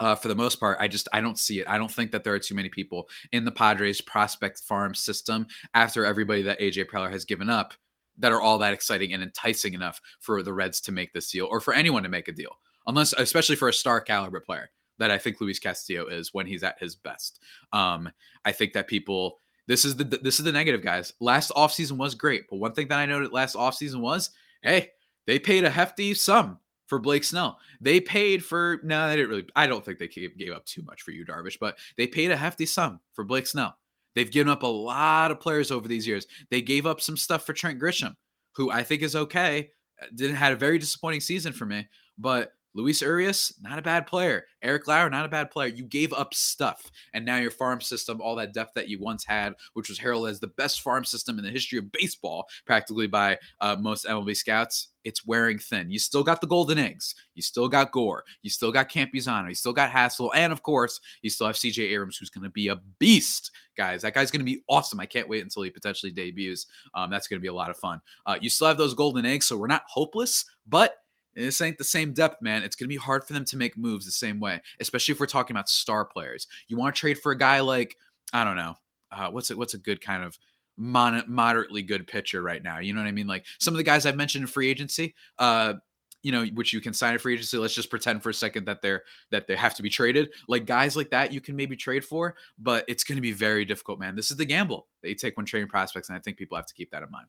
uh, 0.00 0.16
for 0.16 0.28
the 0.28 0.34
most 0.34 0.58
part, 0.58 0.78
I 0.80 0.88
just 0.88 1.08
I 1.12 1.20
don't 1.20 1.38
see 1.38 1.60
it. 1.60 1.68
I 1.68 1.78
don't 1.78 1.90
think 1.90 2.10
that 2.10 2.24
there 2.24 2.34
are 2.34 2.38
too 2.38 2.56
many 2.56 2.68
people 2.68 3.08
in 3.30 3.44
the 3.44 3.52
Padres 3.52 4.00
prospect 4.00 4.60
farm 4.60 4.94
system 4.94 5.46
after 5.74 6.04
everybody 6.04 6.42
that 6.42 6.58
AJ 6.58 6.86
Preller 6.86 7.10
has 7.10 7.24
given 7.24 7.48
up 7.48 7.72
that 8.18 8.32
are 8.32 8.40
all 8.40 8.58
that 8.58 8.74
exciting 8.74 9.12
and 9.12 9.22
enticing 9.22 9.74
enough 9.74 10.00
for 10.20 10.42
the 10.42 10.52
Reds 10.52 10.80
to 10.82 10.92
make 10.92 11.12
this 11.12 11.30
deal 11.30 11.46
or 11.50 11.60
for 11.60 11.72
anyone 11.72 12.02
to 12.02 12.08
make 12.08 12.28
a 12.28 12.32
deal 12.32 12.58
unless 12.86 13.12
especially 13.14 13.56
for 13.56 13.68
a 13.68 13.72
star 13.72 14.00
caliber 14.00 14.40
player 14.40 14.70
that 14.98 15.10
I 15.10 15.18
think 15.18 15.40
Luis 15.40 15.58
Castillo 15.58 16.06
is 16.06 16.32
when 16.32 16.46
he's 16.46 16.62
at 16.62 16.78
his 16.78 16.94
best. 16.94 17.40
Um, 17.72 18.10
I 18.44 18.52
think 18.52 18.72
that 18.74 18.86
people 18.86 19.38
this 19.66 19.84
is 19.84 19.96
the 19.96 20.04
this 20.04 20.38
is 20.38 20.44
the 20.44 20.52
negative 20.52 20.82
guys. 20.82 21.12
Last 21.20 21.50
offseason 21.52 21.96
was 21.96 22.14
great, 22.14 22.44
but 22.50 22.56
one 22.56 22.72
thing 22.72 22.88
that 22.88 22.98
I 22.98 23.06
noted 23.06 23.32
last 23.32 23.56
offseason 23.56 24.00
was, 24.00 24.30
hey, 24.62 24.90
they 25.26 25.38
paid 25.38 25.64
a 25.64 25.70
hefty 25.70 26.14
sum 26.14 26.58
for 26.86 26.98
Blake 26.98 27.24
Snell. 27.24 27.58
They 27.80 28.00
paid 28.00 28.44
for 28.44 28.80
no, 28.82 29.08
they 29.08 29.16
didn't 29.16 29.30
really. 29.30 29.46
I 29.54 29.66
don't 29.66 29.84
think 29.84 29.98
they 29.98 30.08
gave, 30.08 30.36
gave 30.36 30.52
up 30.52 30.66
too 30.66 30.82
much 30.82 31.02
for 31.02 31.12
Yu 31.12 31.24
Darvish, 31.24 31.58
but 31.60 31.78
they 31.96 32.06
paid 32.06 32.30
a 32.30 32.36
hefty 32.36 32.66
sum 32.66 33.00
for 33.12 33.24
Blake 33.24 33.46
Snell. 33.46 33.76
They've 34.14 34.30
given 34.30 34.52
up 34.52 34.62
a 34.62 34.66
lot 34.66 35.30
of 35.30 35.40
players 35.40 35.70
over 35.70 35.88
these 35.88 36.06
years. 36.06 36.26
They 36.50 36.60
gave 36.60 36.84
up 36.84 37.00
some 37.00 37.16
stuff 37.16 37.46
for 37.46 37.54
Trent 37.54 37.80
Grisham, 37.80 38.14
who 38.54 38.70
I 38.70 38.82
think 38.82 39.02
is 39.02 39.16
okay. 39.16 39.70
Didn't 40.14 40.36
had 40.36 40.52
a 40.52 40.56
very 40.56 40.78
disappointing 40.78 41.20
season 41.20 41.52
for 41.52 41.64
me, 41.64 41.88
but 42.18 42.52
Luis 42.74 43.02
Urias, 43.02 43.52
not 43.60 43.78
a 43.78 43.82
bad 43.82 44.06
player. 44.06 44.44
Eric 44.62 44.86
Lauer, 44.86 45.10
not 45.10 45.26
a 45.26 45.28
bad 45.28 45.50
player. 45.50 45.68
You 45.68 45.84
gave 45.84 46.12
up 46.12 46.34
stuff, 46.34 46.90
and 47.14 47.24
now 47.24 47.36
your 47.36 47.50
farm 47.50 47.80
system, 47.80 48.20
all 48.20 48.36
that 48.36 48.54
depth 48.54 48.74
that 48.74 48.88
you 48.88 48.98
once 48.98 49.24
had, 49.24 49.54
which 49.74 49.88
was 49.88 49.98
heralded 49.98 50.30
as 50.30 50.40
the 50.40 50.48
best 50.48 50.80
farm 50.80 51.04
system 51.04 51.38
in 51.38 51.44
the 51.44 51.50
history 51.50 51.78
of 51.78 51.90
baseball, 51.92 52.46
practically 52.66 53.06
by 53.06 53.38
uh, 53.60 53.76
most 53.78 54.06
MLB 54.06 54.36
scouts, 54.36 54.88
it's 55.04 55.26
wearing 55.26 55.58
thin. 55.58 55.90
You 55.90 55.98
still 55.98 56.22
got 56.22 56.40
the 56.40 56.46
golden 56.46 56.78
eggs. 56.78 57.14
You 57.34 57.42
still 57.42 57.68
got 57.68 57.92
Gore. 57.92 58.24
You 58.42 58.50
still 58.50 58.72
got 58.72 58.88
Campusano. 58.88 59.48
You 59.48 59.54
still 59.54 59.72
got 59.72 59.90
Hassell, 59.90 60.30
and 60.34 60.52
of 60.52 60.62
course, 60.62 61.00
you 61.22 61.30
still 61.30 61.46
have 61.46 61.56
CJ 61.56 61.90
Abrams, 61.92 62.16
who's 62.16 62.30
going 62.30 62.44
to 62.44 62.50
be 62.50 62.68
a 62.68 62.76
beast, 62.98 63.50
guys. 63.76 64.02
That 64.02 64.14
guy's 64.14 64.30
going 64.30 64.40
to 64.40 64.50
be 64.50 64.62
awesome. 64.68 65.00
I 65.00 65.06
can't 65.06 65.28
wait 65.28 65.42
until 65.42 65.62
he 65.62 65.70
potentially 65.70 66.12
debuts. 66.12 66.66
Um, 66.94 67.10
that's 67.10 67.26
going 67.26 67.40
to 67.40 67.42
be 67.42 67.48
a 67.48 67.54
lot 67.54 67.70
of 67.70 67.76
fun. 67.76 68.00
Uh, 68.26 68.36
you 68.40 68.50
still 68.50 68.68
have 68.68 68.78
those 68.78 68.94
golden 68.94 69.26
eggs, 69.26 69.46
so 69.46 69.56
we're 69.56 69.66
not 69.66 69.84
hopeless, 69.88 70.44
but 70.68 70.98
this 71.34 71.60
ain't 71.60 71.78
the 71.78 71.84
same 71.84 72.12
depth, 72.12 72.42
man. 72.42 72.62
It's 72.62 72.76
going 72.76 72.86
to 72.86 72.92
be 72.92 72.96
hard 72.96 73.24
for 73.24 73.32
them 73.32 73.44
to 73.46 73.56
make 73.56 73.76
moves 73.76 74.04
the 74.04 74.12
same 74.12 74.40
way, 74.40 74.60
especially 74.80 75.12
if 75.12 75.20
we're 75.20 75.26
talking 75.26 75.56
about 75.56 75.68
star 75.68 76.04
players. 76.04 76.46
You 76.68 76.76
want 76.76 76.94
to 76.94 77.00
trade 77.00 77.18
for 77.18 77.32
a 77.32 77.38
guy 77.38 77.60
like, 77.60 77.96
I 78.32 78.44
don't 78.44 78.56
know, 78.56 78.76
uh, 79.10 79.30
what's 79.30 79.50
it? 79.50 79.58
What's 79.58 79.74
a 79.74 79.78
good 79.78 80.00
kind 80.00 80.24
of 80.24 80.38
mon- 80.76 81.24
moderately 81.26 81.82
good 81.82 82.06
pitcher 82.06 82.42
right 82.42 82.62
now? 82.62 82.78
You 82.78 82.92
know 82.92 83.00
what 83.00 83.08
I 83.08 83.12
mean? 83.12 83.26
Like 83.26 83.46
some 83.58 83.74
of 83.74 83.78
the 83.78 83.84
guys 83.84 84.06
I've 84.06 84.16
mentioned 84.16 84.42
in 84.42 84.48
free 84.48 84.68
agency, 84.68 85.14
uh, 85.38 85.74
you 86.22 86.30
know, 86.30 86.44
which 86.54 86.72
you 86.72 86.80
can 86.80 86.94
sign 86.94 87.14
a 87.14 87.18
free 87.18 87.34
agency. 87.34 87.58
Let's 87.58 87.74
just 87.74 87.90
pretend 87.90 88.22
for 88.22 88.30
a 88.30 88.34
second 88.34 88.66
that 88.66 88.80
they're 88.80 89.02
that 89.30 89.46
they 89.48 89.56
have 89.56 89.74
to 89.74 89.82
be 89.82 89.90
traded. 89.90 90.30
Like 90.48 90.66
guys 90.66 90.96
like 90.96 91.10
that, 91.10 91.32
you 91.32 91.40
can 91.40 91.56
maybe 91.56 91.76
trade 91.76 92.04
for, 92.04 92.36
but 92.58 92.84
it's 92.88 93.04
going 93.04 93.16
to 93.16 93.22
be 93.22 93.32
very 93.32 93.64
difficult, 93.64 93.98
man. 93.98 94.14
This 94.14 94.30
is 94.30 94.36
the 94.36 94.44
gamble 94.44 94.86
you 95.02 95.14
take 95.14 95.36
when 95.36 95.46
trading 95.46 95.68
prospects, 95.68 96.08
and 96.08 96.16
I 96.16 96.20
think 96.20 96.36
people 96.36 96.56
have 96.56 96.66
to 96.66 96.74
keep 96.74 96.90
that 96.92 97.02
in 97.02 97.10
mind. 97.10 97.26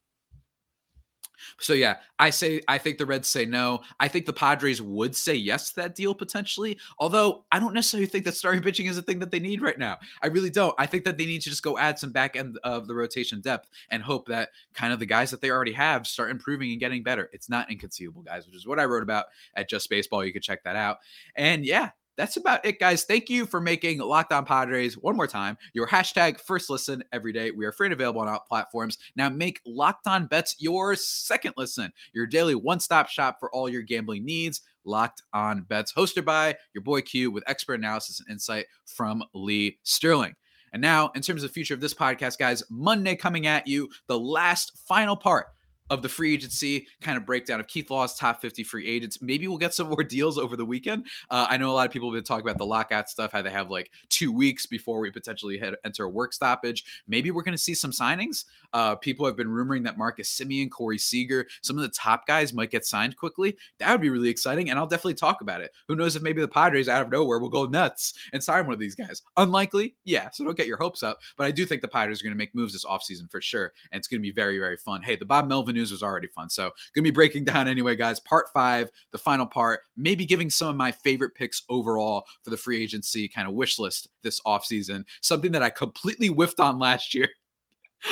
So 1.60 1.74
yeah, 1.74 1.98
I 2.20 2.30
say 2.30 2.62
I 2.68 2.78
think 2.78 2.98
the 2.98 3.06
Reds 3.06 3.28
say 3.28 3.46
no. 3.46 3.82
I 4.00 4.08
think 4.08 4.26
the 4.26 4.34
Padres 4.34 4.82
would 4.82 5.16
say 5.16 5.36
yes 5.36 5.70
to 5.70 5.76
that 5.82 5.96
deal 5.96 6.14
potentially. 6.14 6.78
Although 7.00 7.46
I 7.52 7.60
don't 7.60 7.74
necessarily 7.74 8.08
think 8.08 8.26
that 8.26 8.36
starting 8.36 8.62
pitching 8.62 8.86
is 8.86 8.98
a 8.98 9.02
thing 9.02 9.20
that 9.20 9.32
they 9.32 9.40
need 9.40 9.62
right 9.62 9.78
now. 9.78 9.98
I 10.22 10.28
really 10.28 10.50
don't. 10.50 10.76
I 10.78 10.86
think 10.86 11.04
that 11.06 11.18
they 11.18 11.26
need 11.26 11.42
to 11.42 11.50
just 11.50 11.64
go 11.64 11.78
add 11.78 12.00
some 12.00 12.12
back 12.12 12.36
end 12.36 12.60
of 12.64 12.88
the 12.88 12.96
rotation 12.96 13.42
depth 13.42 13.70
and 13.90 14.02
hope 14.04 14.28
that 14.28 14.50
kind 14.74 14.94
of 14.94 15.00
the 15.00 15.06
guys 15.06 15.32
that 15.32 15.42
they 15.42 15.50
already 15.50 15.74
have 15.74 16.08
start 16.08 16.32
improving 16.32 16.72
and 16.72 16.80
getting 16.80 17.04
better. 17.04 17.30
It's 17.34 17.50
not 17.50 17.72
inconceivable, 17.72 18.22
guys, 18.22 18.46
which 18.46 18.56
is 18.56 18.68
what 18.68 18.80
I 18.80 18.86
wrote 18.86 19.04
about 19.04 19.26
at 19.56 19.70
Just 19.70 19.90
Baseball. 19.90 20.26
You 20.26 20.34
can 20.34 20.42
check 20.42 20.64
that 20.64 20.76
out. 20.76 21.00
And 21.36 21.66
yeah, 21.66 21.92
that's 22.18 22.38
about 22.38 22.66
it, 22.66 22.80
guys. 22.80 23.04
Thank 23.04 23.30
you 23.30 23.46
for 23.46 23.60
making 23.60 24.00
Locked 24.00 24.32
On 24.32 24.46
Padres 24.46 24.98
one 24.98 25.16
more 25.16 25.28
time 25.28 25.58
your 25.74 25.88
hashtag 25.88 26.40
first 26.40 26.70
listen 26.70 27.04
every 27.12 27.34
day. 27.34 27.52
We 27.52 27.66
are 27.66 27.72
free 27.72 27.88
and 27.88 27.94
available 27.94 28.22
on 28.22 28.28
all 28.28 28.40
platforms. 28.48 28.98
Now 29.16 29.30
make 29.30 29.62
Locked 29.66 30.08
On 30.08 30.28
Bets 30.28 30.56
your 30.60 30.96
second 30.96 31.54
listen, 31.58 31.92
your 32.14 32.28
daily 32.28 32.56
one 32.56 32.80
stop 32.80 33.10
shop 33.10 33.38
for 33.40 33.54
all 33.54 33.70
your 33.70 33.82
gambling 33.82 34.26
needs. 34.26 34.62
Locked 34.86 35.24
On 35.34 35.62
Bets, 35.64 35.94
hosted 35.94 36.26
by 36.26 36.56
your 36.74 36.84
boy 36.84 37.02
Q 37.02 37.32
with 37.32 37.44
expert 37.48 37.76
analysis 37.76 38.20
and 38.20 38.30
insight 38.30 38.66
from 38.86 39.24
Lee 39.34 39.80
Sterling. 39.84 40.36
And 40.74 40.82
now, 40.82 41.12
in 41.16 41.22
terms 41.22 41.44
of 41.44 41.50
the 41.50 41.54
future 41.54 41.76
of 41.76 41.82
this 41.82 41.94
podcast, 41.94 42.40
guys, 42.40 42.64
Monday 42.70 43.16
coming 43.16 43.48
at 43.48 43.68
you, 43.68 43.90
the 44.08 44.20
last 44.20 44.78
final 44.88 45.16
part 45.16 45.48
of 45.94 46.02
the 46.02 46.10
free 46.10 46.34
agency 46.34 46.88
kind 47.02 47.18
of 47.18 47.26
breakdown 47.26 47.60
of 47.60 47.68
Keith 47.68 47.90
Law's 47.90 48.16
top 48.16 48.42
50 48.42 48.64
free 48.64 48.88
agents. 48.88 49.22
Maybe 49.22 49.48
we'll 49.48 49.58
get 49.58 49.74
some 49.74 49.88
more 49.88 50.04
deals 50.04 50.38
over 50.38 50.56
the 50.58 50.66
weekend. 50.66 51.06
Uh, 51.30 51.48
I 51.50 51.58
know 51.58 51.72
a 51.72 51.74
lot 51.74 51.86
of 51.86 51.94
people 51.94 52.10
have 52.10 52.18
been 52.18 52.24
talking 52.24 52.46
about 52.46 52.58
the 52.58 52.66
lockout 52.66 53.10
stuff, 53.10 53.32
how 53.32 53.42
they 53.42 53.52
have 53.52 53.70
like 53.70 53.92
two 54.10 54.32
weeks 54.32 54.66
before 54.66 55.00
we 55.00 55.12
potentially 55.12 55.58
head, 55.58 55.76
enter 55.86 56.06
a 56.06 56.10
work 56.10 56.34
stoppage. 56.34 56.84
Maybe 57.08 57.32
we're 57.32 57.44
going 57.44 57.56
to 57.56 57.62
see 57.62 57.76
some 57.76 57.92
signings. 57.92 58.46
Uh, 58.74 58.96
people 58.96 59.26
have 59.26 59.38
been 59.38 59.48
rumoring 59.48 59.84
that 59.84 59.98
Marcus 59.98 60.36
Semien, 60.36 60.70
Corey 60.70 60.98
Seager, 60.98 61.48
some 61.62 61.78
of 61.78 61.84
the 61.84 61.90
top 61.90 62.26
guys 62.26 62.54
might 62.54 62.72
get 62.72 62.86
signed 62.86 63.16
quickly. 63.16 63.56
That 63.80 63.92
would 63.92 64.02
be 64.02 64.10
really 64.10 64.30
exciting, 64.30 64.70
and 64.70 64.80
I'll 64.80 64.88
definitely 64.88 65.14
talk 65.14 65.42
about 65.42 65.62
it. 65.62 65.72
Who 65.88 65.96
knows 65.96 66.16
if 66.16 66.24
maybe 66.24 66.42
the 66.42 66.48
Padres 66.48 66.90
out 66.90 67.04
of 67.04 67.12
nowhere 67.12 67.40
will 67.40 67.50
go 67.50 67.66
nuts 67.66 68.14
and 68.34 68.44
sign 68.44 68.66
one 68.66 68.74
of 68.74 68.80
these 68.80 68.96
guys? 68.96 69.22
Unlikely, 69.38 69.96
yeah. 70.06 70.30
So 70.32 70.44
don't 70.44 70.58
get 70.58 70.68
your 70.68 70.78
hopes 70.78 71.04
up, 71.04 71.20
but 71.38 71.46
I 71.46 71.52
do 71.52 71.66
think 71.66 71.82
the 71.82 71.88
Padres 71.88 72.22
are 72.22 72.24
going 72.24 72.34
to 72.34 72.38
make 72.38 72.56
moves 72.56 72.74
this 72.74 72.86
offseason 72.86 73.30
for 73.30 73.42
sure, 73.42 73.74
and 73.92 74.00
it's 74.00 74.08
going 74.08 74.20
to 74.20 74.24
be 74.24 74.32
very, 74.32 74.58
very 74.58 74.78
fun. 74.78 75.02
Hey, 75.02 75.16
the 75.16 75.26
Bob 75.26 75.48
Melvin 75.48 75.78
news 75.84 75.92
was 75.92 76.04
already 76.04 76.28
fun, 76.28 76.50
so 76.50 76.72
to 76.96 77.02
be 77.02 77.12
breaking 77.12 77.44
down 77.46 77.68
anyway, 77.68 77.96
guys. 77.96 78.20
Part 78.20 78.48
five, 78.54 78.90
the 79.12 79.18
final 79.18 79.46
part, 79.46 79.82
maybe 79.98 80.26
giving 80.26 80.50
some 80.50 80.70
of 80.70 80.76
my 80.76 80.92
favorite 80.92 81.36
picks 81.36 81.64
overall 81.70 82.26
for 82.44 82.50
the 82.50 82.58
free 82.58 82.82
agency 82.82 83.28
kind 83.28 83.48
of 83.48 83.54
wish 83.54 83.80
list 83.80 84.10
this 84.22 84.40
offseason. 84.42 85.04
Something 85.22 85.52
that 85.52 85.64
I 85.64 85.70
completely 85.70 86.28
whiffed 86.28 86.60
on 86.60 86.80
last 86.80 87.14
year. 87.14 87.30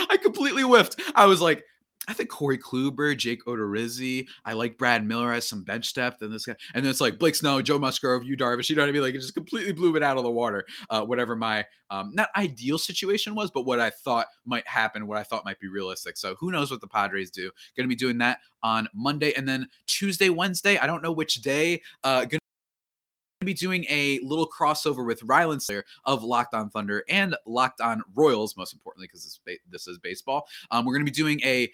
I 0.09 0.17
completely 0.17 0.63
whiffed. 0.63 1.01
I 1.15 1.25
was 1.25 1.41
like, 1.41 1.63
I 2.07 2.13
think 2.13 2.29
Corey 2.29 2.57
Kluber, 2.57 3.15
Jake 3.15 3.45
Odorizzi. 3.45 4.27
I 4.43 4.53
like 4.53 4.77
Brad 4.77 5.05
Miller 5.05 5.31
as 5.33 5.47
some 5.47 5.63
bench 5.63 5.93
depth, 5.93 6.21
and 6.23 6.33
this 6.33 6.45
guy. 6.45 6.55
And 6.73 6.83
then 6.83 6.89
it's 6.89 7.01
like 7.01 7.19
Blake 7.19 7.35
Snow, 7.35 7.61
Joe 7.61 7.77
Musgrove, 7.77 8.23
Yu 8.23 8.35
Darvish. 8.35 8.69
You 8.69 8.75
know 8.75 8.81
what 8.81 8.89
I 8.89 8.91
mean? 8.91 9.03
Like 9.03 9.13
it 9.13 9.19
just 9.19 9.35
completely 9.35 9.71
blew 9.71 9.95
it 9.95 10.03
out 10.03 10.17
of 10.17 10.23
the 10.23 10.31
water. 10.31 10.65
Uh, 10.89 11.03
whatever 11.03 11.35
my 11.35 11.63
um, 11.91 12.11
not 12.13 12.29
ideal 12.35 12.79
situation 12.79 13.35
was, 13.35 13.51
but 13.51 13.65
what 13.65 13.79
I 13.79 13.91
thought 13.91 14.27
might 14.45 14.67
happen, 14.67 15.05
what 15.05 15.17
I 15.17 15.23
thought 15.23 15.45
might 15.45 15.59
be 15.59 15.67
realistic. 15.67 16.17
So 16.17 16.35
who 16.35 16.51
knows 16.51 16.71
what 16.71 16.81
the 16.81 16.87
Padres 16.87 17.29
do? 17.29 17.51
Going 17.77 17.87
to 17.87 17.93
be 17.93 17.95
doing 17.95 18.17
that 18.17 18.39
on 18.63 18.87
Monday, 18.95 19.33
and 19.33 19.47
then 19.47 19.67
Tuesday, 19.85 20.29
Wednesday. 20.29 20.77
I 20.79 20.87
don't 20.87 21.03
know 21.03 21.11
which 21.11 21.35
day. 21.35 21.81
Uh, 22.03 22.25
going 23.41 23.47
be 23.47 23.53
doing 23.55 23.85
a 23.89 24.19
little 24.19 24.47
crossover 24.47 25.05
with 25.05 25.21
Rylan 25.21 25.61
Slayer 25.61 25.83
of 26.05 26.23
Locked 26.23 26.53
On 26.53 26.69
Thunder 26.69 27.03
and 27.09 27.35
Locked 27.47 27.81
On 27.81 28.03
Royals, 28.13 28.55
most 28.55 28.71
importantly, 28.71 29.07
because 29.07 29.23
this, 29.23 29.57
this 29.69 29.87
is 29.87 29.97
baseball. 29.97 30.47
Um, 30.69 30.85
we're 30.85 30.93
going 30.93 31.05
to 31.05 31.11
be 31.11 31.15
doing 31.15 31.41
a 31.43 31.71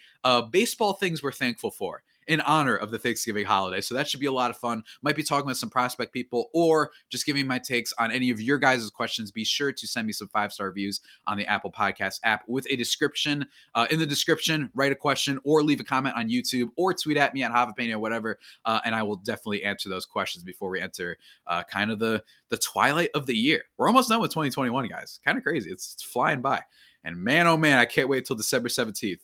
baseball 0.49 0.93
things 0.93 1.21
we're 1.21 1.33
thankful 1.33 1.71
for 1.71 2.03
in 2.27 2.41
honor 2.41 2.75
of 2.75 2.91
the 2.91 2.99
Thanksgiving 2.99 3.45
holiday. 3.45 3.81
So 3.81 3.95
that 3.95 4.07
should 4.07 4.19
be 4.19 4.25
a 4.25 4.31
lot 4.31 4.49
of 4.49 4.57
fun. 4.57 4.83
Might 5.01 5.15
be 5.15 5.23
talking 5.23 5.47
with 5.47 5.57
some 5.57 5.69
prospect 5.69 6.13
people 6.13 6.49
or 6.53 6.91
just 7.09 7.25
giving 7.25 7.47
my 7.47 7.59
takes 7.59 7.93
on 7.97 8.11
any 8.11 8.29
of 8.29 8.41
your 8.41 8.57
guys' 8.57 8.89
questions. 8.89 9.31
Be 9.31 9.43
sure 9.43 9.71
to 9.71 9.87
send 9.87 10.07
me 10.07 10.13
some 10.13 10.27
five 10.27 10.51
star 10.51 10.67
reviews 10.67 11.01
on 11.25 11.37
the 11.37 11.45
Apple 11.47 11.71
Podcast 11.71 12.19
app 12.23 12.43
with 12.47 12.67
a 12.69 12.75
description. 12.75 13.45
Uh, 13.75 13.87
in 13.89 13.99
the 13.99 14.05
description, 14.05 14.69
write 14.73 14.91
a 14.91 14.95
question 14.95 15.39
or 15.43 15.63
leave 15.63 15.79
a 15.79 15.83
comment 15.83 16.15
on 16.15 16.29
YouTube 16.29 16.69
or 16.75 16.93
tweet 16.93 17.17
at 17.17 17.33
me 17.33 17.43
at 17.43 17.51
Javapena 17.51 17.93
or 17.93 17.99
whatever. 17.99 18.37
Uh, 18.65 18.79
and 18.85 18.93
I 18.93 19.03
will 19.03 19.17
definitely 19.17 19.63
answer 19.63 19.89
those 19.89 20.05
questions 20.05 20.43
before 20.43 20.69
we 20.69 20.81
enter 20.81 21.17
uh, 21.47 21.63
kind 21.63 21.91
of 21.91 21.99
the, 21.99 22.23
the 22.49 22.57
twilight 22.57 23.09
of 23.15 23.25
the 23.25 23.35
year. 23.35 23.63
We're 23.77 23.87
almost 23.87 24.09
done 24.09 24.21
with 24.21 24.31
2021, 24.31 24.87
guys. 24.87 25.19
Kind 25.23 25.37
of 25.37 25.43
crazy. 25.43 25.71
It's, 25.71 25.93
it's 25.93 26.03
flying 26.03 26.41
by. 26.41 26.61
And 27.03 27.15
man, 27.17 27.47
oh 27.47 27.57
man, 27.57 27.77
I 27.77 27.85
can't 27.85 28.09
wait 28.09 28.19
until 28.19 28.35
December 28.35 28.69
17th. 28.69 29.19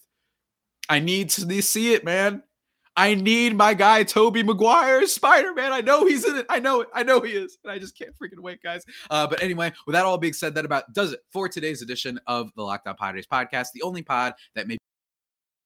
I 0.89 0.99
need 0.99 1.29
to 1.31 1.61
see 1.61 1.93
it, 1.93 2.03
man. 2.03 2.43
I 2.95 3.15
need 3.15 3.55
my 3.55 3.73
guy 3.73 4.03
Tobey 4.03 4.43
Maguire, 4.43 5.05
Spider 5.07 5.53
Man. 5.53 5.73
I 5.73 5.81
know 5.81 6.05
he's 6.05 6.25
in 6.25 6.35
it. 6.37 6.45
I 6.49 6.59
know 6.59 6.81
it. 6.81 6.89
I 6.93 7.03
know 7.03 7.21
he 7.21 7.31
is. 7.31 7.57
And 7.63 7.71
I 7.71 7.79
just 7.79 7.97
can't 7.97 8.11
freaking 8.11 8.39
wait, 8.39 8.61
guys. 8.61 8.83
Uh, 9.09 9.25
but 9.25 9.41
anyway, 9.41 9.71
with 9.87 9.93
that 9.93 10.05
all 10.05 10.17
being 10.17 10.33
said, 10.33 10.53
that 10.55 10.65
about 10.65 10.93
does 10.93 11.13
it 11.13 11.21
for 11.31 11.49
today's 11.49 11.81
edition 11.81 12.19
of 12.27 12.51
the 12.55 12.61
Locked 12.61 12.87
On 12.87 12.95
Padres 12.95 13.25
podcast, 13.25 13.67
the 13.73 13.81
only 13.81 14.03
pod 14.03 14.33
that 14.55 14.67
may 14.67 14.77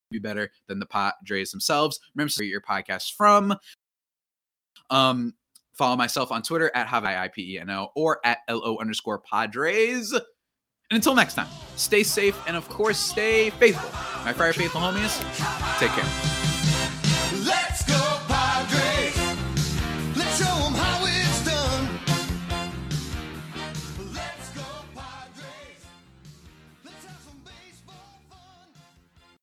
be 0.10 0.20
better 0.20 0.52
than 0.68 0.80
the 0.80 0.86
Padres 0.86 1.52
themselves. 1.52 2.00
Remember 2.16 2.32
to 2.32 2.46
your 2.46 2.62
podcast 2.62 3.14
from. 3.18 3.56
Um, 4.90 5.34
follow 5.74 5.96
myself 5.96 6.32
on 6.32 6.42
Twitter 6.42 6.72
at 6.74 6.88
HaviIPENO 6.88 7.90
or 7.96 8.20
at 8.26 8.40
LO 8.50 8.78
underscore 8.80 9.20
Padres. 9.20 10.14
And 10.14 10.24
until 10.96 11.14
next 11.14 11.34
time, 11.34 11.48
stay 11.76 12.04
safe 12.04 12.42
and 12.48 12.56
of 12.56 12.70
course, 12.70 12.98
stay 12.98 13.50
faithful. 13.52 13.90
My 14.24 14.32
Friar 14.34 14.54
Faithful 14.54 14.82
homies, 14.82 15.20
take 15.80 15.92
care. 15.92 16.37